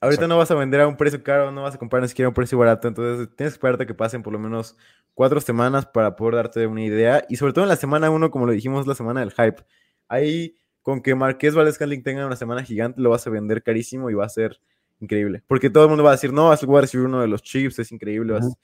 ahorita 0.00 0.22
Exacto. 0.22 0.28
no 0.28 0.38
vas 0.38 0.50
a 0.50 0.54
vender 0.54 0.80
a 0.80 0.88
un 0.88 0.96
precio 0.96 1.22
caro, 1.22 1.50
no 1.50 1.62
vas 1.62 1.74
a 1.74 1.78
comprar 1.78 2.02
ni 2.02 2.08
siquiera 2.08 2.26
a 2.26 2.30
un 2.30 2.34
precio 2.34 2.58
barato. 2.58 2.86
Entonces, 2.88 3.28
tienes 3.34 3.54
que 3.54 3.56
esperarte 3.56 3.84
a 3.84 3.86
que 3.86 3.94
pasen 3.94 4.22
por 4.22 4.32
lo 4.32 4.38
menos 4.38 4.76
cuatro 5.14 5.40
semanas 5.40 5.86
para 5.86 6.14
poder 6.16 6.36
darte 6.36 6.66
una 6.66 6.84
idea. 6.84 7.24
Y 7.28 7.36
sobre 7.36 7.52
todo 7.52 7.64
en 7.64 7.68
la 7.68 7.76
semana 7.76 8.10
uno, 8.10 8.30
como 8.30 8.46
lo 8.46 8.52
dijimos, 8.52 8.86
la 8.86 8.94
semana 8.94 9.20
del 9.20 9.32
hype. 9.32 9.64
Ahí, 10.08 10.56
con 10.82 11.02
que 11.02 11.14
Marqués 11.14 11.54
Valdez 11.54 11.74
Scantling 11.74 12.02
tenga 12.02 12.26
una 12.26 12.36
semana 12.36 12.62
gigante, 12.62 13.00
lo 13.00 13.10
vas 13.10 13.26
a 13.26 13.30
vender 13.30 13.62
carísimo 13.62 14.10
y 14.10 14.14
va 14.14 14.26
a 14.26 14.28
ser 14.28 14.60
increíble. 15.00 15.42
Porque 15.46 15.70
todo 15.70 15.84
el 15.84 15.88
mundo 15.88 16.04
va 16.04 16.10
a 16.10 16.14
decir, 16.14 16.32
no, 16.32 16.52
es 16.52 16.62
el 16.62 16.68
wide 16.68 16.82
receiver 16.82 17.08
uno 17.08 17.20
de 17.20 17.28
los 17.28 17.42
Chiefs, 17.42 17.78
es 17.78 17.90
increíble. 17.92 18.34
vas-. 18.34 18.56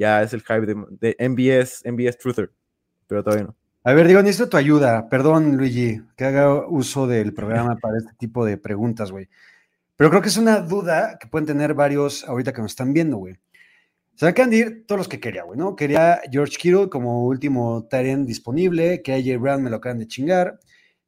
Ya 0.00 0.22
es 0.22 0.32
el 0.32 0.40
hype 0.40 0.64
de, 0.64 0.74
de 0.98 1.28
MBS, 1.28 1.82
MBS 1.84 2.16
Truther. 2.16 2.50
Pero 3.06 3.22
todavía 3.22 3.44
no. 3.48 3.56
A 3.84 3.92
ver, 3.92 4.08
digo, 4.08 4.22
necesito 4.22 4.48
tu 4.48 4.56
ayuda. 4.56 5.10
Perdón, 5.10 5.58
Luigi, 5.58 6.00
que 6.16 6.24
haga 6.24 6.66
uso 6.66 7.06
del 7.06 7.34
programa 7.34 7.76
para 7.76 7.98
este 7.98 8.14
tipo 8.14 8.46
de 8.46 8.56
preguntas, 8.56 9.12
güey. 9.12 9.28
Pero 9.96 10.08
creo 10.08 10.22
que 10.22 10.28
es 10.28 10.38
una 10.38 10.60
duda 10.60 11.18
que 11.20 11.28
pueden 11.28 11.44
tener 11.44 11.74
varios 11.74 12.24
ahorita 12.26 12.54
que 12.54 12.62
nos 12.62 12.72
están 12.72 12.94
viendo, 12.94 13.18
güey. 13.18 13.36
Se 14.14 14.26
acaban 14.26 14.48
de 14.48 14.56
ir 14.56 14.86
todos 14.86 15.00
los 15.00 15.08
que 15.08 15.20
quería, 15.20 15.42
güey, 15.42 15.58
¿no? 15.58 15.76
Quería 15.76 16.22
George 16.32 16.56
Kittle 16.56 16.88
como 16.88 17.26
último 17.26 17.86
Tyrant 17.90 18.26
disponible, 18.26 19.02
que 19.02 19.12
AJ 19.12 19.38
Brown 19.38 19.62
me 19.62 19.68
lo 19.68 19.76
acaban 19.76 19.98
de 19.98 20.06
chingar. 20.06 20.58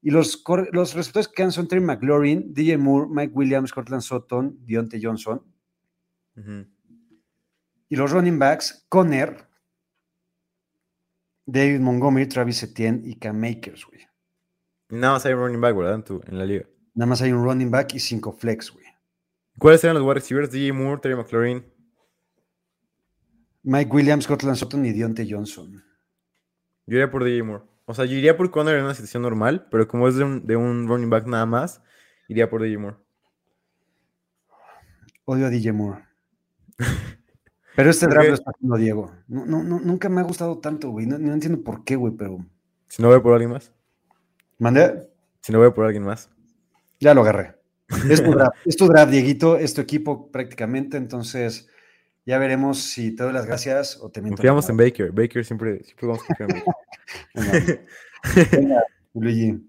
Y 0.03 0.11
los, 0.11 0.45
los 0.73 0.93
receptores 0.93 1.29
que 1.29 1.35
quedan 1.35 1.53
son 1.53 1.67
Terry 1.67 1.81
McLaurin, 1.81 2.53
DJ 2.53 2.77
Moore, 2.77 3.09
Mike 3.11 3.33
Williams, 3.35 3.73
Cortland 3.73 4.03
Sutton, 4.03 4.59
Deontay 4.67 5.03
Johnson. 5.03 5.43
Ujú. 6.37 6.67
Y 7.93 7.97
los 7.97 8.11
running 8.11 8.39
backs, 8.39 8.87
Conner, 8.89 9.47
David 11.45 11.81
Montgomery, 11.81 12.27
Travis 12.27 12.63
Etienne 12.63 13.03
y 13.05 13.19
Cam 13.19 13.39
Makers, 13.39 13.85
güey. 13.85 14.01
Nada 14.89 15.13
más 15.13 15.27
hay 15.27 15.35
running 15.35 15.61
back, 15.61 15.77
¿verdad? 15.77 15.97
En, 15.97 16.03
tu- 16.03 16.23
en 16.27 16.39
la 16.39 16.47
liga. 16.47 16.65
Nada 16.95 17.07
más 17.07 17.21
hay 17.21 17.33
un 17.33 17.45
running 17.45 17.71
back 17.71 17.93
y 17.93 18.01
cinco 18.01 18.33
flex, 18.33 18.71
güey. 18.73 18.87
¿Cuáles 19.59 19.85
eran 19.85 19.97
los 19.97 20.05
wide 20.05 20.15
receivers? 20.15 20.51
DJ 20.51 20.73
Moore, 20.73 21.03
Terry 21.03 21.17
McLaurin. 21.17 21.67
Mike 23.63 23.91
Williams, 23.95 24.27
Cortland 24.27 24.57
Sutton 24.57 24.87
y 24.87 24.93
Dionte 24.93 25.27
Johnson. 25.31 25.85
Yo 26.87 26.95
iría 26.97 27.11
por 27.11 27.25
DJ 27.25 27.43
Moore. 27.43 27.65
O 27.85 27.93
sea, 27.93 28.07
yo 28.07 28.17
iría 28.17 28.39
por 28.39 28.51
Conner 28.51 28.77
en 28.79 28.85
una 28.85 28.95
situación 28.95 29.23
normal, 29.23 29.69
pero 29.71 29.87
como 29.87 30.09
es 30.09 30.15
de 30.17 30.25
un, 30.25 30.47
de 30.47 30.57
un 30.57 30.89
running 30.89 31.11
back 31.11 31.27
nada 31.27 31.45
más, 31.45 31.83
iría 32.27 32.49
por 32.49 32.63
DJ 32.63 32.79
Moore. 32.79 32.97
Odio 35.27 35.45
a 35.45 35.51
DJ 35.51 35.73
Moore. 35.73 36.07
Pero 37.75 37.91
este 37.91 38.07
¿Por 38.07 38.15
draft 38.15 38.29
lo 38.29 38.35
está 38.35 38.51
haciendo 38.51 38.77
Diego. 38.77 39.13
No, 39.29 39.47
no, 39.47 39.63
no, 39.63 39.81
nunca 39.81 40.09
me 40.09 40.21
ha 40.21 40.25
gustado 40.25 40.59
tanto, 40.59 40.91
güey. 40.91 41.07
No, 41.07 41.19
no 41.19 41.33
entiendo 41.33 41.63
por 41.63 41.85
qué, 41.85 41.97
güey, 41.97 42.13
pero. 42.15 42.45
Si 42.89 43.03
no 43.03 43.09
voy 43.09 43.21
por 43.21 43.33
alguien 43.33 43.51
más. 43.51 43.73
¿Mandé? 44.59 45.09
Si 45.41 45.53
no 45.53 45.59
voy 45.59 45.71
por 45.71 45.85
alguien 45.85 46.05
más. 46.05 46.31
Ya 47.01 47.15
lo 47.15 47.23
agarré. 47.23 47.57
Es 48.09 48.23
tu 48.23 48.31
draft, 48.31 48.57
es 48.65 48.77
tu 48.77 48.87
draft, 48.87 49.11
Dieguito, 49.11 49.59
es 49.59 49.75
tu 49.75 49.81
equipo 49.81 50.31
prácticamente, 50.31 50.97
entonces 50.97 51.69
ya 52.25 52.39
veremos 52.39 52.83
si 52.83 53.15
te 53.15 53.23
doy 53.23 53.33
las 53.33 53.47
gracias 53.47 53.99
o 54.01 54.11
te 54.11 54.21
miento. 54.23 54.37
Confiamos 54.37 54.69
en 54.71 54.77
Baker. 54.77 55.13
Baker 55.13 55.45
siempre, 55.45 55.83
siempre 55.85 56.07
vamos 56.07 56.23
a 56.23 56.27
confiar 56.27 56.51
en 56.51 56.65
Baker. 57.45 57.87
Venga, 58.25 58.51
venga, 58.53 58.85
Luigi. 59.15 59.69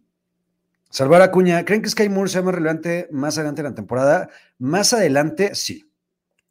Salvar 0.90 1.22
Acuña, 1.24 1.66
¿creen 1.66 1.82
que 1.82 1.90
Sky 1.90 2.08
Moore 2.08 2.30
sea 2.30 2.44
más 2.44 2.54
relevante 2.54 3.08
más 3.12 3.38
adelante 3.38 3.62
en 3.62 3.68
la 3.68 3.76
temporada? 3.76 4.30
Más 4.60 4.94
adelante, 4.94 5.56
sí. 5.56 5.90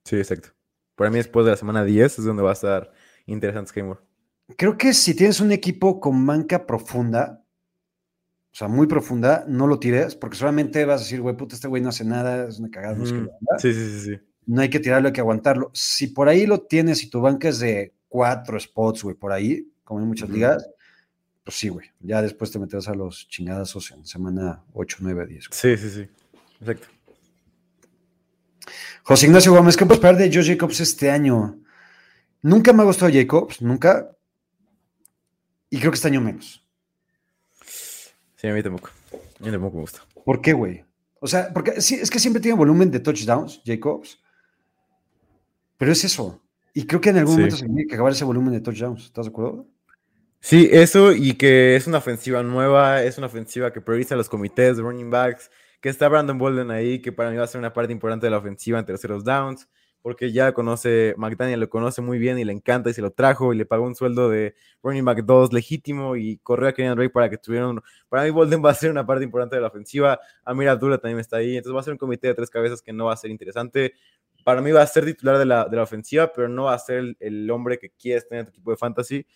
Sí, 0.04 0.16
exacto. 0.16 0.48
Para 0.94 1.10
mí, 1.10 1.16
después 1.18 1.44
de 1.44 1.52
la 1.52 1.56
semana 1.56 1.84
10 1.84 2.18
es 2.18 2.24
donde 2.24 2.42
va 2.42 2.50
a 2.50 2.54
estar 2.54 2.92
interesante 3.26 3.70
Sky 3.70 3.82
Moore. 3.82 4.00
Creo 4.56 4.76
que 4.76 4.92
si 4.92 5.14
tienes 5.14 5.40
un 5.40 5.52
equipo 5.52 6.00
con 6.00 6.26
banca 6.26 6.66
profunda, 6.66 7.42
o 8.52 8.54
sea, 8.54 8.68
muy 8.68 8.86
profunda, 8.86 9.44
no 9.48 9.66
lo 9.66 9.78
tires, 9.78 10.14
porque 10.14 10.36
solamente 10.36 10.84
vas 10.84 11.00
a 11.00 11.04
decir, 11.04 11.22
güey, 11.22 11.36
puta, 11.36 11.54
este 11.54 11.68
güey 11.68 11.82
no 11.82 11.88
hace 11.88 12.04
nada, 12.04 12.48
es 12.48 12.58
una 12.58 12.70
cagada, 12.70 12.94
no 12.96 13.04
Ujú. 13.04 13.14
onda. 13.16 13.32
Sí, 13.58 13.72
sí, 13.72 13.90
sí, 13.90 14.00
sí. 14.10 14.20
no 14.46 14.60
hay 14.60 14.68
que 14.68 14.80
tirarlo, 14.80 15.08
hay 15.08 15.12
que 15.14 15.20
aguantarlo. 15.22 15.70
Si 15.72 16.08
por 16.08 16.28
ahí 16.28 16.44
lo 16.46 16.60
tienes 16.62 17.02
y 17.02 17.08
tu 17.08 17.20
banca 17.20 17.48
es 17.48 17.60
de 17.60 17.94
cuatro 18.08 18.60
spots, 18.60 19.04
güey, 19.04 19.16
por 19.16 19.32
ahí, 19.32 19.72
como 19.84 20.00
en 20.00 20.06
muchas 20.08 20.28
Ujú. 20.28 20.34
ligas, 20.36 20.68
pues 21.44 21.56
sí, 21.56 21.68
güey. 21.70 21.86
Ya 22.00 22.20
después 22.20 22.50
te 22.50 22.58
meterás 22.58 22.88
a 22.88 22.94
los 22.94 23.26
chingadazos 23.28 23.90
en 23.92 24.04
semana 24.04 24.62
8, 24.74 24.98
9, 25.00 25.26
10. 25.26 25.48
güey. 25.48 25.58
Sí, 25.58 25.76
sí, 25.82 25.90
sí. 25.90 26.08
Exacto. 26.60 26.88
José 29.02 29.26
Ignacio 29.26 29.52
Gómez, 29.52 29.76
¿qué 29.76 29.84
puedes 29.84 29.98
esperar 29.98 30.16
de 30.16 30.30
Joe 30.32 30.44
Jacobs 30.44 30.80
este 30.80 31.10
año? 31.10 31.58
Nunca 32.42 32.72
me 32.72 32.82
ha 32.82 32.86
gustado 32.86 33.12
Jacobs, 33.12 33.60
nunca. 33.62 34.16
Y 35.70 35.78
creo 35.78 35.90
que 35.90 35.96
este 35.96 36.08
año 36.08 36.20
menos. 36.20 36.66
Sí, 38.36 38.48
a 38.48 38.52
mí 38.52 38.62
tampoco. 38.62 38.90
A 39.12 39.44
mí 39.44 39.50
tampoco 39.50 39.76
me 39.76 39.80
gusta. 39.82 40.00
¿Por 40.24 40.40
qué, 40.40 40.52
güey? 40.52 40.84
O 41.20 41.26
sea, 41.26 41.52
porque 41.52 41.80
sí, 41.80 41.94
es 41.94 42.10
que 42.10 42.18
siempre 42.18 42.40
tiene 42.42 42.56
volumen 42.56 42.90
de 42.90 43.00
touchdowns, 43.00 43.62
Jacobs. 43.64 44.20
Pero 45.78 45.92
es 45.92 46.04
eso. 46.04 46.42
Y 46.74 46.86
creo 46.86 47.00
que 47.00 47.10
en 47.10 47.18
algún 47.18 47.34
Sí. 47.34 47.38
momento 47.40 47.56
se 47.56 47.66
tiene 47.66 47.86
que 47.86 47.94
acabar 47.94 48.12
ese 48.12 48.24
volumen 48.24 48.52
de 48.52 48.60
touchdowns. 48.60 49.04
¿Estás 49.06 49.26
de 49.26 49.30
acuerdo? 49.30 49.66
Sí, 50.40 50.68
eso 50.72 51.12
y 51.12 51.34
que 51.34 51.76
es 51.76 51.86
una 51.86 51.98
ofensiva 51.98 52.42
nueva, 52.42 53.02
es 53.04 53.16
una 53.18 53.28
ofensiva 53.28 53.72
que 53.72 53.80
prioriza 53.80 54.16
los 54.16 54.28
comités 54.28 54.76
de 54.76 54.82
running 54.82 55.10
backs, 55.10 55.50
que 55.82 55.88
está 55.88 56.08
Brandon 56.08 56.38
Bolden 56.38 56.70
ahí, 56.70 57.02
que 57.02 57.10
para 57.10 57.30
mí 57.30 57.36
va 57.36 57.44
a 57.44 57.48
ser 57.48 57.58
una 57.58 57.72
parte 57.72 57.92
importante 57.92 58.26
de 58.26 58.30
la 58.30 58.38
ofensiva 58.38 58.78
en 58.78 58.86
terceros 58.86 59.24
downs, 59.24 59.68
porque 60.00 60.30
ya 60.30 60.52
conoce, 60.52 61.12
McDaniel 61.18 61.58
lo 61.58 61.68
conoce 61.68 62.00
muy 62.00 62.18
bien 62.18 62.38
y 62.38 62.44
le 62.44 62.52
encanta 62.52 62.88
y 62.88 62.94
se 62.94 63.02
lo 63.02 63.10
trajo 63.10 63.52
y 63.52 63.56
le 63.56 63.66
pagó 63.66 63.84
un 63.84 63.96
sueldo 63.96 64.30
de 64.30 64.54
running 64.82 65.04
back 65.04 65.24
2 65.24 65.52
legítimo 65.52 66.14
y 66.14 66.38
corrió 66.38 66.68
a 66.68 66.72
Kenyan 66.72 66.94
Drake 66.94 67.10
para 67.10 67.28
que 67.28 67.36
tuvieran, 67.36 67.80
para 68.08 68.22
mí 68.22 68.30
Bolden 68.30 68.64
va 68.64 68.70
a 68.70 68.74
ser 68.74 68.92
una 68.92 69.04
parte 69.04 69.24
importante 69.24 69.56
de 69.56 69.62
la 69.62 69.68
ofensiva, 69.68 70.20
Amir 70.44 70.68
Abdullah 70.68 70.98
también 70.98 71.18
está 71.18 71.38
ahí, 71.38 71.56
entonces 71.56 71.76
va 71.76 71.80
a 71.80 71.82
ser 71.82 71.94
un 71.94 71.98
comité 71.98 72.28
de 72.28 72.34
tres 72.34 72.48
cabezas 72.48 72.80
que 72.80 72.92
no 72.92 73.06
va 73.06 73.14
a 73.14 73.16
ser 73.16 73.32
interesante, 73.32 73.94
para 74.44 74.60
mí 74.60 74.70
va 74.70 74.82
a 74.82 74.86
ser 74.86 75.04
titular 75.04 75.36
de 75.36 75.46
la, 75.46 75.64
de 75.64 75.76
la 75.76 75.82
ofensiva, 75.82 76.32
pero 76.32 76.48
no 76.48 76.64
va 76.64 76.74
a 76.74 76.78
ser 76.78 76.98
el, 76.98 77.16
el 77.18 77.50
hombre 77.50 77.80
que 77.80 77.90
quieres 77.90 78.28
tener 78.28 78.40
en 78.42 78.46
tu 78.46 78.50
equipo 78.50 78.70
de 78.70 78.76
fantasy, 78.76 79.26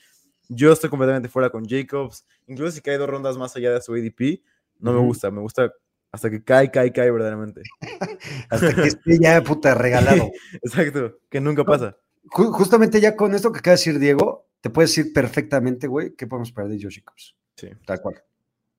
yo 0.49 0.73
estoy 0.73 0.91
completamente 0.91 1.29
fuera 1.29 1.51
con 1.51 1.67
Jacobs. 1.69 2.25
Incluso 2.47 2.71
si 2.77 2.81
cae 2.81 2.99
dos 2.99 3.11
rondas 3.11 3.37
más 3.37 3.57
allá 3.57 3.73
de 3.73 3.81
su 3.81 3.95
ADP, 3.95 4.43
no 4.79 4.93
me 4.93 5.01
gusta. 5.01 5.31
Me 5.33 5.41
gusta 5.41 5.73
hasta 6.17 6.31
que 6.31 6.43
cae, 6.43 6.71
cae, 6.71 6.93
cae 6.93 7.11
verdaderamente. 7.11 7.63
Hasta 8.51 8.75
que 8.75 8.89
esté 8.89 9.19
ya 9.21 9.43
puta 9.43 9.75
regalado. 9.75 10.31
Exacto, 10.63 11.19
que 11.31 11.41
nunca 11.41 11.65
pasa. 11.65 11.97
Ju- 12.25 12.51
justamente 12.53 13.01
ya 13.01 13.15
con 13.15 13.35
esto 13.35 13.53
que 13.53 13.59
acaba 13.61 13.73
de 13.75 13.79
decir 13.79 13.99
Diego, 13.99 14.49
te 14.61 14.71
puedes 14.71 14.91
decir 14.95 15.13
perfectamente, 15.13 15.87
güey, 15.87 16.15
qué 16.17 16.27
podemos 16.27 16.49
esperar 16.49 16.71
de 16.71 16.79
Joe 16.81 16.91
Jacobs. 16.93 17.37
Sí, 17.57 17.69
Tal 17.87 18.01
cual. 18.01 18.17
O 18.17 18.23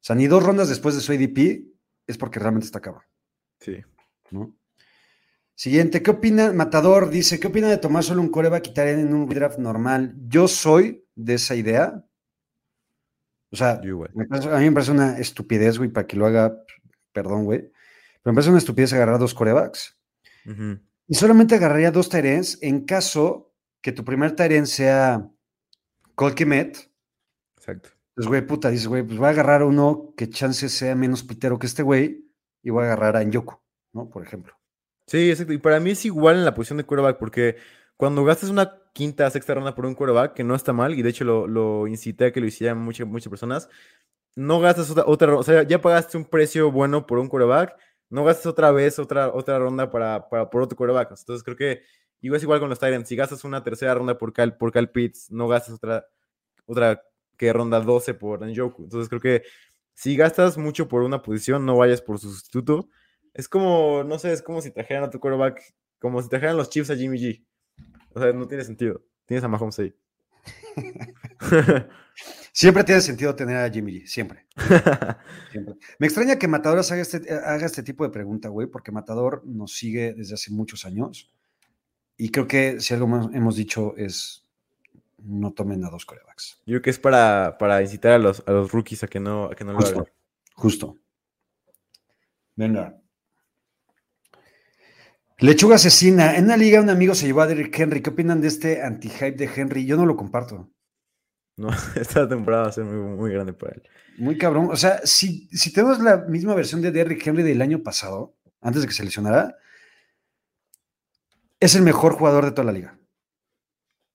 sea, 0.08 0.16
ni 0.16 0.28
dos 0.28 0.44
rondas 0.44 0.70
después 0.70 0.96
de 0.96 1.02
su 1.02 1.12
ADP 1.12 1.66
es 2.08 2.18
porque 2.18 2.40
realmente 2.40 2.66
está 2.66 2.80
cabrón, 2.80 3.04
sí. 3.60 3.78
¿no? 4.32 4.54
Siguiente, 5.56 6.04
¿qué 6.04 6.12
opina? 6.12 6.54
Matador 6.54 7.10
dice, 7.10 7.40
¿qué 7.40 7.48
opina 7.48 7.68
de 7.68 7.78
tomar 7.78 8.04
solo 8.04 8.22
un 8.22 8.30
coreback 8.30 8.66
y 8.66 8.70
quitar 8.70 8.88
en 8.88 9.14
un 9.14 9.28
draft 9.28 9.58
normal? 9.58 10.14
Yo 10.28 10.48
soy 10.48 11.04
de 11.16 11.34
esa 11.36 11.56
idea. 11.56 12.04
O 13.52 13.56
sea, 13.56 13.82
me 14.14 14.26
parece- 14.28 14.50
a 14.50 14.58
mí 14.60 14.66
me 14.66 14.72
parece 14.74 14.92
una 14.92 15.18
estupidez, 15.18 15.78
güey, 15.78 15.90
para 15.90 16.06
que 16.06 16.16
lo 16.18 16.26
haga, 16.28 16.56
perdón, 17.12 17.46
güey. 17.46 17.72
Pero 18.22 18.34
me 18.34 18.34
parece 18.34 18.50
una 18.50 18.60
estupidez 18.60 18.94
agarrar 18.94 19.20
dos 19.20 19.34
corebacks. 19.34 19.98
Y 21.08 21.16
solamente 21.16 21.56
agarraría 21.56 21.92
dos 21.92 22.10
Tyrens 22.10 22.58
en 22.62 22.86
caso 22.86 23.54
que 23.82 23.92
tu 23.92 24.04
primer 24.04 24.36
Tyren 24.36 24.68
sea 24.68 25.30
Colquimet. 26.16 26.90
Exacto. 27.58 27.90
Pues, 28.16 28.28
güey, 28.28 28.42
puta, 28.46 28.70
dices, 28.70 28.88
güey, 28.88 29.04
pues 29.04 29.18
voy 29.18 29.28
a 29.28 29.30
agarrar 29.30 29.64
uno 29.64 30.14
que 30.18 30.30
chance 30.30 30.70
sea 30.70 30.96
menos 30.96 31.24
pitero 31.24 31.60
que 31.60 31.68
este 31.68 31.84
güey 31.84 32.26
y 32.64 32.70
voy 32.70 32.84
a 32.84 32.88
agarrar 32.88 33.16
a 33.16 33.24
Nyoku, 33.24 33.60
¿no? 33.94 34.10
Por 34.10 34.24
ejemplo. 34.24 34.56
Sí, 35.06 35.30
exacto. 35.30 35.54
Y 35.54 35.58
para 35.58 35.80
mí 35.80 35.92
es 35.92 36.04
igual 36.06 36.38
en 36.38 36.46
la 36.46 36.54
posición 36.54 36.78
de 36.78 36.84
quarterback, 36.84 37.20
porque 37.20 37.58
cuando 37.96 38.24
gastas 38.26 38.50
una 38.50 38.82
quinta, 38.94 39.30
sexta 39.30 39.54
ronda 39.54 39.76
por 39.76 39.86
un 39.86 39.96
quarterback, 39.96 40.34
que 40.34 40.44
no 40.44 40.56
está 40.56 40.74
mal, 40.74 40.96
y 40.96 41.02
de 41.02 41.10
hecho 41.10 41.24
lo, 41.24 41.48
lo 41.48 41.88
incité 41.88 42.26
a 42.26 42.32
que 42.32 42.42
lo 42.42 42.48
hicieran 42.48 42.80
muchas, 42.80 43.08
muchas 43.08 43.30
personas, 43.30 43.70
no 44.38 44.60
gastas 44.60 44.92
otra, 44.92 45.04
otra. 45.08 45.36
O 45.36 45.42
sea, 45.42 45.64
ya 45.64 45.82
pagaste 45.82 46.16
un 46.16 46.24
precio 46.24 46.72
bueno 46.72 47.08
por 47.08 47.18
un 47.18 47.28
quarterback, 47.28 47.76
no 48.10 48.24
gastas 48.24 48.46
otra 48.46 48.72
vez 48.72 49.00
otra, 49.00 49.34
otra 49.34 49.58
ronda 49.58 49.90
para, 49.90 50.30
para, 50.30 50.48
por 50.52 50.62
otro 50.62 50.78
quarterback. 50.78 51.10
Entonces 51.10 51.44
creo 51.44 51.58
que 51.58 51.82
igual 52.22 52.38
es 52.38 52.44
igual 52.44 52.60
con 52.60 52.70
los 52.70 52.78
Tyrants. 52.78 53.10
Si 53.10 53.16
gastas 53.16 53.44
una 53.44 53.64
tercera 53.64 53.96
ronda 53.96 54.16
por 54.16 54.34
Cal, 54.34 54.56
por 54.56 54.72
Cal 54.72 54.92
Pitts, 54.92 55.32
no 55.32 55.48
gastas 55.48 55.74
otra, 55.74 56.06
otra 56.68 57.02
que 57.36 57.52
ronda 57.52 57.80
12 57.80 58.14
por 58.14 58.48
Njoku. 58.48 58.84
Entonces 58.84 59.10
creo 59.10 59.22
que 59.22 59.42
si 59.96 60.16
gastas 60.16 60.56
mucho 60.60 60.88
por 60.88 61.02
una 61.02 61.24
posición, 61.24 61.66
no 61.66 61.76
vayas 61.76 62.04
por 62.04 62.20
su 62.20 62.30
sustituto. 62.32 62.90
Es 63.34 63.50
como, 63.50 64.04
no 64.04 64.20
sé, 64.20 64.34
es 64.34 64.44
como 64.44 64.62
si 64.62 64.70
trajeran 64.70 65.06
a 65.06 65.10
tu 65.10 65.20
quarterback, 65.20 65.64
como 65.98 66.22
si 66.22 66.30
trajeran 66.30 66.58
los 66.58 66.70
Chiefs 66.70 66.92
a 66.92 66.96
Jimmy 66.96 67.18
G. 67.18 67.44
O 68.14 68.20
sea, 68.20 68.32
no 68.34 68.48
tiene 68.48 68.64
sentido. 68.64 69.04
Tienes 69.26 69.44
a 69.44 69.48
Mahomes 69.48 69.80
ahí. 69.80 69.96
Siempre 72.58 72.84
tiene 72.84 73.02
sentido 73.02 73.36
tener 73.36 73.58
a 73.58 73.70
Jimmy 73.70 74.00
G, 74.02 74.08
siempre. 74.08 74.48
siempre. 75.52 75.76
Me 76.00 76.08
extraña 76.08 76.40
que 76.40 76.48
Matadoras 76.48 76.92
haga 76.92 77.04
este, 77.04 77.32
haga 77.32 77.68
este 77.68 77.84
tipo 77.84 78.04
de 78.04 78.10
pregunta, 78.10 78.50
güey, 78.50 78.66
porque 78.66 78.92
Matador 78.92 79.44
nos 79.46 79.74
sigue 79.76 80.16
desde 80.16 80.34
hace 80.34 80.50
muchos 80.50 80.84
años. 80.84 81.30
Y 82.18 82.30
creo 82.30 82.48
que 82.48 82.80
si 82.80 82.96
algo 82.96 83.06
más 83.06 83.28
hemos 83.36 83.56
dicho 83.56 83.96
es 83.96 84.44
no 85.20 85.54
tomen 85.54 85.86
a 85.86 85.92
dos 85.92 86.08
corebacks. 86.08 86.58
Yo 86.66 86.74
creo 86.74 86.82
que 86.82 86.90
es 86.90 86.98
para, 86.98 87.58
para 87.60 87.80
incitar 87.84 88.14
a 88.14 88.18
los, 88.18 88.44
a 88.48 88.52
los 88.52 88.72
rookies 88.72 89.04
a 89.04 89.08
que 89.08 89.20
no, 89.20 89.46
a 89.46 89.56
que 89.56 89.64
no 89.64 89.74
lo 89.74 89.80
hagan. 89.80 89.94
Justo. 89.94 90.12
Justo. 90.56 90.98
Venga. 92.56 93.00
Lechuga 95.38 95.76
asesina. 95.76 96.36
En 96.36 96.46
una 96.46 96.58
liga 96.58 96.82
un 96.82 96.90
amigo 96.90 97.14
se 97.14 97.28
llevó 97.28 97.42
a 97.42 97.48
Derrick 97.48 97.80
Henry. 97.80 98.02
¿Qué 98.02 98.10
opinan 98.10 98.42
de 98.42 98.48
este 98.48 98.82
anti-hype 98.82 99.38
de 99.38 99.50
Henry? 99.56 99.86
Yo 99.86 99.96
no 99.96 100.08
lo 100.08 100.18
comparto. 100.18 100.72
No, 101.58 101.70
esta 101.96 102.28
temporada 102.28 102.64
va 102.64 102.70
a 102.70 102.72
ser 102.72 102.86
muy, 102.86 103.18
muy 103.18 103.32
grande 103.32 103.54
para 103.54 103.74
él. 103.74 103.84
Muy 104.18 104.38
cabrón. 104.38 104.70
O 104.72 104.76
sea, 104.76 105.02
si, 105.04 105.48
si 105.52 105.74
tenemos 105.74 106.00
la 106.00 106.18
misma 106.18 106.56
versión 106.56 106.82
de 106.82 106.92
Derrick 106.92 107.26
Henry 107.26 107.44
del 107.44 107.62
año 107.62 107.84
pasado, 107.84 108.36
antes 108.62 108.82
de 108.82 108.88
que 108.88 108.94
se 108.94 109.04
lesionara, 109.04 109.58
es 111.60 111.76
el 111.76 111.82
mejor 111.82 112.14
jugador 112.14 112.46
de 112.46 112.52
toda 112.52 112.66
la 112.66 112.72
liga. 112.72 113.00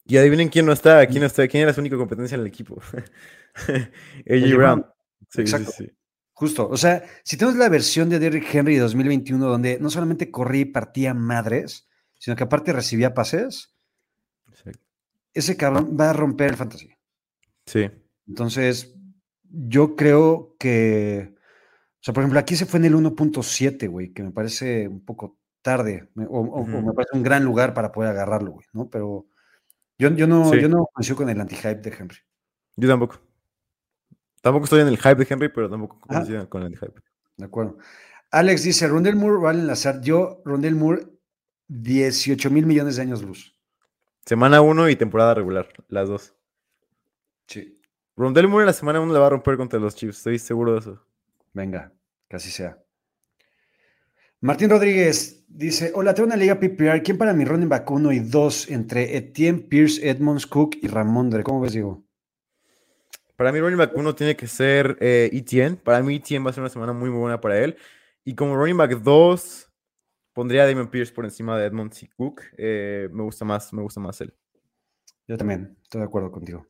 Y 0.05 0.17
adivinen 0.17 0.49
quién 0.49 0.67
no 0.67 0.73
está, 0.73 1.07
quién 1.07 1.21
no 1.21 1.27
está, 1.27 1.47
quién 1.47 1.63
era 1.63 1.73
su 1.73 1.81
única 1.81 1.97
competencia 1.97 2.35
en 2.35 2.41
el 2.41 2.47
equipo. 2.47 2.81
AJ 4.29 4.57
Brown. 4.57 4.87
Sí, 5.29 5.43
Exacto. 5.43 5.71
sí, 5.71 5.85
sí. 5.85 5.93
Justo. 6.33 6.69
O 6.69 6.77
sea, 6.77 7.05
si 7.23 7.37
tenemos 7.37 7.59
la 7.59 7.69
versión 7.69 8.09
de 8.09 8.19
Derrick 8.19 8.53
Henry 8.53 8.75
de 8.75 8.81
2021, 8.81 9.47
donde 9.47 9.79
no 9.79 9.91
solamente 9.91 10.31
corría 10.31 10.63
y 10.63 10.67
partía 10.67 11.15
madres, 11.15 11.89
sino 12.19 12.37
que 12.37 12.45
aparte 12.45 12.73
recibía 12.73 13.15
pases, 13.15 13.75
ese 15.35 15.57
cabrón 15.57 15.97
va 15.99 16.11
a 16.11 16.13
romper 16.13 16.51
el 16.51 16.57
fantasy. 16.57 16.91
Sí. 17.67 17.91
Entonces, 18.27 18.95
yo 19.45 19.97
creo 19.97 20.57
que, 20.59 21.35
o 21.37 22.01
sea, 22.01 22.15
por 22.15 22.23
ejemplo, 22.23 22.41
aquí 22.41 22.57
se 22.57 22.67
fue 22.67 22.79
en 22.81 22.87
el 22.87 22.95
1.7, 22.95 23.89
güey, 23.89 24.13
que 24.13 24.23
me 24.23 24.31
parece 24.31 24.89
un 24.89 25.05
poco 25.05 25.39
tarde, 25.61 26.09
o, 26.29 26.65
me 26.65 26.93
parece 26.93 27.17
un 27.17 27.23
gran 27.23 27.45
lugar 27.45 27.75
para 27.75 27.93
poder 27.93 28.11
agarrarlo, 28.11 28.53
güey, 28.53 28.67
¿no? 28.73 28.89
Pero 28.91 29.27
yo, 29.99 30.11
yo 30.11 30.27
no, 30.27 30.51
Sí. 30.51 30.61
yo 30.61 30.69
no 30.69 30.89
con 31.17 31.29
el 31.29 31.41
anti-hype 31.41 31.77
de 31.77 31.95
Henry. 31.97 32.19
Yo 32.77 32.89
tampoco. 32.89 33.21
Tampoco 34.41 34.65
estoy 34.65 34.81
en 34.81 34.89
el 34.89 34.99
hype 34.99 35.15
de 35.15 35.27
Henry, 35.29 35.49
pero 35.49 35.71
tampoco 35.71 36.01
coincido 36.01 36.49
con 36.49 36.65
el 36.65 36.77
hype. 36.77 37.01
De 37.37 37.45
acuerdo. 37.45 37.79
Alex 38.33 38.65
dice, 38.65 38.89
Rondell 38.89 39.15
Moore 39.15 39.41
vale 39.41 39.61
enlazar. 39.61 40.01
Yo, 40.01 40.43
Rondell 40.45 40.75
Moore, 40.75 41.07
18 41.69 42.51
mil 42.51 42.67
millones 42.67 42.97
de 42.97 43.03
años 43.03 43.23
luz. 43.23 43.57
Semana 44.27 44.61
1 44.61 44.89
y 44.89 44.97
temporada 44.97 45.35
regular, 45.35 45.69
las 45.89 46.09
dos. 46.09 46.35
Sí. 47.53 47.79
Rondell 48.17 48.49
Moore 48.49 48.63
en 48.63 48.69
la 48.69 48.73
semana 48.73 49.01
1 49.01 49.13
la 49.13 49.19
va 49.19 49.27
a 49.27 49.31
romper 49.31 49.59
contra 49.59 49.79
los 49.79 49.95
Chiefs, 49.95 50.19
estoy 50.19 50.39
seguro 50.39 50.73
de 50.73 50.79
eso. 50.79 51.07
Venga, 51.53 51.93
casi 52.29 52.51
sea. 52.51 52.79
Martín 54.41 54.71
Rodríguez 54.71 55.45
dice: 55.49 55.93
Hola, 55.95 56.15
tengo 56.15 56.29
una 56.29 56.37
liga 56.37 56.59
PPR. 56.59 57.03
¿Quién 57.03 57.19
para 57.19 57.35
mi 57.35 57.45
running 57.45 57.69
back 57.69 57.91
1 57.91 58.13
y 58.13 58.21
2 58.21 58.71
entre 58.71 59.17
Etienne, 59.17 59.61
Pierce, 59.61 60.09
Edmonds, 60.09 60.47
Cook 60.47 60.77
y 60.81 60.89
Ramondre? 60.89 61.43
¿Cómo 61.43 61.61
ves, 61.61 61.73
Diego? 61.73 62.03
Para 63.37 63.53
mí, 63.53 63.61
running 63.61 63.79
back 63.79 63.93
1 63.95 64.15
tiene 64.15 64.35
que 64.35 64.47
ser 64.47 64.97
eh, 65.01 65.29
Etienne. 65.33 65.77
Para 65.77 66.03
mí, 66.03 66.17
Etienne 66.17 66.45
va 66.45 66.51
a 66.51 66.55
ser 66.55 66.63
una 66.63 66.71
semana 66.71 66.95
muy, 66.95 67.11
muy 67.11 67.21
buena 67.21 67.41
para 67.41 67.59
él. 67.59 67.77
Y 68.25 68.35
como 68.35 68.57
running 68.57 68.79
back 68.79 68.99
2, 69.03 69.71
pondría 70.33 70.63
a 70.63 70.67
Damon 70.67 70.89
Pierce 70.89 71.13
por 71.13 71.27
encima 71.27 71.59
de 71.59 71.67
Edmonds 71.67 72.03
y 72.03 72.09
Cook. 72.09 72.41
Eh, 72.57 73.09
me 73.13 73.23
gusta 73.23 73.45
más, 73.45 73.73
me 73.73 73.83
gusta 73.83 74.01
más 74.01 74.21
él. 74.23 74.35
Yo 75.29 75.37
también, 75.37 75.77
estoy 75.83 76.01
de 76.01 76.07
acuerdo 76.07 76.33
contigo. 76.33 76.67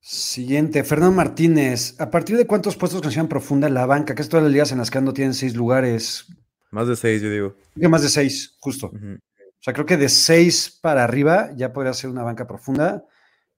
Siguiente, 0.00 0.84
Fernando 0.84 1.16
Martínez. 1.16 2.00
¿A 2.00 2.10
partir 2.10 2.36
de 2.36 2.46
cuántos 2.46 2.76
puestos 2.76 3.02
consideran 3.02 3.28
profunda 3.28 3.68
la 3.68 3.86
banca? 3.86 4.14
Que 4.14 4.22
es 4.22 4.28
todas 4.28 4.44
las 4.44 4.52
ligas 4.52 4.72
en 4.72 4.78
las 4.78 4.90
que 4.90 4.98
ando 4.98 5.12
tienen 5.12 5.34
seis 5.34 5.54
lugares. 5.54 6.26
Más 6.70 6.88
de 6.88 6.96
seis, 6.96 7.20
yo 7.22 7.30
digo. 7.30 7.56
Que 7.78 7.88
más 7.88 8.02
de 8.02 8.08
seis, 8.08 8.56
justo. 8.60 8.86
O 8.88 9.60
sea, 9.60 9.72
creo 9.72 9.86
que 9.86 9.96
de 9.96 10.08
seis 10.08 10.78
para 10.80 11.04
arriba 11.04 11.50
ya 11.56 11.72
podría 11.72 11.92
ser 11.92 12.10
una 12.10 12.22
banca 12.22 12.46
profunda. 12.46 13.04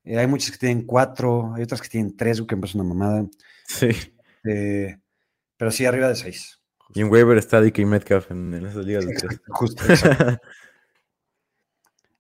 Eh, 0.05 0.18
hay 0.18 0.26
muchas 0.26 0.51
que 0.51 0.59
tienen 0.59 0.86
cuatro, 0.86 1.53
hay 1.55 1.62
otras 1.62 1.82
que 1.82 1.88
tienen 1.88 2.16
tres, 2.16 2.43
que 2.43 2.57
me 2.57 2.62
parece 2.62 2.78
una 2.78 2.88
mamada. 2.88 3.26
Sí. 3.66 3.91
Eh, 4.45 4.97
pero 5.57 5.70
sí, 5.70 5.84
arriba 5.84 6.09
de 6.09 6.16
seis. 6.16 6.61
Y 6.95 7.03
en 7.03 7.11
waiver 7.11 7.36
está 7.36 7.61
DK 7.61 7.80
Metcalf 7.80 8.30
en, 8.30 8.55
en 8.55 8.66
esas 8.66 8.84
ligas 8.84 9.07
de 9.07 9.14
tres. 9.14 9.41
Justo. 9.49 9.82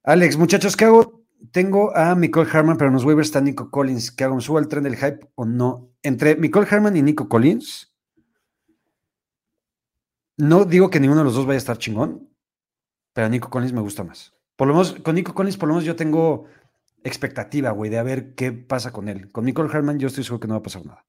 Alex, 0.04 0.36
muchachos, 0.36 0.76
¿qué 0.76 0.84
hago? 0.84 1.19
Tengo 1.52 1.96
a 1.96 2.14
Nicole 2.14 2.48
Harman, 2.52 2.76
pero 2.76 2.88
en 2.88 2.94
los 2.94 3.04
waivers 3.04 3.28
está 3.28 3.40
Nico 3.40 3.70
Collins. 3.70 4.10
¿Qué 4.10 4.24
hago? 4.24 4.36
¿Me 4.36 4.40
subo 4.40 4.58
al 4.58 4.68
tren 4.68 4.84
del 4.84 4.96
hype 4.96 5.20
o 5.34 5.44
no? 5.44 5.90
Entre 6.02 6.36
Nicole 6.36 6.66
Harman 6.70 6.96
y 6.96 7.02
Nico 7.02 7.28
Collins, 7.28 7.94
no 10.36 10.64
digo 10.64 10.90
que 10.90 11.00
ninguno 11.00 11.20
de 11.20 11.24
los 11.24 11.34
dos 11.34 11.46
vaya 11.46 11.56
a 11.56 11.58
estar 11.58 11.78
chingón, 11.78 12.28
pero 13.12 13.26
a 13.26 13.30
Nico 13.30 13.50
Collins 13.50 13.72
me 13.72 13.80
gusta 13.80 14.04
más. 14.04 14.34
Por 14.56 14.68
lo 14.68 14.74
menos, 14.74 14.94
con 15.02 15.14
Nico 15.14 15.34
Collins, 15.34 15.56
por 15.56 15.68
lo 15.68 15.74
menos 15.74 15.84
yo 15.84 15.96
tengo 15.96 16.46
expectativa, 17.02 17.70
güey, 17.70 17.90
de 17.90 17.98
a 17.98 18.02
ver 18.02 18.34
qué 18.34 18.52
pasa 18.52 18.92
con 18.92 19.08
él. 19.08 19.30
Con 19.32 19.44
Nicole 19.44 19.70
Harman 19.72 19.98
yo 19.98 20.08
estoy 20.08 20.24
seguro 20.24 20.40
que 20.40 20.48
no 20.48 20.54
va 20.54 20.58
a 20.58 20.62
pasar 20.62 20.84
nada. 20.84 21.06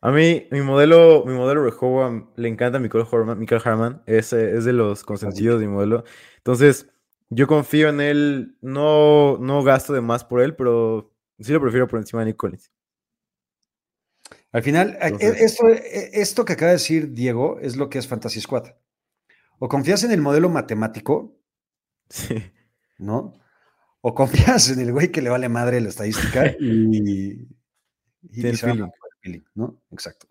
A 0.00 0.10
mí, 0.10 0.46
mi 0.50 0.60
modelo, 0.60 1.24
mi 1.26 1.32
modelo 1.32 1.64
Rehoboam 1.64 2.28
le 2.36 2.48
encanta 2.48 2.76
a 2.76 2.80
Michael 2.80 3.62
Harman 3.64 4.02
es, 4.04 4.34
eh, 4.34 4.56
es 4.56 4.66
de 4.66 4.74
los 4.74 5.02
consentidos 5.02 5.60
de 5.60 5.66
mi 5.66 5.72
modelo. 5.72 6.04
Entonces, 6.36 6.93
yo 7.30 7.46
confío 7.46 7.88
en 7.88 8.00
él, 8.00 8.56
no, 8.60 9.38
no 9.38 9.62
gasto 9.62 9.92
de 9.92 10.00
más 10.00 10.24
por 10.24 10.40
él, 10.40 10.54
pero 10.56 11.12
sí 11.40 11.52
lo 11.52 11.60
prefiero 11.60 11.88
por 11.88 11.98
encima 11.98 12.20
de 12.20 12.26
Nick 12.26 12.36
Collins. 12.36 12.70
Al 14.52 14.62
final, 14.62 14.96
Entonces- 15.00 15.40
e- 15.40 15.44
esto, 15.44 15.68
e- 15.68 16.10
esto 16.12 16.44
que 16.44 16.52
acaba 16.52 16.70
de 16.70 16.76
decir 16.76 17.12
Diego 17.12 17.58
es 17.60 17.76
lo 17.76 17.88
que 17.90 17.98
es 17.98 18.06
Fantasy 18.06 18.40
Squad. 18.40 18.66
O 19.58 19.68
confías 19.68 20.04
en 20.04 20.12
el 20.12 20.20
modelo 20.20 20.48
matemático, 20.48 21.36
Sí. 22.08 22.52
¿no? 22.98 23.34
O 24.00 24.14
confías 24.14 24.68
en 24.70 24.80
el 24.80 24.92
güey 24.92 25.10
que 25.10 25.22
le 25.22 25.30
vale 25.30 25.48
madre 25.48 25.80
la 25.80 25.88
estadística 25.88 26.46
y, 26.60 27.48
y 28.22 28.28
Tiene 28.30 28.56
se 28.56 28.66
va 28.66 28.90
feeling. 29.22 29.40
¿no? 29.54 29.80
Exacto. 29.90 30.28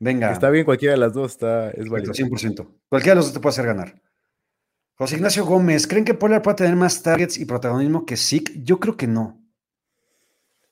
Venga, 0.00 0.32
Está 0.32 0.50
bien 0.50 0.64
cualquiera 0.64 0.94
de 0.94 0.98
las 0.98 1.12
dos, 1.12 1.30
está, 1.32 1.70
es 1.70 1.88
válido. 1.88 2.12
100%. 2.12 2.66
Cualquiera 2.88 3.12
de 3.12 3.16
los 3.16 3.26
dos 3.26 3.34
te 3.34 3.40
puede 3.40 3.50
hacer 3.52 3.66
ganar. 3.66 4.02
José 4.94 5.16
Ignacio 5.16 5.44
Gómez, 5.44 5.86
¿creen 5.86 6.04
que 6.04 6.14
Pollard 6.14 6.42
puede 6.42 6.56
tener 6.56 6.76
más 6.76 7.02
targets 7.02 7.38
y 7.38 7.44
protagonismo 7.44 8.04
que 8.04 8.16
Zeke? 8.16 8.52
Yo 8.62 8.78
creo 8.78 8.96
que 8.96 9.06
no. 9.06 9.42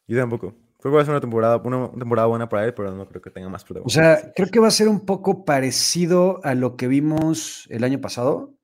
Yo 0.07 0.19
tampoco. 0.19 0.55
Creo 0.79 0.93
que 0.93 0.97
va 0.97 1.03
a 1.03 1.05
ser 1.05 1.13
una 1.13 1.21
temporada, 1.21 1.57
una 1.59 1.91
temporada 1.91 2.27
buena 2.27 2.49
para 2.49 2.65
él, 2.65 2.75
pero 2.75 2.91
no 2.91 3.07
creo 3.07 3.21
que 3.21 3.31
tenga 3.31 3.49
más 3.49 3.63
O 3.63 3.67
protagonismo. 3.67 4.03
sea, 4.03 4.33
creo 4.35 4.49
que 4.49 4.61
va 4.61 4.69
a 4.69 4.73
ser 4.73 4.89
un 4.89 5.05
poco 5.05 5.45
parecido 5.45 6.41
a 6.45 6.55
lo 6.55 6.77
que 6.77 6.89
vimos 6.89 7.67
el 7.71 7.85
año 7.85 8.01
pasado. 8.01 8.55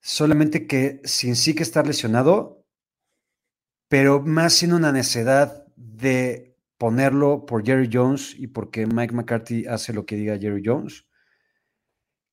Solamente 0.00 0.66
que 0.66 1.00
sin 1.04 1.34
que 1.34 1.62
estar 1.62 1.86
lesionado, 1.86 2.64
pero 3.88 4.22
más 4.22 4.54
sin 4.54 4.72
una 4.72 4.92
necesidad 4.92 5.66
de 5.76 6.56
ponerlo 6.78 7.44
por 7.46 7.64
Jerry 7.64 7.90
Jones 7.92 8.34
y 8.38 8.46
porque 8.46 8.86
Mike 8.86 9.14
McCarthy 9.14 9.66
hace 9.66 9.92
lo 9.92 10.06
que 10.06 10.16
diga 10.16 10.38
Jerry 10.38 10.62
Jones, 10.64 11.07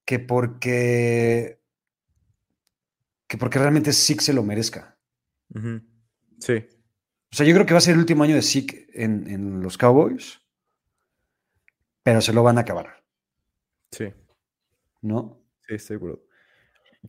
que 0.05 0.19
porque 0.19 1.59
que 3.27 3.37
porque 3.37 3.59
realmente 3.59 3.91
Zeke 3.91 4.21
se 4.23 4.33
lo 4.33 4.43
merezca. 4.43 4.97
Sí, 6.39 6.67
O 7.31 7.35
sea, 7.35 7.45
yo 7.45 7.53
creo 7.53 7.65
que 7.65 7.73
va 7.73 7.79
a 7.79 7.81
ser 7.81 7.93
el 7.93 7.99
último 7.99 8.23
año 8.23 8.35
de 8.35 8.41
Zeke 8.41 8.87
en, 8.93 9.27
en 9.27 9.61
los 9.61 9.77
Cowboys, 9.77 10.41
pero 12.03 12.21
se 12.21 12.33
lo 12.33 12.43
van 12.43 12.57
a 12.57 12.61
acabar, 12.61 13.03
sí, 13.91 14.13
¿no? 15.01 15.41
sí, 15.67 15.75
estoy 15.75 15.95
de 15.95 15.97
acuerdo. 15.97 16.25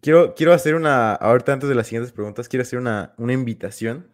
Quiero, 0.00 0.34
quiero 0.34 0.52
hacer 0.52 0.74
una, 0.74 1.14
ahorita 1.14 1.54
antes 1.54 1.68
de 1.68 1.74
las 1.74 1.86
siguientes 1.86 2.12
preguntas, 2.12 2.48
quiero 2.48 2.62
hacer 2.62 2.78
una, 2.78 3.14
una 3.18 3.32
invitación 3.32 4.12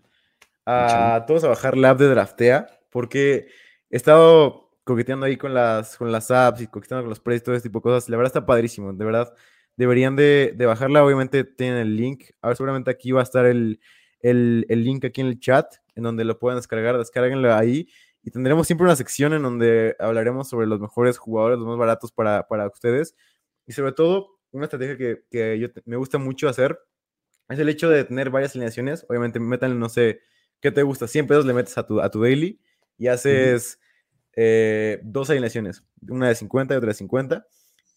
a 0.64 1.24
todos 1.26 1.44
a 1.44 1.48
bajar 1.48 1.76
la 1.76 1.90
app 1.90 1.98
de 1.98 2.08
Draftea, 2.08 2.80
porque 2.90 3.48
he 3.90 3.96
estado 3.96 4.71
coqueteando 4.84 5.26
ahí 5.26 5.36
con 5.36 5.54
las, 5.54 5.96
con 5.96 6.10
las 6.12 6.30
apps 6.30 6.62
y 6.62 6.66
coqueteando 6.66 7.04
con 7.04 7.10
los 7.10 7.20
precios 7.20 7.42
y 7.42 7.44
todo 7.44 7.54
ese 7.56 7.62
tipo 7.64 7.78
de 7.80 7.82
cosas. 7.84 8.08
La 8.08 8.16
verdad 8.16 8.28
está 8.30 8.46
padrísimo, 8.46 8.92
de 8.92 9.04
verdad. 9.04 9.32
Deberían 9.76 10.16
de, 10.16 10.52
de 10.56 10.66
bajarla, 10.66 11.04
obviamente 11.04 11.44
tienen 11.44 11.78
el 11.78 11.96
link. 11.96 12.24
Ahora 12.42 12.56
seguramente 12.56 12.90
aquí 12.90 13.12
va 13.12 13.20
a 13.20 13.22
estar 13.24 13.46
el, 13.46 13.80
el, 14.20 14.66
el 14.68 14.84
link 14.84 15.04
aquí 15.04 15.20
en 15.20 15.28
el 15.28 15.40
chat, 15.40 15.66
en 15.94 16.02
donde 16.04 16.24
lo 16.24 16.38
pueden 16.38 16.58
descargar, 16.58 16.98
descárguenlo 16.98 17.54
ahí. 17.54 17.88
Y 18.22 18.30
tendremos 18.30 18.66
siempre 18.66 18.84
una 18.84 18.96
sección 18.96 19.32
en 19.32 19.42
donde 19.42 19.96
hablaremos 19.98 20.48
sobre 20.48 20.66
los 20.66 20.78
mejores 20.80 21.18
jugadores, 21.18 21.58
los 21.58 21.66
más 21.66 21.78
baratos 21.78 22.12
para, 22.12 22.46
para 22.46 22.66
ustedes. 22.68 23.16
Y 23.66 23.72
sobre 23.72 23.92
todo, 23.92 24.38
una 24.52 24.64
estrategia 24.64 24.96
que, 24.96 25.24
que 25.30 25.58
yo 25.58 25.72
te- 25.72 25.82
me 25.86 25.96
gusta 25.96 26.18
mucho 26.18 26.48
hacer 26.48 26.78
es 27.48 27.58
el 27.58 27.68
hecho 27.68 27.88
de 27.88 28.04
tener 28.04 28.30
varias 28.30 28.52
alineaciones. 28.54 29.04
Obviamente, 29.08 29.40
métanle, 29.40 29.76
no 29.76 29.88
sé, 29.88 30.20
¿qué 30.60 30.70
te 30.70 30.82
gusta? 30.82 31.06
100 31.08 31.26
pesos 31.26 31.44
le 31.46 31.52
metes 31.54 31.76
a 31.78 31.86
tu, 31.86 32.00
a 32.00 32.10
tu 32.10 32.22
daily 32.22 32.60
y 32.98 33.08
haces 33.08 33.78
eh, 34.36 35.00
dos 35.02 35.30
alineaciones, 35.30 35.84
una 36.08 36.28
de 36.28 36.34
50 36.34 36.74
y 36.74 36.76
otra 36.76 36.88
de 36.88 36.94
50. 36.94 37.46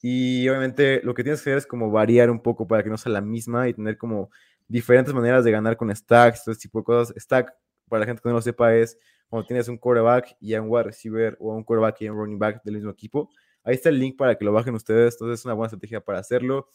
Y 0.01 0.47
obviamente 0.49 1.01
lo 1.03 1.13
que 1.13 1.23
tienes 1.23 1.41
que 1.41 1.49
hacer 1.49 1.57
es 1.57 1.65
como 1.67 1.89
variar 1.91 2.29
un 2.29 2.41
poco 2.41 2.67
para 2.67 2.83
que 2.83 2.89
no 2.89 2.97
sea 2.97 3.11
la 3.11 3.21
misma 3.21 3.67
y 3.67 3.73
tener 3.73 3.97
como 3.97 4.29
diferentes 4.67 5.13
maneras 5.13 5.43
de 5.43 5.51
ganar 5.51 5.77
con 5.77 5.95
stacks, 5.95 6.43
todo 6.43 6.51
ese 6.53 6.61
tipo 6.61 6.79
de 6.79 6.83
cosas. 6.85 7.15
Stack, 7.17 7.53
para 7.89 8.01
la 8.01 8.05
gente 8.05 8.21
que 8.21 8.29
no 8.29 8.35
lo 8.35 8.41
sepa, 8.41 8.75
es 8.75 8.97
cuando 9.29 9.47
tienes 9.47 9.67
un 9.67 9.77
quarterback 9.77 10.35
y 10.39 10.53
un 10.55 10.65
wide 10.69 10.83
receiver 10.83 11.35
o 11.39 11.55
un 11.55 11.63
quarterback 11.63 12.01
y 12.01 12.09
un 12.09 12.17
running 12.17 12.37
back 12.39 12.63
del 12.63 12.75
mismo 12.75 12.91
equipo. 12.91 13.29
Ahí 13.63 13.75
está 13.75 13.89
el 13.89 13.99
link 13.99 14.15
para 14.17 14.35
que 14.37 14.45
lo 14.45 14.51
bajen 14.53 14.75
ustedes. 14.75 15.15
Entonces 15.15 15.39
es 15.39 15.45
una 15.45 15.55
buena 15.55 15.67
estrategia 15.67 16.01
para 16.01 16.19
hacerlo. 16.19 16.69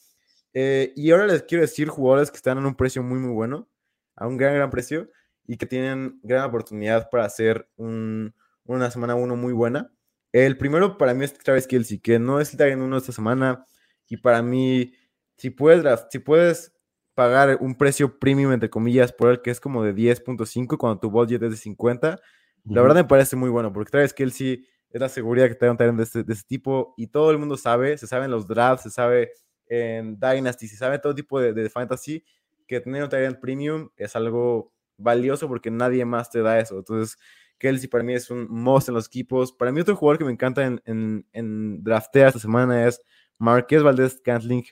Eh, 0.52 0.92
y 0.96 1.12
ahora 1.12 1.26
les 1.28 1.44
quiero 1.44 1.62
decir 1.62 1.88
jugadores 1.88 2.30
que 2.30 2.36
están 2.36 2.58
en 2.58 2.66
un 2.66 2.74
precio 2.74 3.02
muy, 3.04 3.18
muy 3.20 3.32
bueno, 3.32 3.68
a 4.16 4.26
un 4.26 4.36
gran, 4.36 4.54
gran 4.54 4.70
precio 4.70 5.08
y 5.46 5.56
que 5.56 5.66
tienen 5.66 6.18
gran 6.24 6.44
oportunidad 6.46 7.08
para 7.10 7.24
hacer 7.24 7.68
un- 7.76 8.34
una 8.76 8.90
semana 8.90 9.14
uno 9.14 9.36
muy 9.36 9.52
buena. 9.52 9.92
El 10.32 10.56
primero 10.56 10.96
para 10.96 11.14
mí 11.14 11.24
es 11.24 11.34
Travis 11.34 11.66
Kelsey, 11.66 11.98
que 11.98 12.18
no 12.18 12.40
es 12.40 12.54
el 12.54 12.60
en 12.60 12.82
uno 12.82 12.96
esta 12.96 13.12
semana. 13.12 13.66
Y 14.08 14.18
para 14.18 14.42
mí, 14.42 14.92
si 15.36 15.50
puedes, 15.50 15.84
si 16.10 16.18
puedes 16.18 16.72
pagar 17.14 17.58
un 17.60 17.76
precio 17.76 18.18
premium, 18.18 18.52
entre 18.52 18.70
comillas, 18.70 19.12
por 19.12 19.30
él 19.30 19.42
que 19.42 19.50
es 19.50 19.60
como 19.60 19.82
de 19.82 19.94
10.5 19.94 20.78
cuando 20.78 21.00
tu 21.00 21.10
budget 21.10 21.42
es 21.42 21.50
de 21.50 21.56
50, 21.56 22.20
la 22.64 22.82
verdad 22.82 22.96
me 22.96 23.04
parece 23.04 23.36
muy 23.36 23.50
bueno, 23.50 23.72
porque 23.72 23.90
Travis 23.90 24.12
Kelsey 24.12 24.66
es 24.90 25.00
la 25.00 25.08
seguridad 25.08 25.48
que 25.48 25.54
te 25.54 25.66
da 25.66 25.72
un 25.72 25.96
de 25.96 26.02
este, 26.02 26.22
de 26.22 26.32
este 26.32 26.46
tipo 26.46 26.94
y 26.96 27.08
todo 27.08 27.30
el 27.30 27.38
mundo 27.38 27.56
sabe, 27.56 27.96
se 27.96 28.06
sabe 28.06 28.26
en 28.26 28.30
los 28.30 28.46
drafts, 28.46 28.84
se 28.84 28.90
sabe 28.90 29.32
en 29.66 30.18
Dynasty, 30.18 30.68
se 30.68 30.76
sabe 30.76 30.96
en 30.96 31.00
todo 31.00 31.14
tipo 31.14 31.40
de, 31.40 31.52
de 31.52 31.70
fantasy, 31.70 32.24
que 32.66 32.80
tener 32.80 33.02
un 33.02 33.08
talent 33.08 33.40
premium 33.40 33.88
es 33.96 34.14
algo 34.16 34.72
valioso 34.96 35.48
porque 35.48 35.70
nadie 35.70 36.04
más 36.04 36.30
te 36.30 36.42
da 36.42 36.58
eso. 36.58 36.78
Entonces, 36.78 37.16
Kelsey 37.60 37.88
para 37.88 38.02
mí 38.02 38.14
es 38.14 38.28
un 38.30 38.48
must 38.50 38.88
en 38.88 38.94
los 38.94 39.06
equipos. 39.06 39.52
Para 39.52 39.70
mí 39.70 39.80
otro 39.80 39.94
jugador 39.94 40.18
que 40.18 40.24
me 40.24 40.32
encanta 40.32 40.64
en, 40.66 40.82
en, 40.86 41.26
en 41.32 41.84
draftea 41.84 42.28
esta 42.28 42.40
semana 42.40 42.88
es 42.88 43.00
Marqués 43.38 43.82
Valdés 43.84 44.20
Cantling, 44.24 44.64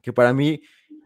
que 0.00 0.12
para 0.12 0.32
mí, 0.32 0.62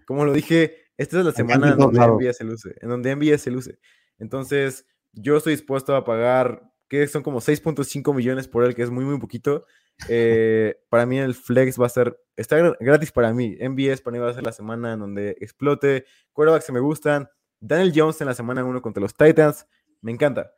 como 0.07 0.25
lo 0.27 0.33
dije, 0.35 0.89
esta 0.99 1.19
es 1.21 1.25
la 1.25 1.33
semana 1.33 1.69
en 1.73 1.79
donde. 1.79 1.99
NBA 2.27 2.33
se 2.35 2.45
luce, 2.45 2.75
en 2.81 2.89
donde 2.89 3.17
NBA 3.17 3.39
se 3.39 3.51
luce. 3.51 3.79
Entonces, 4.19 4.85
yo 5.13 5.37
estoy 5.37 5.53
dispuesto 5.55 5.95
a 5.97 6.05
pagar, 6.05 6.71
que 6.89 7.07
son 7.07 7.23
como 7.23 7.41
6.5 7.41 8.15
millones 8.15 8.49
por 8.49 8.65
él, 8.65 8.75
que 8.75 8.83
es 8.83 8.91
muy, 8.91 9.05
muy 9.05 9.19
poquito. 9.19 9.65
Eh, 10.11 10.77
para 10.91 11.07
mí 11.07 11.19
el 11.19 11.35
flex 11.35 11.81
va 11.81 11.87
a 11.87 11.89
ser, 11.89 12.21
está 12.37 12.59
gra- 12.59 12.77
gratis 12.79 13.11
para 13.11 13.33
mí. 13.33 13.57
MBS 13.59 14.03
para 14.03 14.13
mí 14.15 14.19
va 14.19 14.29
a 14.29 14.35
ser 14.35 14.43
la 14.45 14.53
semana 14.53 14.93
en 14.93 15.01
donde 15.01 15.39
explote. 15.41 16.05
Quarterbacks 16.35 16.67
que 16.67 16.73
me 16.73 16.81
gustan. 16.81 17.31
Daniel 17.61 17.93
Jones 17.97 18.21
en 18.21 18.27
la 18.27 18.35
semana 18.35 18.63
1 18.63 18.83
contra 18.83 19.01
los 19.01 19.15
Titans. 19.15 19.67
Me 20.03 20.13
encanta. 20.13 20.53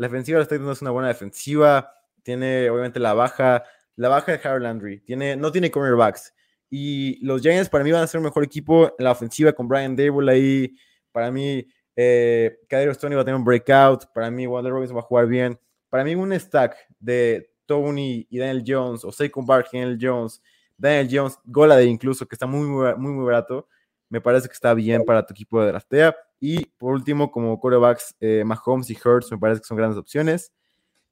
La 0.00 0.08
defensiva 0.08 0.36
de 0.36 0.40
los 0.40 0.48
Titans 0.48 0.64
no 0.64 0.72
es 0.72 0.80
una 0.80 0.92
buena 0.92 1.08
defensiva. 1.08 1.92
Tiene, 2.22 2.70
obviamente, 2.70 2.98
la 2.98 3.12
baja, 3.12 3.64
la 3.96 4.08
baja 4.08 4.32
de 4.32 4.40
Harold 4.42 4.62
Landry. 4.62 5.00
Tiene, 5.00 5.36
no 5.36 5.52
tiene 5.52 5.70
cornerbacks. 5.70 6.32
Y 6.70 7.22
los 7.22 7.42
Giants 7.42 7.68
para 7.68 7.84
mí 7.84 7.92
van 7.92 8.04
a 8.04 8.06
ser 8.06 8.16
un 8.16 8.24
mejor 8.24 8.42
equipo 8.42 8.94
en 8.98 9.04
la 9.04 9.10
ofensiva 9.10 9.52
con 9.52 9.68
Brian 9.68 9.94
Dable 9.94 10.32
ahí. 10.32 10.74
Para 11.12 11.30
mí, 11.30 11.66
eh, 11.94 12.60
Stoney 12.94 13.14
va 13.14 13.20
a 13.20 13.24
tener 13.26 13.34
un 13.34 13.44
breakout. 13.44 14.06
Para 14.14 14.30
mí, 14.30 14.46
Wander 14.46 14.72
Robinson 14.72 14.96
va 14.96 15.00
a 15.00 15.04
jugar 15.04 15.26
bien. 15.26 15.60
Para 15.90 16.02
mí, 16.02 16.14
un 16.14 16.32
stack 16.32 16.78
de 16.98 17.52
Tony 17.66 18.26
y 18.30 18.38
Daniel 18.38 18.64
Jones, 18.66 19.04
o 19.04 19.12
Saquon 19.12 19.44
Barkley 19.44 19.82
Daniel 19.82 19.98
Jones, 20.00 20.40
Daniel 20.78 21.08
Jones, 21.12 21.38
Golade 21.44 21.84
incluso, 21.84 22.26
que 22.26 22.36
está 22.36 22.46
muy, 22.46 22.66
muy, 22.66 22.94
muy, 22.96 23.12
muy 23.12 23.24
barato, 23.26 23.68
me 24.08 24.22
parece 24.22 24.48
que 24.48 24.54
está 24.54 24.72
bien 24.72 25.04
para 25.04 25.26
tu 25.26 25.34
equipo 25.34 25.60
de 25.60 25.68
draftea. 25.68 26.16
Y 26.40 26.64
por 26.78 26.94
último, 26.94 27.30
como 27.30 27.60
corebacks, 27.60 28.16
eh, 28.18 28.42
Mahomes 28.44 28.90
y 28.90 28.96
Hurts 28.96 29.30
me 29.30 29.38
parece 29.38 29.60
que 29.60 29.66
son 29.66 29.76
grandes 29.76 29.98
opciones. 29.98 30.52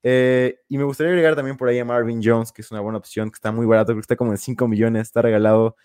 Eh, 0.02 0.58
y 0.68 0.78
me 0.78 0.84
gustaría 0.84 1.10
agregar 1.10 1.36
también 1.36 1.56
por 1.56 1.68
ahí 1.68 1.78
a 1.78 1.84
Marvin 1.84 2.20
Jones, 2.24 2.50
que 2.50 2.62
es 2.62 2.70
una 2.70 2.80
buena 2.80 2.98
opción, 2.98 3.30
que 3.30 3.34
está 3.34 3.52
muy 3.52 3.66
barato, 3.66 3.88
creo 3.88 3.96
que 3.96 4.02
está 4.02 4.16
como 4.16 4.30
en 4.32 4.38
5 4.38 4.66
millones, 4.66 5.02
está 5.02 5.22
regalado. 5.22 5.76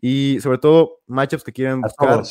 Y 0.00 0.38
sobre 0.40 0.58
todo, 0.58 1.00
matchups 1.06 1.44
que 1.44 1.52
quieren 1.52 1.80
buscar. 1.80 2.22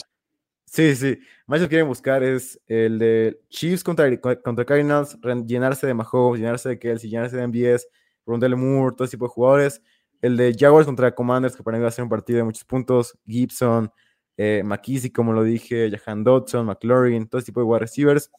Sí, 0.66 0.96
sí. 0.96 1.20
Matchups 1.48 1.66
que 1.66 1.70
quieren 1.70 1.88
buscar 1.88 2.24
es 2.24 2.60
el 2.68 3.00
de 3.00 3.42
Chiefs 3.50 3.84
contra, 3.84 4.10
contra 4.20 4.64
Cardinals, 4.66 5.18
llenarse 5.46 5.88
de 5.88 5.94
Mahomes, 5.94 6.40
llenarse 6.40 6.70
de 6.70 6.80
Kelsey, 6.80 7.10
llenarse 7.10 7.36
de 7.36 7.48
MBS, 7.48 7.88
Rondell 8.26 8.56
Moore, 8.56 8.96
todo 8.96 9.06
ese 9.06 9.12
tipo 9.12 9.26
de 9.26 9.34
jugadores. 9.34 9.82
El 10.22 10.38
de 10.38 10.56
Jaguars 10.58 10.86
contra 10.86 11.14
Commanders, 11.14 11.56
que 11.56 11.64
para 11.64 11.78
mí 11.78 11.82
va 11.82 11.90
a 11.90 11.92
ser 11.92 12.04
un 12.04 12.10
partido 12.10 12.38
de 12.38 12.44
muchos 12.44 12.64
puntos. 12.64 13.18
Gibson, 13.26 13.92
eh, 14.38 14.64
McKissick, 14.64 15.14
como 15.14 15.34
lo 15.34 15.44
dije, 15.44 15.92
Jahan 15.92 16.24
Dodson, 16.24 16.66
McLaurin, 16.66 17.28
todo 17.28 17.40
ese 17.40 17.48
tipo 17.48 17.60
de 17.60 17.66
wide 17.66 17.80
receivers. 17.80 18.32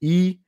Y 0.00 0.40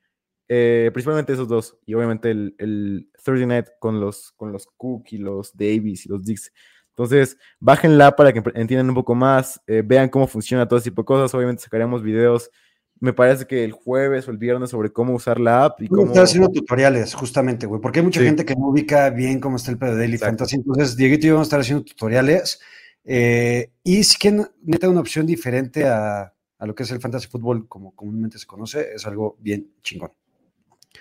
eh, 0.49 0.90
principalmente 0.92 1.32
esos 1.32 1.49
dos. 1.49 1.76
Y 1.86 1.94
obviamente 1.94 2.30
el, 2.30 2.55
el, 2.59 3.11
Thursday 3.24 3.46
Night 3.46 3.66
con 3.78 4.01
los, 4.01 4.32
con 4.32 4.53
los 4.53 4.66
Cook 4.76 5.07
y 5.11 5.18
los 5.18 5.57
Davis 5.57 6.07
y 6.07 6.09
los 6.09 6.24
Dix. 6.24 6.53
Entonces, 6.90 7.36
bájenla 7.61 8.16
para 8.16 8.32
que 8.32 8.42
entiendan 8.55 8.88
un 8.88 8.94
poco 8.96 9.14
más, 9.14 9.61
eh, 9.68 9.82
vean 9.84 10.09
cómo 10.09 10.26
funciona 10.26 10.66
todo 10.66 10.78
ese 10.78 10.90
tipo 10.90 11.03
de 11.03 11.07
cosas. 11.07 11.32
Obviamente 11.32 11.62
sacaremos 11.62 12.03
videos, 12.03 12.51
me 12.99 13.12
parece 13.12 13.46
que 13.46 13.62
el 13.62 13.70
jueves 13.70 14.26
o 14.26 14.32
el 14.32 14.38
viernes 14.38 14.70
sobre 14.70 14.90
cómo 14.90 15.14
usar 15.14 15.38
la 15.38 15.66
app. 15.66 15.80
Y 15.80 15.86
cómo 15.86 16.07
estar 16.07 16.24
haciendo 16.24 16.49
tutoriales, 16.49 17.14
justamente, 17.14 17.66
güey, 17.66 17.80
porque 17.80 18.01
hay 18.01 18.05
mucha 18.05 18.20
gente 18.20 18.44
que 18.44 18.57
no 18.57 18.68
ubica 18.68 19.11
bien 19.11 19.38
cómo 19.38 19.57
está 19.57 19.70
el 19.70 19.78
pedo 19.78 19.92
de 19.92 19.99
Daily 19.99 20.18
Fantasy. 20.18 20.57
Entonces, 20.57 20.96
Dieguito 20.96 21.26
y 21.26 21.28
yo 21.28 21.34
vamos 21.34 21.46
a 21.46 21.49
estar 21.49 21.61
haciendo 21.61 21.84
tutoriales. 21.84 22.61
Eh, 23.05 23.70
y 23.82 24.05
si 24.05 24.18
que 24.18 24.44
neta 24.62 24.88
una 24.88 25.01
opción 25.01 25.26
diferente 25.26 25.86
a, 25.86 26.34
a 26.59 26.66
lo 26.66 26.74
que 26.74 26.82
es 26.82 26.90
el 26.90 27.01
fantasy 27.01 27.28
fútbol, 27.28 27.68
como 27.68 27.94
comúnmente 27.94 28.38
se 28.38 28.46
conoce, 28.46 28.92
es 28.94 29.07
algo 29.07 29.36
bien 29.40 29.72
chingón. 29.82 30.12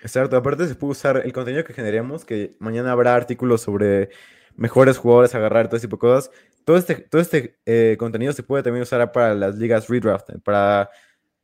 Exacto, 0.01 0.37
aparte 0.37 0.67
se 0.67 0.75
puede 0.75 0.91
usar 0.91 1.21
el 1.25 1.33
contenido 1.33 1.63
que 1.63 1.73
generemos, 1.73 2.25
que 2.25 2.55
mañana 2.59 2.91
habrá 2.91 3.15
artículos 3.15 3.61
sobre 3.61 4.09
mejores 4.55 4.97
jugadores, 4.97 5.33
agarrar 5.35 5.67
todo 5.67 5.77
ese 5.77 5.87
tipo 5.87 5.95
de 5.97 6.01
cosas. 6.01 6.31
Todo 6.65 6.77
este, 6.77 6.95
todo 6.95 7.21
este 7.21 7.57
eh, 7.65 7.95
contenido 7.97 8.33
se 8.33 8.43
puede 8.43 8.63
también 8.63 8.83
usar 8.83 9.11
para 9.11 9.33
las 9.33 9.55
ligas 9.55 9.87
redraft, 9.87 10.29
para 10.43 10.89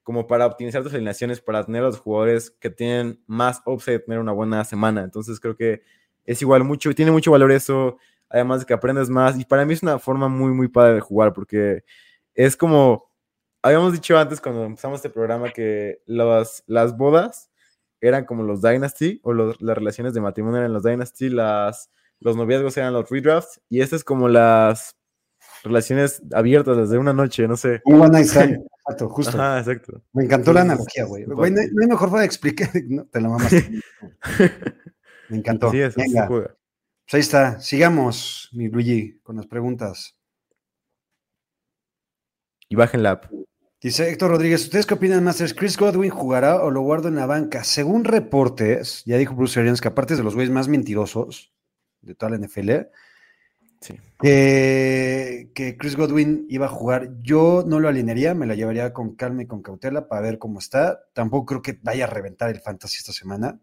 como 0.04 0.28
para 0.28 0.46
optimizar 0.46 0.84
tus 0.84 0.94
alineaciones, 0.94 1.40
para 1.40 1.66
tener 1.66 1.82
a 1.82 1.86
los 1.86 2.00
jugadores 2.00 2.52
que 2.52 2.70
tienen 2.70 3.24
más 3.26 3.62
upside, 3.66 4.00
tener 4.00 4.20
una 4.20 4.34
buena 4.34 4.66
semana. 4.66 5.02
Entonces 5.02 5.40
creo 5.40 5.56
que 5.56 5.82
es 6.26 6.42
igual 6.42 6.66
mucho, 6.66 6.94
tiene 6.94 7.12
mucho 7.12 7.32
valor 7.32 7.54
eso, 7.54 7.98
además 8.34 8.62
de 8.62 8.66
que 8.66 8.74
aprendes 8.74 9.10
más. 9.10 9.40
Y 9.40 9.46
para 9.46 9.64
mí 9.64 9.74
es 9.74 9.84
una 9.84 10.00
forma 10.00 10.28
muy, 10.28 10.52
muy 10.52 10.68
padre 10.68 10.96
de 10.96 11.00
jugar, 11.00 11.34
porque 11.34 11.84
es 12.34 12.58
como, 12.58 13.06
habíamos 13.62 13.94
dicho 13.94 14.18
antes 14.18 14.42
cuando 14.42 14.66
empezamos 14.66 14.98
este 14.98 15.12
programa 15.12 15.52
que 15.52 16.02
las, 16.08 16.64
las 16.66 16.98
bodas 16.98 17.52
eran 18.02 18.26
como 18.26 18.44
los 18.44 18.62
Dynasty, 18.62 19.22
o 19.24 19.34
las 19.34 19.58
relaciones 19.60 20.14
de 20.14 20.20
matrimonio 20.20 20.60
eran 20.60 20.74
los 20.74 20.84
Dynasty, 20.84 21.30
las, 21.30 21.90
los 22.20 22.36
noviazgos 22.36 22.76
eran 22.76 22.92
los 22.92 23.10
redrafts, 23.10 23.62
y 23.70 23.80
estas 23.80 23.98
es 23.98 24.04
como 24.04 24.28
las 24.28 24.98
relaciones 25.64 26.22
abiertas 26.34 26.76
desde 26.76 26.98
una 26.98 27.14
noche, 27.14 27.48
no 27.48 27.56
sé. 27.56 27.82
Un 27.86 28.02
one 28.02 28.10
night 28.10 28.26
stand, 28.26 28.56
exacto, 28.80 29.10
justo. 29.10 29.38
Ajá, 29.38 29.60
exacto. 29.60 30.02
Me 30.12 30.26
encantó 30.26 30.52
la 30.52 30.62
analogía, 30.62 31.06
güey. 31.06 31.24
Güey, 31.24 31.52
no, 31.52 31.62
hay 31.62 31.88
mejor 31.88 32.10
forma 32.10 32.22
de 32.22 32.26
explicar, 32.26 32.70
no, 32.90 33.06
te 33.06 33.22
la 33.22 33.30
mamaste. 33.30 33.80
Me 35.30 35.38
encantó. 35.38 35.72
Sí, 35.72 35.80
eso 35.80 35.98
Venga. 35.98 36.24
se 36.24 36.28
juega. 36.28 36.56
Pues 37.14 37.20
ahí 37.20 37.28
está, 37.28 37.60
sigamos, 37.60 38.50
mi 38.54 38.70
Luigi, 38.70 39.20
con 39.22 39.36
las 39.36 39.46
preguntas. 39.46 40.18
Y 42.68 42.76
bajen 42.76 43.04
la 43.04 43.12
app. 43.12 43.26
Dice 43.80 44.10
Héctor 44.10 44.32
Rodríguez, 44.32 44.64
¿ustedes 44.64 44.88
qué 44.88 44.96
opinan, 44.96 45.24
Masters? 45.24 45.54
¿Chris 45.54 45.78
Godwin 45.78 46.10
jugará 46.10 46.64
o 46.64 46.72
lo 46.72 46.82
guardo 46.82 47.10
en 47.10 47.16
la 47.16 47.28
banca? 47.28 47.64
Según 47.66 48.04
reportes, 48.04 49.04
ya 49.06 49.20
dijo 49.20 49.36
Bruce 49.36 49.60
Arians 49.60 49.80
que 49.80 49.90
aparte 49.90 50.16
es 50.16 50.18
de 50.18 50.24
los 50.24 50.34
güeyes 50.34 50.52
más 50.52 50.68
mentirosos 50.70 51.54
de 52.02 52.16
toda 52.16 52.32
la 52.32 52.38
NFL, 52.40 52.72
Sí. 53.80 53.94
que, 54.20 55.52
que 55.54 55.78
Chris 55.78 55.96
Godwin 55.96 56.48
iba 56.50 56.66
a 56.66 56.70
jugar. 56.70 57.12
Yo 57.22 57.64
no 57.68 57.80
lo 57.80 57.90
alinearía, 57.90 58.34
me 58.34 58.48
la 58.48 58.56
llevaría 58.56 58.92
con 58.92 59.14
calma 59.14 59.44
y 59.44 59.46
con 59.46 59.62
cautela 59.62 60.08
para 60.08 60.22
ver 60.22 60.40
cómo 60.40 60.58
está. 60.58 61.04
Tampoco 61.14 61.46
creo 61.46 61.62
que 61.62 61.80
vaya 61.84 62.06
a 62.06 62.10
reventar 62.10 62.50
el 62.50 62.60
fantasy 62.60 62.98
esta 62.98 63.14
semana, 63.14 63.60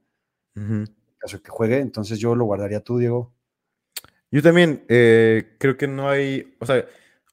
en 0.55 0.86
caso 1.18 1.38
de 1.38 1.42
que 1.42 1.51
juegue. 1.51 1.80
Entonces 1.80 2.20
yo 2.20 2.36
lo 2.36 2.44
guardaría 2.44 2.78
tú, 2.84 2.98
Diego. 2.98 3.34
Yo 4.31 4.43
también 4.43 4.85
eh, 4.89 5.57
creo 5.59 5.76
que 5.76 5.89
no 5.89 6.09
hay, 6.09 6.57
o 6.61 6.66
sea, 6.66 6.87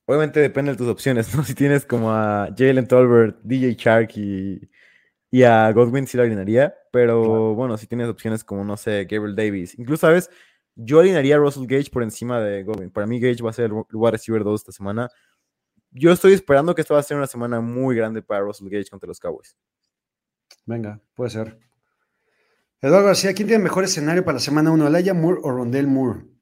obviamente 0.05 0.39
depende 0.39 0.71
de 0.71 0.77
tus 0.77 0.87
opciones, 0.87 1.33
¿no? 1.35 1.43
Si 1.43 1.53
tienes 1.53 1.85
como 1.85 2.11
a 2.11 2.49
Jalen 2.57 2.87
Tolbert, 2.87 3.39
DJ 3.43 3.75
Shark 3.75 4.11
y, 4.15 4.69
y 5.29 5.43
a 5.43 5.71
Godwin, 5.71 6.07
sí 6.07 6.17
lo 6.17 6.23
alinearía, 6.23 6.75
pero 6.91 7.53
bueno, 7.53 7.77
si 7.77 7.85
tienes 7.87 8.07
opciones 8.07 8.43
como, 8.43 8.63
no 8.63 8.77
sé, 8.77 9.05
Gabriel 9.05 9.35
Davis, 9.35 9.77
incluso, 9.77 10.07
¿sabes? 10.07 10.29
Yo 10.75 10.99
alinearía 10.99 11.35
a 11.35 11.39
Russell 11.39 11.65
Gage 11.65 11.89
por 11.91 12.03
encima 12.03 12.39
de 12.39 12.63
Godwin. 12.63 12.91
Para 12.91 13.07
mí 13.07 13.19
Gage 13.19 13.43
va 13.43 13.49
a 13.49 13.53
ser 13.53 13.65
el 13.65 13.73
wide 13.73 14.11
receiver 14.11 14.43
2 14.43 14.61
esta 14.61 14.71
semana. 14.71 15.09
Yo 15.91 16.11
estoy 16.11 16.33
esperando 16.33 16.75
que 16.75 16.81
esta 16.81 16.93
va 16.93 16.99
a 16.99 17.03
ser 17.03 17.17
una 17.17 17.25
semana 17.25 17.61
muy 17.61 17.95
grande 17.95 18.21
para 18.21 18.41
Russell 18.41 18.69
Gage 18.69 18.89
contra 18.89 19.07
los 19.07 19.19
Cowboys. 19.19 19.57
Venga, 20.65 21.01
puede 21.15 21.31
ser. 21.31 21.57
Eduardo 22.79 23.07
García, 23.07 23.33
¿quién 23.33 23.47
tiene 23.47 23.63
mejor 23.63 23.85
escenario 23.85 24.23
para 24.23 24.35
la 24.35 24.39
semana 24.39 24.69
1? 24.69 24.85
¿Alaya 24.85 25.15
Moore 25.15 25.39
o 25.43 25.51
Rondell 25.51 25.87
Moore? 25.87 26.36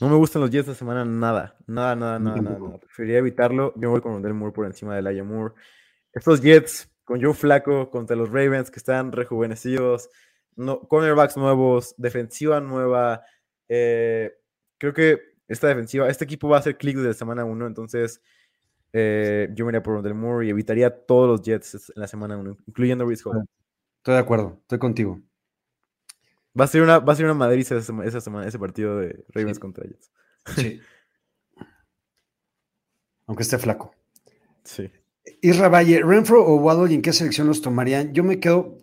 No 0.00 0.08
me 0.08 0.16
gustan 0.16 0.42
los 0.42 0.50
Jets 0.50 0.68
esta 0.68 0.78
semana, 0.78 1.04
nada, 1.04 1.56
nada, 1.66 1.96
nada, 1.96 2.18
nada, 2.18 2.40
nada, 2.40 2.58
nada. 2.58 2.78
Preferiría 2.78 3.18
evitarlo. 3.18 3.72
Yo 3.76 3.90
voy 3.90 4.00
con 4.00 4.12
Rondell 4.12 4.34
Moore 4.34 4.52
por 4.52 4.66
encima 4.66 4.94
de 4.94 5.02
Laia 5.02 5.24
Moore. 5.24 5.54
Estos 6.12 6.40
Jets 6.40 6.90
con 7.04 7.22
Joe 7.22 7.34
Flaco 7.34 7.90
contra 7.90 8.14
los 8.16 8.30
Ravens 8.30 8.70
que 8.70 8.78
están 8.78 9.12
rejuvenecidos, 9.12 10.10
no, 10.56 10.80
cornerbacks 10.80 11.36
nuevos, 11.36 11.94
defensiva 11.96 12.60
nueva. 12.60 13.22
eh, 13.68 14.32
creo 14.78 14.92
que 14.92 15.20
esta 15.48 15.68
defensiva, 15.68 16.08
este 16.08 16.24
equipo 16.24 16.48
va 16.48 16.56
a 16.56 16.60
hacer 16.60 16.76
clic 16.76 16.96
desde 16.96 17.14
semana 17.14 17.44
1, 17.44 17.66
entonces 17.66 18.20
eh, 18.92 19.48
yo 19.54 19.64
me 19.64 19.70
iría 19.70 19.82
por 19.82 19.94
Rondell 19.94 20.14
Moore 20.14 20.46
y 20.46 20.50
evitaría 20.50 20.90
todos 20.90 21.28
los 21.28 21.42
Jets 21.42 21.74
en 21.94 22.00
la 22.00 22.06
semana 22.06 22.36
1, 22.36 22.58
incluyendo 22.66 23.06
Reese 23.06 23.22
Hall. 23.26 23.44
Estoy 23.96 24.14
de 24.14 24.20
acuerdo, 24.20 24.58
estoy 24.60 24.78
contigo. 24.78 25.20
Va 26.58 26.64
a 26.64 26.68
ser 26.68 26.82
una, 26.82 26.98
va 26.98 27.12
a 27.12 27.16
ser 27.16 27.24
una 27.26 27.34
madriza 27.34 27.76
esa, 27.76 27.92
esa 28.04 28.20
semana, 28.20 28.46
ese 28.48 28.58
partido 28.58 28.96
de 28.98 29.24
Ravens 29.28 29.56
Sí. 29.56 29.60
contra 29.60 29.84
Jets. 29.84 30.10
Sí. 30.56 30.80
Aunque 33.26 33.42
esté 33.42 33.58
flaco. 33.58 33.94
Sí. 34.64 34.90
Isra 35.42 35.68
Valle, 35.68 36.00
¿Renfro 36.02 36.44
o 36.44 36.56
Waddle 36.56 36.90
y 36.92 36.94
en 36.96 37.02
qué 37.02 37.12
selección 37.12 37.46
los 37.46 37.60
tomarían? 37.60 38.12
Yo 38.14 38.24
me 38.24 38.40
quedo 38.40 38.78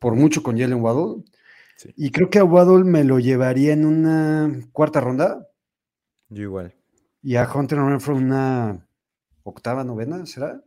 por 0.00 0.14
mucho 0.16 0.42
con 0.42 0.58
Jalen 0.58 0.80
Waddle. 0.80 1.24
Sí. 1.76 1.92
Y 1.96 2.10
creo 2.10 2.28
que 2.28 2.38
a 2.40 2.44
Waddle 2.44 2.84
me 2.84 3.04
lo 3.04 3.18
llevaría 3.18 3.72
en 3.72 3.86
una 3.86 4.50
cuarta 4.72 5.00
ronda 5.00 5.48
Yo 6.28 6.42
igual. 6.42 6.74
y 7.22 7.36
a 7.36 7.50
Hunter 7.50 7.78
Renfro 7.78 8.16
una 8.16 8.86
octava, 9.44 9.84
novena, 9.84 10.26
¿será? 10.26 10.62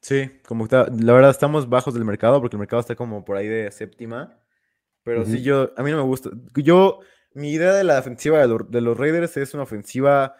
Sí, 0.00 0.30
como 0.46 0.64
está, 0.64 0.86
la 0.88 1.12
verdad 1.12 1.30
estamos 1.30 1.68
bajos 1.68 1.94
del 1.94 2.04
mercado 2.04 2.40
porque 2.40 2.56
el 2.56 2.60
mercado 2.60 2.80
está 2.80 2.94
como 2.96 3.24
por 3.24 3.36
ahí 3.36 3.46
de 3.48 3.70
séptima. 3.70 4.38
Pero 5.04 5.24
sí, 5.24 5.42
yo, 5.42 5.72
a 5.76 5.82
mí 5.82 5.90
no 5.90 5.96
me 5.98 6.02
gusta. 6.04 6.30
Yo, 6.56 7.00
mi 7.34 7.52
idea 7.52 7.72
de 7.72 7.84
la 7.84 7.98
ofensiva 7.98 8.38
de, 8.40 8.48
los- 8.48 8.70
de 8.70 8.80
los 8.80 8.96
Raiders 8.96 9.36
es 9.36 9.54
una 9.54 9.64
ofensiva 9.64 10.36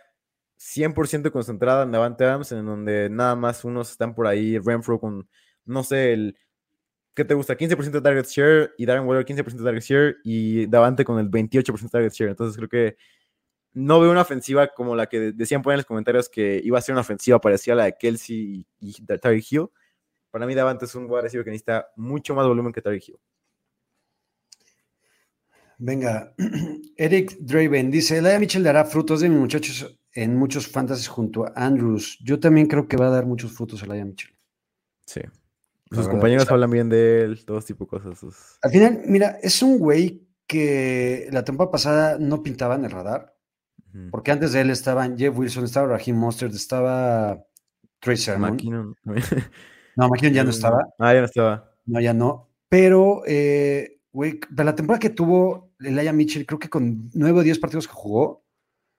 100% 0.57 1.31
concentrada 1.33 1.83
en 1.85 1.93
Davante 1.93 2.25
Adams, 2.25 2.53
en 2.53 2.65
donde 2.67 3.09
nada 3.11 3.35
más 3.37 3.65
unos 3.65 3.91
están 3.91 4.15
por 4.15 4.27
ahí, 4.27 4.59
Renfro 4.59 5.01
con, 5.01 5.29
no 5.65 5.83
sé, 5.83 6.13
el, 6.13 6.37
¿qué 7.15 7.25
te 7.25 7.35
gusta? 7.35 7.57
15% 7.57 7.93
de 7.93 8.01
target 8.03 8.27
share 8.27 8.75
y 8.79 8.87
Darren 8.87 9.07
Waller 9.07 9.25
15% 9.25 9.65
de 9.65 9.65
target 9.65 9.83
share 9.83 10.17
y 10.25 10.67
Davante 10.67 11.05
con 11.05 11.19
el 11.19 11.29
28% 11.31 11.83
de 11.83 11.89
target 11.91 12.13
share. 12.13 12.31
Entonces 12.31 12.57
creo 12.57 12.69
que 12.69 12.97
no 13.75 14.01
veo 14.01 14.11
una 14.13 14.23
ofensiva 14.23 14.69
como 14.69 14.95
la 14.97 15.07
que 15.09 15.19
de- 15.21 15.33
decían 15.33 15.63
por 15.63 15.73
ahí 15.73 15.77
en 15.77 15.79
los 15.79 15.87
comentarios 15.87 16.29
que 16.29 16.61
iba 16.65 16.79
a 16.79 16.83
ser 16.83 16.93
una 16.95 17.01
ofensiva 17.03 17.41
parecida 17.41 17.75
a 17.75 17.77
la 17.79 17.85
de 17.87 17.97
Kelsey 17.99 18.67
y, 18.81 18.91
y 19.01 19.07
Tyreek 19.07 19.45
Hill. 19.51 19.69
Para 20.31 20.47
mí 20.47 20.55
Davante 20.55 20.85
es 20.87 20.95
un 20.95 21.07
wide 21.11 21.23
receiver 21.23 21.45
que 21.45 21.51
necesita 21.51 21.89
mucho 21.97 22.35
más 22.35 22.47
volumen 22.47 22.73
que 22.73 22.83
Tyreek 22.83 23.09
Hill. 23.09 23.19
Venga, 25.85 26.33
Eric 26.97 27.37
Draven 27.41 27.91
dice, 27.91 28.19
Elia 28.19 28.39
Mitchell 28.39 28.63
dará 28.63 28.85
frutos 28.85 29.21
de 29.21 29.29
mis 29.29 29.39
muchachos 29.39 29.99
en 30.15 30.37
muchos 30.37 30.69
fantasies 30.69 31.09
junto 31.09 31.45
a 31.45 31.53
Andrews. 31.57 32.19
Yo 32.23 32.39
también 32.39 32.67
creo 32.69 32.87
que 32.87 32.97
va 32.97 33.09
a 33.09 33.11
dar 33.11 33.27
muchos 33.27 33.51
frutos 33.53 33.83
Elia 33.83 34.05
Mitchell. 34.05 34.31
Sí. 35.07 35.21
Sus 35.91 36.09
compañeros 36.09 36.49
hablan 36.51 36.71
bien 36.71 36.89
de 36.89 37.23
él, 37.23 37.45
todo 37.45 37.61
tipo 37.61 37.85
de 37.85 37.89
cosas. 37.91 38.19
sus- 38.19 38.59
Al 38.63 38.71
final, 38.71 39.03
mira, 39.07 39.39
es 39.43 39.61
un 39.63 39.79
güey 39.79 40.27
que 40.47 41.29
la 41.33 41.45
temporada 41.45 41.73
pasada 41.73 42.17
no 42.19 42.43
pintaba 42.43 42.77
en 42.77 42.85
el 42.85 42.91
radar, 42.91 43.35
porque 44.11 44.31
antes 44.31 44.53
de 44.53 44.61
él 44.63 44.71
estaban 44.71 45.19
Jeff 45.19 45.37
Wilson, 45.37 45.65
estaba 45.65 45.89
Raheem 45.99 46.17
Mostert, 46.17 46.55
estaba 46.55 47.45
Trey 48.01 48.17
Sermon. 48.17 48.53
McKinnon. 48.53 48.95
No, 49.05 49.15
McKinnon 50.09 50.33
ya 50.35 50.45
no 50.45 50.51
estaba. 50.51 50.79
Ah, 50.99 51.13
ya 51.13 51.21
no 51.21 51.27
estaba. 51.27 51.75
No, 51.87 52.01
ya 52.01 52.15
no. 52.15 52.49
Pero, 52.71 53.23
eh, 53.27 53.99
güey, 54.13 54.41
de 54.49 54.65
la 54.65 54.75
temporada 54.75 54.99
que 55.01 55.11
tuvo 55.11 55.72
Elijah 55.85 56.13
Mitchell, 56.13 56.47
creo 56.47 56.59
que 56.59 56.69
con 56.69 57.11
nueve 57.15 57.41
o 57.41 57.43
diez 57.43 57.59
partidos 57.59 57.87
que 57.87 57.95
jugó, 57.95 58.45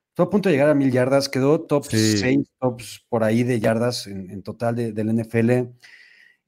estuvo 0.09 0.27
a 0.27 0.29
punto 0.29 0.49
de 0.49 0.53
llegar 0.55 0.69
a 0.69 0.75
mil 0.75 0.91
yardas, 0.91 1.29
quedó 1.29 1.61
top 1.61 1.85
Sí. 1.85 2.17
6, 2.17 2.47
tops 2.59 3.05
por 3.09 3.23
ahí 3.23 3.43
de 3.43 3.59
yardas 3.59 4.07
en, 4.07 4.29
en 4.29 4.43
total 4.43 4.75
de- 4.75 4.91
del 4.91 5.09
NFL. 5.09 5.69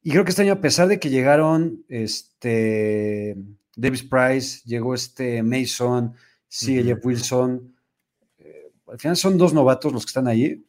Y 0.01 0.11
creo 0.11 0.23
que 0.23 0.29
este 0.29 0.43
año, 0.43 0.53
a 0.53 0.61
pesar 0.61 0.87
de 0.87 0.99
que 0.99 1.09
llegaron 1.09 1.83
este 1.89 3.35
Davis 3.75 4.03
Price, 4.03 4.61
llegó 4.65 4.93
este 4.93 5.41
Mason, 5.43 6.13
sigue. 6.47 6.83
Jeff 6.83 7.03
Wilson, 7.05 7.75
eh, 8.37 8.71
al 8.87 8.99
final 8.99 9.17
son 9.17 9.37
dos 9.37 9.53
novatos 9.53 9.91
los 9.91 10.05
que 10.05 10.09
están 10.09 10.27
ahí. 10.27 10.63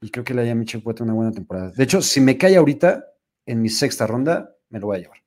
Y 0.00 0.10
creo 0.10 0.24
que 0.24 0.32
Elijah 0.32 0.54
Mitchell 0.54 0.82
puede 0.82 0.96
tener 0.96 1.10
una 1.12 1.16
buena 1.16 1.32
temporada. 1.32 1.70
De 1.72 1.84
hecho, 1.84 2.00
si 2.00 2.20
me 2.22 2.38
cae 2.38 2.56
ahorita, 2.56 3.04
en 3.44 3.60
mi 3.60 3.68
sexta 3.68 4.06
ronda, 4.06 4.56
me 4.70 4.80
lo 4.80 4.86
voy 4.86 4.96
a 4.96 5.00
llevar. 5.00 5.18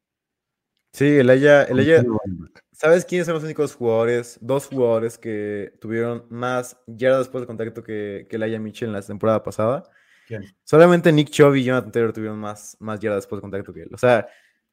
Sí, 0.94 2.38
back. 2.40 2.63
¿Sabes 2.74 3.06
quiénes 3.06 3.26
son 3.26 3.36
los 3.36 3.44
únicos 3.44 3.76
jugadores, 3.76 4.38
dos 4.42 4.68
jugadores 4.68 5.18
que 5.18 5.74
tuvieron 5.80 6.26
más 6.30 6.78
yardas 6.88 7.20
después 7.20 7.42
de 7.42 7.48
contacto 7.48 7.84
que, 7.84 8.28
que 8.30 8.36
Elaya 8.36 8.60
Mitchell 8.60 8.90
en 8.90 8.94
la 8.94 9.02
temporada 9.02 9.44
pasada? 9.44 9.84
¿Quién? 10.28 10.44
Solamente 10.64 11.12
Nick 11.12 11.30
Chubb 11.30 11.56
y 11.56 11.64
Jonathan 11.64 11.92
Taylor 11.92 12.14
tuvieron 12.14 12.40
más, 12.40 12.76
más 12.80 13.00
yardas 13.00 13.24
después 13.24 13.38
de 13.38 13.42
contacto 13.42 13.74
que 13.74 13.84
él. 13.84 13.90
O 13.94 13.98
sea, 13.98 14.28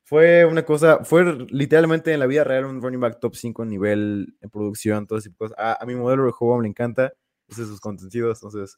fue 0.05 0.45
una 0.45 0.65
cosa, 0.65 1.05
fue 1.05 1.47
literalmente 1.51 2.13
en 2.13 2.21
la 2.21 2.27
vida 2.27 2.43
real 2.43 2.65
un 2.65 2.83
running 2.83 3.01
back 3.01 3.21
top 3.21 3.37
5 3.37 3.63
en 3.63 3.69
nivel 3.69 4.37
en 4.41 4.51
producción, 4.51 5.07
todo 5.07 5.19
ese 5.19 5.31
tipo 5.31 5.45
de 5.45 5.51
cosas. 5.51 5.65
A, 5.65 5.83
a 5.83 5.87
mi 5.87 5.95
modelo 5.95 6.25
de 6.25 6.33
juego 6.33 6.59
me 6.59 6.69
encanta, 6.69 7.13
ese 7.49 7.63
es 7.63 7.69
sus 7.69 7.81
consentidos, 7.81 8.39
entonces 8.39 8.77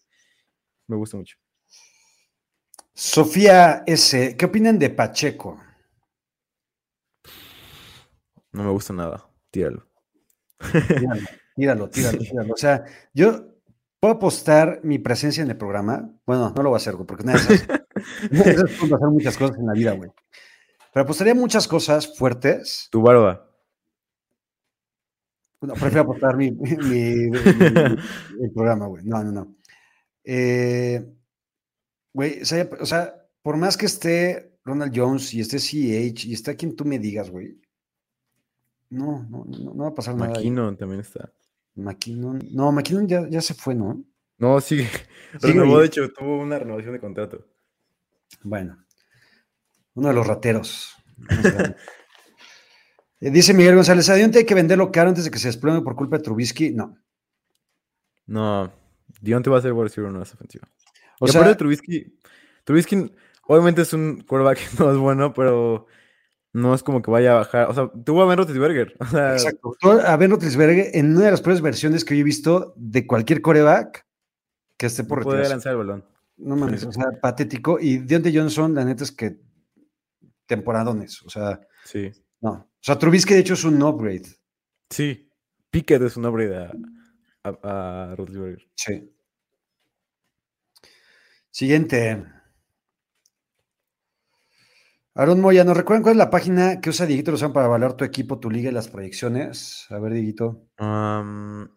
me 0.86 0.96
gusta 0.96 1.16
mucho. 1.16 1.36
Sofía 2.94 3.82
S., 3.86 4.36
¿qué 4.36 4.44
opinan 4.44 4.78
de 4.78 4.90
Pacheco? 4.90 5.58
No 8.52 8.64
me 8.64 8.70
gusta 8.70 8.92
nada, 8.92 9.28
tíralo. 9.50 9.86
Tíralo, 10.60 11.20
tíralo, 11.56 11.88
tíralo, 11.90 12.18
tíralo. 12.18 12.54
O 12.54 12.56
sea, 12.56 12.84
yo 13.14 13.46
puedo 14.00 14.14
apostar 14.14 14.80
mi 14.82 14.98
presencia 14.98 15.42
en 15.42 15.50
el 15.50 15.56
programa. 15.56 16.10
Bueno, 16.26 16.52
no 16.54 16.62
lo 16.62 16.70
voy 16.70 16.76
a 16.76 16.78
hacer, 16.78 16.94
güey, 16.94 17.06
porque 17.06 17.24
nada 17.24 17.38
de 17.38 17.54
esas. 17.54 17.68
esas 18.30 18.70
pueden 18.78 18.90
pasar 18.90 19.08
muchas 19.10 19.36
cosas 19.36 19.58
en 19.58 19.66
la 19.66 19.72
vida, 19.72 19.92
güey. 19.92 20.10
Pero 20.92 21.04
apostaría 21.04 21.34
muchas 21.34 21.66
cosas 21.66 22.16
fuertes. 22.18 22.88
Tu 22.90 23.00
barba. 23.00 23.48
No, 25.62 25.74
prefiero 25.74 26.02
apostar 26.02 26.36
mi, 26.36 26.50
mi- 26.50 26.76
mi- 26.76 27.30
mi- 27.30 27.38
el 28.42 28.50
programa, 28.52 28.86
güey. 28.86 29.04
No, 29.04 29.22
no, 29.24 29.32
no. 29.32 29.56
Eh, 30.24 31.04
Güey, 32.14 32.42
o 32.42 32.44
sea, 32.44 32.68
o 32.78 32.84
sea, 32.84 33.14
por 33.40 33.56
más 33.56 33.78
que 33.78 33.86
esté 33.86 34.58
Ronald 34.64 34.92
Jones 34.94 35.32
y 35.32 35.40
esté 35.40 35.56
CH 35.58 36.26
y 36.26 36.34
esté 36.34 36.54
quien 36.56 36.76
tú 36.76 36.84
me 36.84 36.98
digas, 36.98 37.30
güey. 37.30 37.58
No, 38.92 39.26
no, 39.30 39.44
no, 39.46 39.72
no 39.74 39.84
va 39.84 39.88
a 39.88 39.94
pasar 39.94 40.14
nada. 40.14 40.32
ahí. 40.32 40.34
McKinnon 40.34 40.76
también 40.76 41.00
está. 41.00 41.32
McKinnon. 41.76 42.40
No, 42.52 42.70
McKinnon 42.72 43.08
ya, 43.08 43.26
ya 43.28 43.40
se 43.40 43.54
fue, 43.54 43.74
¿no? 43.74 44.04
No, 44.36 44.60
sigue. 44.60 44.86
Sigue 45.40 45.54
Renovó, 45.54 45.80
de 45.80 45.86
hecho, 45.86 46.10
tuvo 46.12 46.40
una 46.40 46.58
renovación 46.58 46.92
de 46.92 47.00
contrato. 47.00 47.46
Bueno, 48.42 48.84
uno 49.94 50.08
de 50.08 50.14
los 50.14 50.26
rateros. 50.26 50.94
Eh, 53.24 53.30
Dice 53.30 53.54
Miguel 53.54 53.76
González, 53.76 54.08
¿a 54.08 54.16
Dionte 54.16 54.40
hay 54.40 54.44
que 54.44 54.56
venderlo 54.56 54.90
caro 54.90 55.10
antes 55.10 55.22
de 55.22 55.30
que 55.30 55.38
se 55.38 55.46
desplome 55.46 55.80
por 55.82 55.94
culpa 55.94 56.16
de 56.16 56.24
Trubisky? 56.24 56.72
No. 56.72 56.98
No, 58.26 58.72
Dionte 59.20 59.48
va 59.48 59.58
a 59.58 59.62
ser 59.62 59.72
wide 59.72 59.84
receiver 59.84 60.10
en 60.10 60.20
esa 60.20 60.34
ofensiva. 60.34 60.68
O 61.20 61.26
y 61.26 61.30
sea, 61.30 61.40
aparte 61.40 61.56
Trubisky, 61.56 62.18
Trubisky 62.64 63.12
obviamente 63.46 63.82
es 63.82 63.92
un 63.92 64.24
quarterback 64.26 64.58
que 64.58 64.82
no 64.82 64.90
es 64.90 64.98
bueno, 64.98 65.32
pero 65.32 65.86
no 66.52 66.74
es 66.74 66.82
como 66.82 67.00
que 67.02 67.10
vaya 67.10 67.32
a 67.32 67.34
bajar. 67.36 67.70
O 67.70 67.74
sea, 67.74 67.90
tuvo 68.04 68.22
a 68.22 68.26
Ben 68.26 68.36
Roethlisberger. 68.38 68.94
O 69.00 69.06
sea, 69.06 69.32
exacto. 69.34 69.76
A 70.06 70.16
Ben 70.16 70.30
Roethlisberger, 70.30 70.90
en 70.94 71.16
una 71.16 71.26
de 71.26 71.30
las 71.30 71.40
peores 71.40 71.60
versiones 71.60 72.04
que 72.04 72.14
yo 72.16 72.20
he 72.20 72.24
visto 72.24 72.74
de 72.76 73.06
cualquier 73.06 73.40
coreback 73.42 74.06
que 74.76 74.86
esté 74.86 75.04
por 75.04 75.18
no 75.18 75.24
puede 75.24 75.48
lanzar 75.48 75.72
el 75.72 75.78
balón. 75.78 76.04
No 76.36 76.56
mames, 76.56 76.84
o 76.84 76.92
sea, 76.92 77.04
patético. 77.20 77.78
Y 77.80 77.98
Deontay 77.98 78.36
Johnson, 78.36 78.74
la 78.74 78.84
neta 78.84 79.04
es 79.04 79.12
que 79.12 79.38
temporadones. 80.46 81.22
O 81.22 81.30
sea, 81.30 81.60
Sí. 81.84 82.10
no. 82.40 82.50
O 82.50 82.68
sea, 82.84 82.98
Trubisky 82.98 83.34
de 83.34 83.40
hecho 83.40 83.54
es 83.54 83.64
un 83.64 83.80
upgrade. 83.82 84.26
Sí. 84.90 85.28
Pickett 85.70 86.02
es 86.02 86.16
un 86.16 86.26
upgrade 86.26 86.56
a, 86.56 86.72
a, 87.44 88.10
a 88.12 88.16
Roethlisberger. 88.16 88.66
Sí. 88.74 89.08
Siguiente. 91.50 92.24
Aaron 95.14 95.40
Moya, 95.40 95.62
¿nos 95.64 95.76
recuerdan 95.76 96.02
cuál 96.02 96.12
es 96.14 96.18
la 96.18 96.30
página 96.30 96.80
que 96.80 96.88
usa 96.88 97.04
Dieguito 97.04 97.30
Lozano 97.32 97.52
para 97.52 97.66
evaluar 97.66 97.94
tu 97.94 98.04
equipo, 98.04 98.38
tu 98.40 98.50
liga 98.50 98.70
y 98.70 98.72
las 98.72 98.88
proyecciones? 98.88 99.86
A 99.90 99.98
ver, 99.98 100.14
Dieguito. 100.14 100.68
Am, 100.78 101.68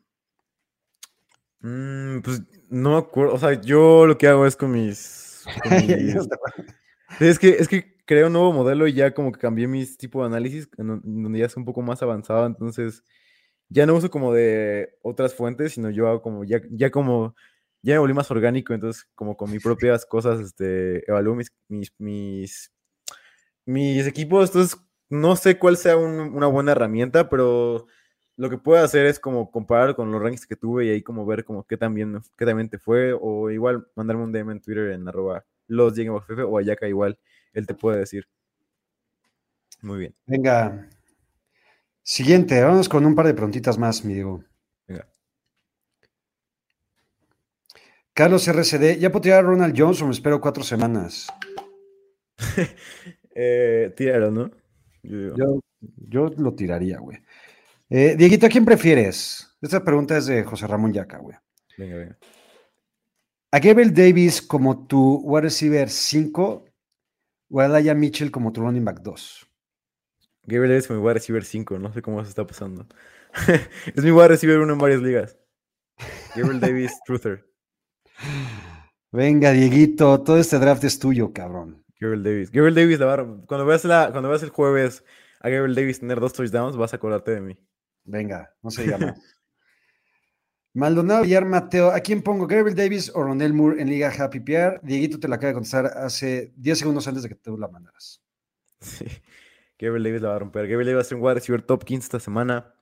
mm, 1.59 2.19
pues 2.21 2.43
no 2.69 2.91
me 2.91 2.97
acuerdo. 2.97 3.33
O 3.33 3.37
sea, 3.37 3.59
yo 3.59 4.05
lo 4.05 4.17
que 4.17 4.27
hago 4.27 4.45
es 4.45 4.55
con 4.55 4.71
mis. 4.71 5.43
con 5.61 5.71
mis- 5.85 6.15
Es 7.19 7.37
que, 7.39 7.49
es 7.49 7.67
que 7.67 7.97
creé 8.05 8.25
un 8.25 8.33
nuevo 8.33 8.53
modelo 8.53 8.87
y 8.87 8.93
ya 8.93 9.13
como 9.13 9.33
que 9.33 9.39
cambié 9.39 9.67
mis 9.67 9.97
tipos 9.97 10.21
de 10.23 10.27
análisis, 10.27 10.69
en 10.77 11.01
donde 11.03 11.39
ya 11.39 11.45
es 11.45 11.57
un 11.57 11.65
poco 11.65 11.81
más 11.81 12.01
avanzado, 12.01 12.45
entonces 12.45 13.03
ya 13.67 13.85
no 13.85 13.95
uso 13.95 14.09
como 14.09 14.31
de 14.33 14.95
otras 15.01 15.33
fuentes, 15.33 15.73
sino 15.73 15.89
yo 15.89 16.07
hago 16.07 16.21
como, 16.21 16.43
ya, 16.45 16.61
ya 16.69 16.89
como, 16.91 17.35
ya 17.81 17.95
me 17.95 17.99
volví 17.99 18.13
más 18.13 18.29
orgánico, 18.31 18.73
entonces 18.73 19.07
como 19.15 19.35
con 19.35 19.51
mis 19.51 19.63
propias 19.63 20.05
cosas, 20.05 20.39
este, 20.39 21.09
evalúo 21.09 21.35
mis, 21.35 21.51
mis, 21.67 21.91
mis, 21.97 22.71
mis 23.65 24.05
equipos, 24.07 24.49
entonces 24.49 24.79
no 25.09 25.35
sé 25.35 25.57
cuál 25.57 25.77
sea 25.77 25.97
un- 25.97 26.33
una 26.35 26.47
buena 26.47 26.71
herramienta, 26.73 27.29
pero 27.29 27.87
lo 28.37 28.49
que 28.49 28.57
puedo 28.57 28.83
hacer 28.83 29.05
es 29.05 29.19
como 29.19 29.49
comparar 29.51 29.95
con 29.95 30.11
los 30.11 30.21
rankings 30.21 30.45
que 30.47 30.55
tuve 30.55 30.85
y 30.85 30.89
ahí 30.89 31.01
como 31.01 31.25
ver 31.25 31.45
como 31.45 31.65
qué 31.65 31.77
también, 31.77 32.21
qué 32.37 32.45
también 32.45 32.69
te 32.69 32.79
fue, 32.79 33.13
o 33.19 33.49
igual 33.49 33.87
mandarme 33.95 34.23
un 34.23 34.31
DM 34.31 34.51
en 34.51 34.61
Twitter 34.61 34.91
en 34.91 35.07
arroba 35.07 35.45
los 35.67 35.93
o 36.45 36.57
Ayaka 36.57 36.87
igual, 36.87 37.17
él 37.53 37.65
te 37.65 37.73
puede 37.73 37.99
decir. 37.99 38.27
Muy 39.81 39.99
bien, 39.99 40.15
Venga. 40.25 40.89
Siguiente, 42.03 42.61
vamos 42.61 42.87
con 42.87 43.05
un 43.05 43.15
par 43.15 43.25
de 43.25 43.33
preguntitas 43.33 43.77
más, 43.79 44.05
mi 44.05 44.13
Diego. 44.13 44.43
venga. 44.87 45.07
Carlos 48.13 48.47
RCD, 48.47 48.99
¿ya 48.99 49.11
puedo 49.11 49.21
tirar 49.21 49.39
a 49.39 49.47
Ronald 49.47 49.73
me 50.05 50.11
espero 50.11 50.39
cuatro 50.39 50.63
semanas? 50.63 51.27
Eh, 53.35 53.93
tíralo, 53.95 54.31
¿no? 54.31 54.51
Yo. 55.03 55.35
Yo, 55.35 55.59
yo 56.09 56.29
lo 56.37 56.55
tiraría, 56.55 56.99
güey. 56.99 57.19
Eh, 57.89 58.15
Dieguito, 58.17 58.47
¿a 58.47 58.49
quién 58.49 58.65
prefieres? 58.65 59.55
Esta 59.61 59.83
pregunta 59.83 60.17
es 60.17 60.25
de 60.25 60.43
José 60.43 60.65
Ramón 60.65 60.93
Yaca, 60.93 61.19
güey. 61.19 61.37
Venga, 61.77 61.97
venga. 61.97 62.17
¿A 63.51 63.59
Gabriel 63.59 63.93
Davis 63.93 64.41
como 64.41 64.87
tu 64.87 65.21
wide 65.23 65.43
receiver 65.43 65.89
5 65.89 66.65
o 67.49 67.59
a 67.59 67.65
Elijah 67.65 67.93
Mitchell 67.93 68.31
como 68.31 68.51
tu 68.51 68.61
running 68.61 68.83
back 68.83 69.01
2? 69.01 69.47
Gabriel 70.43 70.71
Davis 70.71 70.89
me 70.89 70.97
voy 70.97 71.11
a 71.11 71.13
recibir 71.13 71.43
5, 71.45 71.79
no 71.79 71.93
sé 71.93 72.01
cómo 72.01 72.23
se 72.23 72.29
está 72.29 72.45
pasando. 72.45 72.87
es 73.95 74.03
mi 74.03 74.11
wide 74.11 74.29
receiver 74.29 74.59
uno 74.59 74.73
en 74.73 74.79
varias 74.79 75.01
ligas. 75.01 75.37
Gabriel 76.35 76.59
Davis, 76.59 76.91
Truther. 77.05 77.45
Venga, 79.11 79.51
Dieguito, 79.51 80.21
todo 80.21 80.37
este 80.37 80.59
draft 80.59 80.83
es 80.83 80.99
tuyo, 80.99 81.31
cabrón. 81.31 81.84
Gabriel 82.05 82.23
Davis. 82.23 82.51
Gabriel 82.51 82.75
Davis, 82.75 82.99
la 82.99 83.05
barra. 83.05 83.25
Cuando 83.47 83.65
veas, 83.65 83.83
la, 83.85 84.09
cuando 84.11 84.29
veas 84.29 84.43
el 84.43 84.49
jueves 84.49 85.03
a 85.39 85.49
Gabriel 85.49 85.75
Davis 85.75 85.99
tener 85.99 86.19
dos 86.19 86.33
touchdowns, 86.33 86.77
vas 86.77 86.93
a 86.93 86.95
acordarte 86.97 87.31
de 87.31 87.41
mí. 87.41 87.57
Venga, 88.03 88.53
no 88.61 88.71
se 88.71 88.83
diga 88.83 88.97
más. 88.97 89.19
Maldonado 90.73 91.23
Villar 91.23 91.45
Mateo, 91.45 91.91
¿a 91.91 92.01
quién 92.01 92.21
pongo? 92.21 92.47
¿Gabriel 92.47 92.75
Davis 92.75 93.09
o 93.15 93.23
Ronel 93.23 93.53
Moore 93.53 93.81
en 93.81 93.89
Liga 93.89 94.11
Happy 94.11 94.41
PR? 94.41 94.81
Dieguito 94.83 95.19
te 95.19 95.29
la 95.29 95.37
acaba 95.37 95.49
de 95.49 95.53
contestar 95.53 95.85
hace 95.85 96.51
10 96.57 96.79
segundos 96.79 97.07
antes 97.07 97.23
de 97.23 97.29
que 97.29 97.35
tú 97.35 97.57
la 97.57 97.67
mandaras. 97.67 98.21
Sí. 98.81 99.05
Gabriel 99.79 100.03
Davis 100.03 100.21
la 100.21 100.29
va 100.29 100.35
a 100.35 100.39
romper. 100.39 100.67
Gabriel 100.67 100.87
Davis 100.87 100.97
va 100.97 101.01
a 101.01 101.03
ser 101.05 101.17
un 101.17 101.23
wide 101.23 101.35
receiver 101.35 101.61
top 101.61 101.83
15 101.83 102.05
esta 102.05 102.19
semana. 102.19 102.75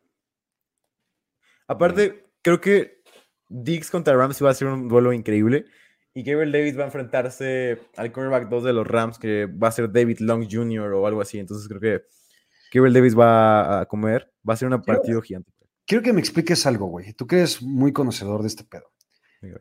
Aparte, 1.67 2.32
creo 2.41 2.59
que 2.59 3.03
Diggs 3.47 3.89
contra 3.89 4.15
Rams 4.15 4.43
va 4.43 4.49
a 4.49 4.53
ser 4.53 4.67
un 4.67 4.88
duelo 4.88 5.13
increíble. 5.13 5.65
Y 6.14 6.24
Gabriel 6.24 6.51
Davis 6.51 6.78
va 6.78 6.84
a 6.84 6.86
enfrentarse 6.86 7.80
al 7.95 8.11
cornerback 8.11 8.47
2 8.49 8.64
de 8.64 8.74
los 8.74 8.86
Rams, 8.86 9.18
que 9.18 9.47
va 9.47 9.70
a 9.70 9.72
ser 9.72 9.91
David 9.91 10.20
Long 10.20 10.47
Jr. 10.49 10.93
o 10.93 11.07
algo 11.07 11.22
así. 11.22 11.39
Entonces 11.39 11.68
creo 11.68 11.80
que 11.82 12.05
Gabriel 12.72 12.93
Davis 12.93 13.18
va 13.18 13.82
a 13.82 13.86
comer. 13.88 14.32
Va 14.47 14.53
a 14.53 14.57
ser 14.57 14.68
un 14.70 14.82
partido 14.82 15.22
gigante. 15.22 15.51
Quiero 15.88 16.03
que 16.03 16.14
me 16.14 16.20
expliques 16.20 16.66
algo, 16.66 16.86
güey. 16.88 17.14
Tú 17.14 17.26
que 17.26 17.38
eres 17.38 17.61
muy 17.61 17.91
conocedor 17.91 18.41
de 18.41 18.47
este 18.47 18.64
pedo. 18.64 18.91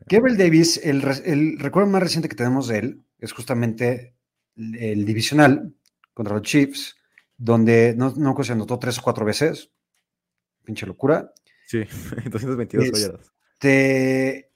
Gabriel 0.07 0.37
Davis, 0.37 0.79
el, 0.83 1.01
re- 1.01 1.23
el 1.25 1.59
recuerdo 1.59 1.89
más 1.89 2.01
reciente 2.03 2.29
que 2.29 2.35
tenemos 2.35 2.67
de 2.69 2.77
él 2.77 3.03
es 3.19 3.33
justamente 3.33 4.15
el, 4.55 4.75
el 4.75 5.05
divisional 5.05 5.73
contra 6.13 6.35
los 6.35 6.43
Chiefs, 6.43 6.95
donde 7.35 7.93
no, 7.97 8.13
no 8.15 8.41
se 8.43 8.53
anotó 8.53 8.79
tres 8.79 8.99
o 8.99 9.01
cuatro 9.01 9.25
veces. 9.25 9.71
Pinche 10.63 10.85
locura. 10.85 11.33
Sí, 11.65 11.79
222 12.29 12.85
Es- 12.85 13.01
yardas. 13.07 13.31
Te- 13.59 14.52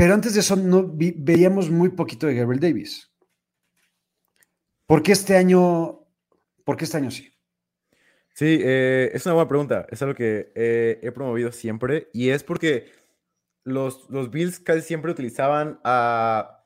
Pero 0.00 0.14
antes 0.14 0.32
de 0.32 0.40
eso, 0.40 0.56
no 0.56 0.90
veíamos 0.90 1.68
muy 1.68 1.90
poquito 1.90 2.26
de 2.26 2.34
Gabriel 2.34 2.58
Davis. 2.58 3.12
¿Por 4.86 5.02
qué 5.02 5.12
este 5.12 5.36
año? 5.36 6.06
¿Por 6.64 6.78
qué 6.78 6.84
este 6.86 6.96
año 6.96 7.10
sí? 7.10 7.30
Sí, 8.32 8.60
eh, 8.62 9.10
es 9.12 9.26
una 9.26 9.34
buena 9.34 9.48
pregunta. 9.50 9.86
Es 9.90 10.00
algo 10.00 10.14
que 10.14 10.52
eh, 10.54 11.00
he 11.02 11.12
promovido 11.12 11.52
siempre 11.52 12.08
y 12.14 12.30
es 12.30 12.42
porque 12.42 12.90
los, 13.62 14.08
los 14.08 14.30
Bills 14.30 14.58
casi 14.58 14.80
siempre 14.80 15.10
utilizaban 15.10 15.78
a... 15.84 16.64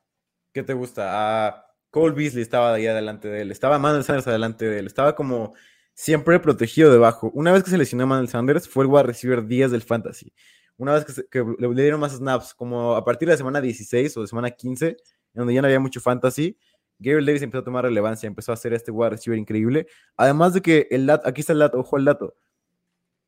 ¿Qué 0.53 0.63
te 0.63 0.75
gusta? 0.75 1.49
A 1.49 1.67
Cole 1.91 2.15
Beasley 2.15 2.43
estaba 2.43 2.73
ahí 2.73 2.87
adelante 2.87 3.27
de 3.27 3.41
él, 3.41 3.51
estaba 3.51 3.81
Manuel 3.81 4.05
Sanders 4.05 4.29
adelante 4.29 4.65
de 4.65 4.79
él, 4.79 4.87
estaba 4.87 5.17
como 5.17 5.55
siempre 5.93 6.39
protegido 6.39 6.93
debajo. 6.93 7.33
Una 7.35 7.51
vez 7.51 7.65
que 7.65 7.71
se 7.71 7.79
lesionó 7.79 8.07
Manuel 8.07 8.29
Sanders, 8.29 8.69
fue 8.69 8.85
el 8.85 8.91
wide 8.93 9.03
receiver 9.03 9.45
10 9.45 9.73
del 9.73 9.83
fantasy. 9.83 10.33
Una 10.77 10.95
vez 10.95 11.05
que, 11.05 11.13
se- 11.13 11.27
le 11.59 11.83
dieron 11.83 12.01
más 12.01 12.13
snaps, 12.13 12.55
como 12.55 12.95
a 12.95 13.05
partir 13.05 13.29
de 13.29 13.35
la 13.35 13.39
semana 13.39 13.61
16 13.61 14.17
o 14.17 14.23
de 14.23 14.27
semana 14.27 14.51
15, 14.51 14.89
en 14.89 14.97
donde 15.35 15.55
ya 15.55 15.63
no 15.63 15.67
había 15.67 15.81
mucho 15.81 16.01
fantasy, 16.01 16.59
Gabriel 16.99 17.27
Davis 17.27 17.43
empezó 17.43 17.61
a 17.61 17.65
tomar 17.65 17.85
relevancia, 17.85 18.27
empezó 18.27 18.53
a 18.53 18.55
hacer 18.55 18.73
este 18.73 18.91
wide 18.91 19.11
receiver 19.11 19.39
increíble. 19.39 19.87
Además 20.17 20.55
de 20.55 20.63
que 20.63 20.87
el 20.91 21.07
dato, 21.07 21.29
aquí 21.29 21.41
está 21.41 21.53
el 21.53 21.59
dato, 21.59 21.79
ojo 21.79 21.97
al 21.97 22.05
dato. 22.05 22.35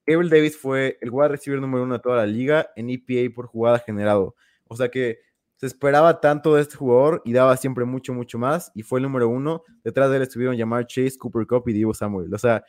Gabriel 0.07 0.31
Davis 0.31 0.57
fue 0.57 0.99
el 1.01 1.11
wide 1.11 1.29
receiver 1.29 1.61
número 1.61 1.83
uno 1.83 1.95
de 1.95 2.01
toda 2.01 2.17
la 2.19 2.27
liga 2.27 2.69
en 2.77 2.91
EPA 2.91 3.35
por 3.35 3.47
jugada 3.47 3.81
generado. 3.81 4.37
O 4.69 4.77
sea 4.77 4.89
que 4.89 5.19
se 5.57 5.67
esperaba 5.67 6.21
tanto 6.21 6.55
de 6.55 6.63
este 6.63 6.77
jugador 6.77 7.23
y 7.25 7.33
daba 7.33 7.57
siempre 7.57 7.85
mucho, 7.85 8.13
mucho 8.13 8.39
más. 8.39 8.71
Y 8.75 8.83
fue 8.83 9.01
el 9.01 9.05
número 9.05 9.29
uno. 9.29 9.63
Detrás 9.83 10.11
de 10.11 10.17
él 10.17 10.23
estuvieron 10.23 10.57
llamar 10.57 10.87
Chase, 10.87 11.19
Cooper 11.19 11.47
Cup 11.47 11.69
y 11.69 11.73
Divo 11.73 11.93
Samuel. 11.95 12.33
O 12.33 12.39
sea, 12.39 12.63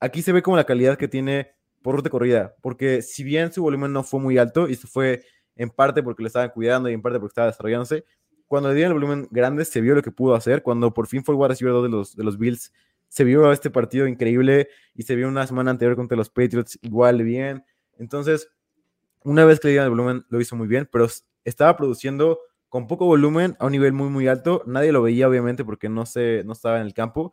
aquí 0.00 0.22
se 0.22 0.32
ve 0.32 0.42
como 0.42 0.56
la 0.56 0.64
calidad 0.64 0.96
que 0.98 1.08
tiene 1.08 1.52
por 1.82 1.96
ruta 1.96 2.10
corrida. 2.10 2.54
Porque 2.62 3.02
si 3.02 3.24
bien 3.24 3.52
su 3.52 3.62
volumen 3.62 3.92
no 3.92 4.02
fue 4.02 4.20
muy 4.20 4.38
alto, 4.38 4.68
y 4.68 4.72
esto 4.72 4.86
fue 4.86 5.22
en 5.56 5.70
parte 5.70 6.02
porque 6.02 6.22
lo 6.22 6.26
estaban 6.28 6.50
cuidando 6.50 6.88
y 6.88 6.94
en 6.94 7.02
parte 7.02 7.18
porque 7.18 7.32
estaba 7.32 7.48
desarrollándose, 7.48 8.04
cuando 8.46 8.68
le 8.68 8.74
dieron 8.74 8.92
el 8.92 8.94
volumen 8.98 9.28
grande 9.30 9.64
se 9.64 9.80
vio 9.80 9.94
lo 9.94 10.02
que 10.02 10.10
pudo 10.10 10.34
hacer. 10.34 10.62
Cuando 10.62 10.92
por 10.92 11.06
fin 11.06 11.24
fue 11.24 11.34
el 11.34 11.48
receiver 11.48 11.72
2 11.72 11.82
de 11.84 11.88
los, 11.88 12.16
de 12.16 12.24
los 12.24 12.38
Bills, 12.38 12.72
se 13.08 13.24
vio 13.24 13.52
este 13.52 13.70
partido 13.70 14.06
increíble 14.06 14.68
y 14.94 15.02
se 15.02 15.14
vio 15.14 15.28
una 15.28 15.46
semana 15.46 15.70
anterior 15.70 15.96
contra 15.96 16.16
los 16.16 16.30
Patriots 16.30 16.78
igual 16.82 17.22
bien. 17.22 17.64
Entonces, 17.98 18.48
una 19.24 19.44
vez 19.44 19.60
que 19.60 19.68
le 19.68 19.72
dieron 19.72 19.84
el 19.84 19.90
volumen, 19.90 20.24
lo 20.28 20.40
hizo 20.40 20.56
muy 20.56 20.66
bien, 20.66 20.88
pero 20.90 21.06
estaba 21.44 21.76
produciendo 21.76 22.40
con 22.68 22.86
poco 22.86 23.04
volumen 23.04 23.54
a 23.58 23.66
un 23.66 23.72
nivel 23.72 23.92
muy, 23.92 24.08
muy 24.08 24.28
alto. 24.28 24.62
Nadie 24.66 24.92
lo 24.92 25.02
veía, 25.02 25.28
obviamente, 25.28 25.64
porque 25.64 25.88
no, 25.88 26.06
se, 26.06 26.42
no 26.44 26.54
estaba 26.54 26.80
en 26.80 26.86
el 26.86 26.94
campo, 26.94 27.32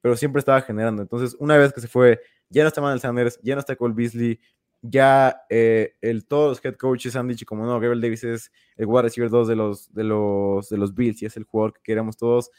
pero 0.00 0.16
siempre 0.16 0.40
estaba 0.40 0.62
generando. 0.62 1.02
Entonces, 1.02 1.36
una 1.38 1.58
vez 1.58 1.72
que 1.72 1.82
se 1.82 1.88
fue, 1.88 2.20
ya 2.50 2.62
no 2.62 2.68
está 2.68 2.80
Manuel 2.80 3.00
Sanders, 3.00 3.38
ya 3.42 3.54
no 3.54 3.60
está 3.60 3.76
Cole 3.76 3.94
Beasley, 3.94 4.40
ya 4.82 5.42
eh, 5.48 5.96
el, 6.00 6.26
todos 6.26 6.50
los 6.50 6.64
head 6.64 6.76
coaches 6.76 7.16
han 7.16 7.28
dicho 7.28 7.44
como 7.46 7.66
no, 7.66 7.72
Gabriel 7.72 8.00
Davis 8.00 8.24
es 8.24 8.52
el 8.76 8.86
wide 8.86 9.02
receiver 9.02 9.30
2 9.30 9.48
de 9.48 9.56
los, 9.56 9.92
de, 9.92 10.04
los, 10.04 10.68
de 10.68 10.78
los 10.78 10.94
Bills 10.94 11.22
y 11.22 11.26
es 11.26 11.36
el 11.36 11.44
jugador 11.44 11.74
que 11.74 11.82
queremos 11.82 12.16
todos. 12.16 12.50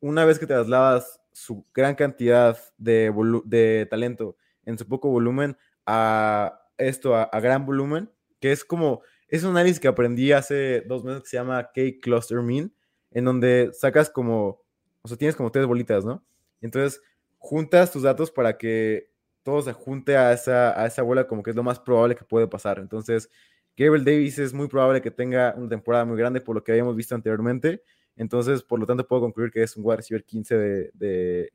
Una 0.00 0.24
vez 0.24 0.38
que 0.38 0.46
te 0.46 0.54
trasladas 0.54 1.20
su 1.32 1.64
gran 1.74 1.94
cantidad 1.94 2.58
de, 2.78 3.12
de 3.44 3.86
talento 3.90 4.36
en 4.64 4.78
su 4.78 4.86
poco 4.86 5.08
volumen 5.08 5.56
a 5.86 6.60
esto, 6.78 7.16
a, 7.16 7.24
a 7.24 7.40
gran 7.40 7.66
volumen, 7.66 8.10
que 8.40 8.52
es 8.52 8.64
como, 8.64 9.02
es 9.28 9.42
un 9.44 9.50
análisis 9.50 9.80
que 9.80 9.88
aprendí 9.88 10.32
hace 10.32 10.82
dos 10.82 11.04
meses 11.04 11.22
que 11.22 11.28
se 11.28 11.36
llama 11.36 11.70
K-Cluster 11.74 12.42
Mean, 12.42 12.72
en 13.10 13.24
donde 13.24 13.70
sacas 13.72 14.10
como, 14.10 14.62
o 15.02 15.08
sea, 15.08 15.16
tienes 15.16 15.36
como 15.36 15.50
tres 15.50 15.66
bolitas, 15.66 16.04
¿no? 16.04 16.24
Entonces, 16.60 17.00
juntas 17.42 17.90
tus 17.90 18.04
datos 18.04 18.30
para 18.30 18.56
que 18.56 19.10
todo 19.42 19.60
se 19.62 19.72
junte 19.72 20.16
a 20.16 20.32
esa, 20.32 20.80
a 20.80 20.86
esa 20.86 21.02
bola 21.02 21.26
como 21.26 21.42
que 21.42 21.50
es 21.50 21.56
lo 21.56 21.64
más 21.64 21.80
probable 21.80 22.14
que 22.14 22.24
puede 22.24 22.46
pasar. 22.46 22.78
Entonces, 22.78 23.28
Gabriel 23.76 24.04
Davis 24.04 24.38
es 24.38 24.54
muy 24.54 24.68
probable 24.68 25.02
que 25.02 25.10
tenga 25.10 25.52
una 25.56 25.68
temporada 25.68 26.04
muy 26.04 26.16
grande 26.16 26.40
por 26.40 26.54
lo 26.54 26.62
que 26.62 26.70
habíamos 26.70 26.94
visto 26.94 27.16
anteriormente. 27.16 27.82
Entonces, 28.14 28.62
por 28.62 28.78
lo 28.78 28.86
tanto, 28.86 29.06
puedo 29.06 29.22
concluir 29.22 29.50
que 29.50 29.62
es 29.62 29.76
un 29.76 29.84
wide 29.84 29.96
receiver 29.96 30.24
15 30.24 30.56
de, 30.56 30.90
de, 30.94 31.52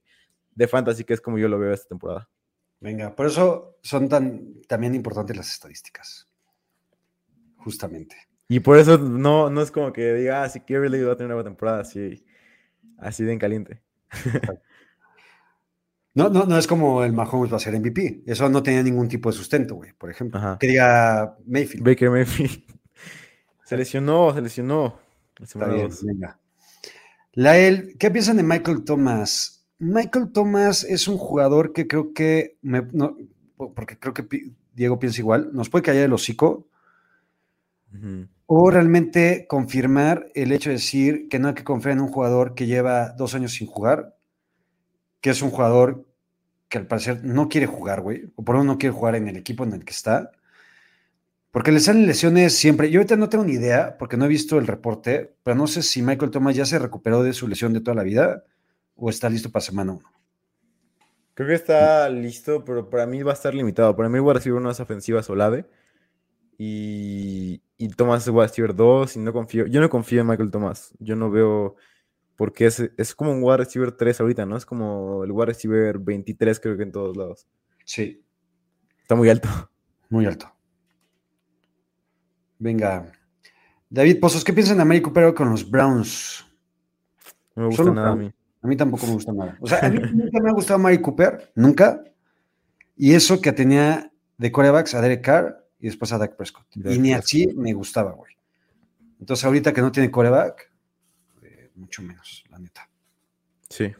de 0.53 0.67
fantasy, 0.67 1.05
que 1.05 1.13
es 1.13 1.21
como 1.21 1.37
yo 1.37 1.47
lo 1.47 1.57
veo 1.57 1.73
esta 1.73 1.87
temporada. 1.87 2.29
Venga, 2.81 3.15
por 3.15 3.27
eso 3.27 3.77
son 3.81 4.09
tan 4.09 4.61
también 4.67 4.93
importantes 4.93 5.37
las 5.37 5.53
estadísticas. 5.53 6.27
Justamente. 7.55 8.17
Y 8.49 8.59
por 8.59 8.77
eso 8.77 8.97
no, 8.97 9.49
no 9.49 9.61
es 9.61 9.71
como 9.71 9.93
que 9.93 10.13
diga, 10.15 10.43
ah, 10.43 10.49
si 10.49 10.59
Gabriel 10.59 10.91
Davis 10.91 11.07
va 11.07 11.11
a 11.13 11.15
tener 11.15 11.27
una 11.27 11.35
buena 11.35 11.49
temporada 11.49 11.79
así, 11.79 12.25
así 12.97 13.23
de 13.23 13.31
en 13.31 13.39
caliente. 13.39 13.81
No, 16.17 16.29
no, 16.29 16.45
no 16.45 16.57
es 16.57 16.65
como 16.65 17.03
el 17.03 17.13
Mahomes 17.13 17.51
va 17.53 17.57
a 17.57 17.59
ser 17.59 17.79
MVP. 17.79 18.23
Eso 18.25 18.49
no 18.49 18.63
tenía 18.63 18.81
ningún 18.81 19.07
tipo 19.07 19.29
de 19.29 19.37
sustento, 19.37 19.75
güey, 19.75 19.93
por 19.93 20.09
ejemplo. 20.09 20.39
Ajá. 20.39 20.57
Que 20.59 20.65
diga 20.67 21.37
Mayfield. 21.45 21.85
Baker 21.85 22.09
Mayfield. 22.09 22.63
Se 23.63 23.77
lesionó, 23.77 24.33
se 24.33 24.41
lesionó. 24.41 24.97
Está 25.39 25.67
bien, 25.67 25.89
venga. 26.01 26.39
Lael, 27.33 27.95
¿qué 27.99 28.09
piensan 28.09 28.37
de 28.37 28.43
Michael 28.43 28.83
Thomas? 28.83 29.67
Michael 29.77 30.31
Thomas 30.31 30.83
es 30.85 31.07
un 31.07 31.17
jugador 31.19 31.71
que 31.73 31.85
creo 31.85 32.13
que, 32.13 32.57
me- 32.63 32.87
no, 32.93 33.15
porque 33.75 33.99
creo 33.99 34.13
que 34.15 34.25
Diego 34.73 34.97
piensa 34.97 35.19
igual, 35.21 35.49
nos 35.53 35.69
puede 35.69 35.83
callar 35.83 36.05
el 36.05 36.13
hocico 36.13 36.67
Ujú. 37.93 38.27
o 38.47 38.71
realmente 38.71 39.45
confirmar 39.47 40.31
el 40.33 40.51
hecho 40.51 40.69
de 40.71 40.77
decir 40.77 41.27
que 41.29 41.37
no 41.37 41.49
hay 41.49 41.53
que 41.53 41.63
confiar 41.63 41.93
en 41.93 42.01
un 42.01 42.07
jugador 42.09 42.55
que 42.55 42.65
lleva 42.65 43.09
dos 43.09 43.35
años 43.35 43.51
sin 43.53 43.67
jugar, 43.67 44.15
que 45.21 45.29
es 45.29 45.41
un 45.43 45.51
jugador 45.51 46.06
que 46.69 46.77
al 46.77 46.87
parecer 46.87 47.23
no 47.23 47.49
quiere 47.49 47.67
jugar, 47.67 48.01
güey, 48.01 48.31
o 48.35 48.43
por 48.43 48.55
lo 48.55 48.61
menos 48.61 48.75
no 48.75 48.79
quiere 48.79 48.95
jugar 48.95 49.15
en 49.15 49.27
el 49.27 49.37
equipo 49.37 49.63
en 49.63 49.73
el 49.73 49.85
que 49.85 49.93
está, 49.93 50.31
porque 51.51 51.71
le 51.71 51.79
salen 51.79 52.05
lesiones 52.05 52.55
siempre. 52.55 52.91
Yo 52.91 52.99
ahorita 52.99 53.15
no 53.15 53.29
tengo 53.29 53.43
ni 53.43 53.53
idea, 53.53 53.97
porque 53.97 54.17
no 54.17 54.25
he 54.25 54.27
visto 54.27 54.59
el 54.59 54.67
reporte, 54.67 55.35
pero 55.43 55.55
no 55.55 55.67
sé 55.67 55.81
si 55.81 56.01
Michael 56.01 56.31
Thomas 56.31 56.55
ya 56.55 56.65
se 56.65 56.77
recuperó 56.77 57.23
de 57.23 57.33
su 57.33 57.47
lesión 57.47 57.73
de 57.73 57.81
toda 57.81 57.95
la 57.95 58.03
vida 58.03 58.43
o 58.95 59.09
está 59.09 59.29
listo 59.29 59.51
para 59.51 59.65
semana 59.65 59.93
uno. 59.93 60.11
Creo 61.33 61.49
que 61.49 61.55
está 61.55 62.09
listo, 62.09 62.65
pero 62.65 62.89
para 62.89 63.05
mí 63.05 63.21
va 63.21 63.31
a 63.31 63.35
estar 63.35 63.53
limitado. 63.53 63.95
Para 63.95 64.09
mí, 64.09 64.15
el 64.15 64.21
wide 64.21 64.33
receiver 64.35 64.61
no 64.61 64.71
es 64.71 64.79
ofensiva 64.79 65.21
Solade. 65.21 65.65
Y, 66.57 67.61
y 67.77 67.89
Thomas 67.89 68.23
es 68.23 68.29
wide 68.29 68.47
receiver 68.47 68.75
2. 68.75 69.17
Y 69.17 69.19
no 69.19 69.33
confío, 69.33 69.67
yo 69.67 69.79
no 69.79 69.87
confío 69.89 70.21
en 70.21 70.27
Michael 70.27 70.49
Thomas. 70.49 70.95
Yo 70.99 71.15
no 71.15 71.29
veo. 71.29 71.75
Porque 72.37 72.67
es, 72.67 72.79
es 72.95 73.13
como 73.13 73.33
un 73.33 73.43
wide 73.43 73.57
receiver 73.57 73.91
3 73.91 74.21
ahorita, 74.21 74.45
¿no? 74.45 74.55
Es 74.55 74.65
como 74.65 75.25
el 75.25 75.31
wide 75.31 75.47
receiver 75.47 75.99
23, 75.99 76.59
creo 76.61 76.77
que 76.77 76.83
en 76.83 76.91
todos 76.93 77.17
lados. 77.17 77.47
Sí, 77.83 78.23
Está 79.01 79.15
muy 79.15 79.29
alto. 79.29 79.47
muy 80.09 80.25
alto. 80.25 80.53
Venga. 82.59 83.11
David 83.89 84.19
Pozos, 84.19 84.43
¿qué 84.43 84.51
piensan 84.51 84.75
de 84.77 84.83
América 84.83 85.05
Cooper 85.05 85.33
con 85.33 85.49
los 85.49 85.69
Browns? 85.69 86.45
No 87.55 87.63
me 87.63 87.67
gusta 87.69 87.83
Solo 87.83 87.95
nada 87.95 88.11
a 88.11 88.15
mí. 88.15 88.31
A 88.61 88.67
mí 88.67 88.75
tampoco 88.75 89.07
me 89.07 89.13
gusta 89.13 89.31
nada. 89.31 89.57
O 89.61 89.67
sea, 89.67 89.79
a 89.79 89.89
mí 89.89 89.99
nunca 90.13 90.39
me 90.41 90.49
ha 90.49 90.53
gustado 90.53 90.77
Mari 90.79 90.99
Cooper, 91.01 91.53
nunca. 91.55 92.03
Y 92.97 93.13
eso 93.13 93.39
que 93.39 93.53
tenía 93.53 94.11
de 94.37 94.51
corebacks 94.51 94.93
a 94.93 95.01
Derek 95.01 95.23
Carr 95.23 95.65
y 95.79 95.85
después 95.85 96.11
a 96.11 96.17
Dak 96.17 96.35
Prescott. 96.35 96.65
Y 96.75 96.99
ni 96.99 97.13
así 97.13 97.47
me 97.55 97.71
gustaba, 97.71 98.11
güey. 98.11 98.33
Entonces, 99.21 99.45
ahorita 99.45 99.73
que 99.73 99.81
no 99.81 99.91
tiene 99.91 100.11
coreback, 100.11 100.69
mucho 101.77 102.01
menos, 102.01 102.43
la 102.49 102.59
neta. 102.59 102.89
Sí. 103.69 103.93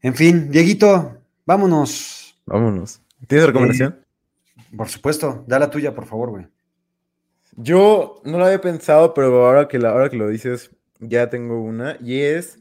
En 0.00 0.14
fin, 0.14 0.50
Dieguito, 0.50 1.18
vámonos. 1.44 2.38
Vámonos. 2.46 3.00
¿Tienes 3.26 3.46
recomendación? 3.46 4.04
Por 4.76 4.88
supuesto, 4.88 5.44
da 5.46 5.58
la 5.58 5.70
tuya, 5.70 5.94
por 5.94 6.06
favor, 6.06 6.30
güey. 6.30 6.46
Yo 7.56 8.20
no 8.24 8.38
lo 8.38 8.46
había 8.46 8.60
pensado, 8.60 9.14
pero 9.14 9.46
ahora 9.46 9.68
que, 9.68 9.78
la, 9.78 9.90
ahora 9.90 10.10
que 10.10 10.16
lo 10.16 10.28
dices, 10.28 10.70
ya 10.98 11.30
tengo 11.30 11.62
una. 11.62 11.96
Y 12.00 12.20
es, 12.20 12.58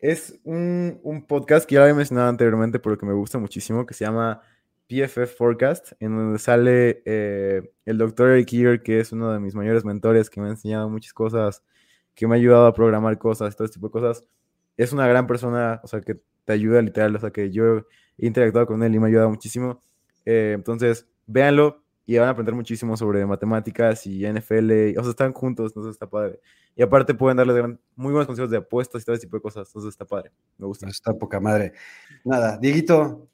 es 0.00 0.38
un, 0.44 1.00
un 1.02 1.26
podcast 1.26 1.68
que 1.68 1.74
ya 1.74 1.80
lo 1.80 1.84
había 1.84 1.96
mencionado 1.96 2.28
anteriormente, 2.28 2.78
pero 2.78 2.96
que 2.96 3.06
me 3.06 3.12
gusta 3.12 3.38
muchísimo, 3.38 3.84
que 3.84 3.94
se 3.94 4.04
llama 4.04 4.40
PFF 4.90 5.36
Forecast, 5.36 5.92
en 6.00 6.16
donde 6.16 6.38
sale 6.38 7.02
eh, 7.04 7.72
el 7.84 7.98
doctor 7.98 8.30
Eric 8.30 8.52
Eager, 8.52 8.82
que 8.82 9.00
es 9.00 9.12
uno 9.12 9.32
de 9.32 9.38
mis 9.38 9.54
mayores 9.54 9.84
mentores, 9.84 10.30
que 10.30 10.40
me 10.40 10.48
ha 10.48 10.50
enseñado 10.50 10.88
muchas 10.88 11.12
cosas, 11.12 11.62
que 12.14 12.26
me 12.26 12.34
ha 12.34 12.38
ayudado 12.38 12.66
a 12.66 12.74
programar 12.74 13.18
cosas, 13.18 13.56
todo 13.56 13.64
este 13.64 13.74
tipo 13.76 13.88
de 13.88 13.92
cosas. 13.92 14.24
Es 14.76 14.92
una 14.92 15.06
gran 15.06 15.26
persona, 15.26 15.80
o 15.82 15.86
sea, 15.86 16.00
que 16.00 16.20
te 16.44 16.52
ayuda 16.52 16.80
literal, 16.82 17.14
o 17.16 17.18
sea, 17.20 17.30
que 17.30 17.50
yo 17.50 17.78
he 18.18 18.26
interactuado 18.26 18.66
con 18.66 18.82
él 18.82 18.94
y 18.94 18.98
me 18.98 19.06
ha 19.06 19.08
ayudado 19.08 19.30
muchísimo. 19.30 19.80
Eh, 20.24 20.52
entonces, 20.54 21.06
véanlo 21.26 21.82
y 22.06 22.18
van 22.18 22.28
a 22.28 22.30
aprender 22.32 22.54
muchísimo 22.54 22.96
sobre 22.96 23.24
matemáticas 23.24 24.06
y 24.06 24.24
NFL. 24.26 24.90
y- 24.90 24.96
o 24.96 25.02
sea, 25.02 25.10
están 25.10 25.32
juntos, 25.32 25.70
entonces 25.70 25.92
está 25.92 26.08
padre. 26.08 26.40
Y 26.74 26.82
aparte 26.82 27.14
pueden 27.14 27.36
darles 27.36 27.56
gran- 27.56 27.80
muy 27.94 28.10
buenos 28.12 28.26
consejos 28.26 28.50
de 28.50 28.56
apuestas 28.56 29.02
y 29.02 29.04
todo 29.04 29.14
ese 29.14 29.26
tipo 29.26 29.36
de 29.36 29.42
cosas. 29.42 29.68
Entonces 29.68 29.90
está 29.90 30.04
padre. 30.04 30.32
Me 30.58 30.66
gusta. 30.66 30.88
Está 30.88 31.12
poca 31.14 31.38
madre. 31.40 31.72
Nada, 32.24 32.56
Dieguito, 32.58 33.28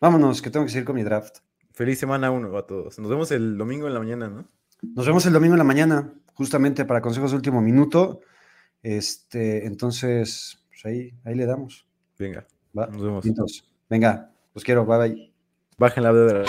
vámonos, 0.00 0.40
que 0.42 0.50
tengo 0.50 0.64
que 0.66 0.72
seguir 0.72 0.84
con 0.84 0.96
mi 0.96 1.02
draft. 1.02 1.38
Feliz 1.72 1.98
semana 1.98 2.30
uno 2.30 2.56
a 2.56 2.66
todos. 2.66 2.98
Nos 2.98 3.08
vemos 3.10 3.30
el 3.32 3.56
domingo 3.58 3.86
en 3.88 3.94
la 3.94 4.00
mañana, 4.00 4.28
¿no? 4.28 4.44
Nos 4.82 5.06
vemos 5.06 5.26
el 5.26 5.32
domingo 5.32 5.54
en 5.54 5.58
la 5.58 5.64
mañana, 5.64 6.12
justamente 6.34 6.84
para 6.84 7.00
consejos 7.00 7.30
de 7.30 7.36
último 7.36 7.60
minuto. 7.60 8.20
Este, 8.82 9.66
entonces, 9.66 10.58
pues 10.68 10.84
ahí, 10.84 11.12
ahí 11.24 11.34
le 11.34 11.46
damos. 11.46 11.86
Venga, 12.18 12.46
¿va? 12.76 12.86
nos 12.86 13.02
vemos. 13.02 13.26
Entonces, 13.26 13.64
venga, 13.88 14.30
los 14.54 14.64
quiero, 14.64 14.84
bye 14.84 14.98
bye. 14.98 15.32
Bajen 15.78 16.02
la 16.02 16.12
de 16.12 16.44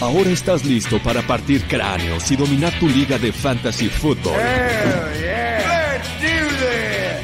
Ahora 0.00 0.30
estás 0.30 0.64
listo 0.64 1.00
para 1.02 1.22
partir 1.22 1.62
cráneos 1.68 2.30
y 2.30 2.36
dominar 2.36 2.72
tu 2.80 2.88
liga 2.88 3.18
de 3.18 3.32
fantasy 3.32 3.88
football. 3.88 4.40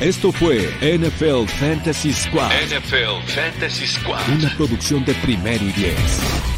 Esto 0.01 0.30
fue 0.30 0.68
NFL 0.80 1.49
Fantasy 1.59 2.12
Squad, 2.12 2.51
NFL 2.66 3.26
Fantasy 3.26 3.86
Squad. 3.86 4.20
una 4.28 4.57
producción 4.57 5.05
de 5.05 5.12
primero 5.14 5.64
y 5.64 5.72
diez. 5.72 6.58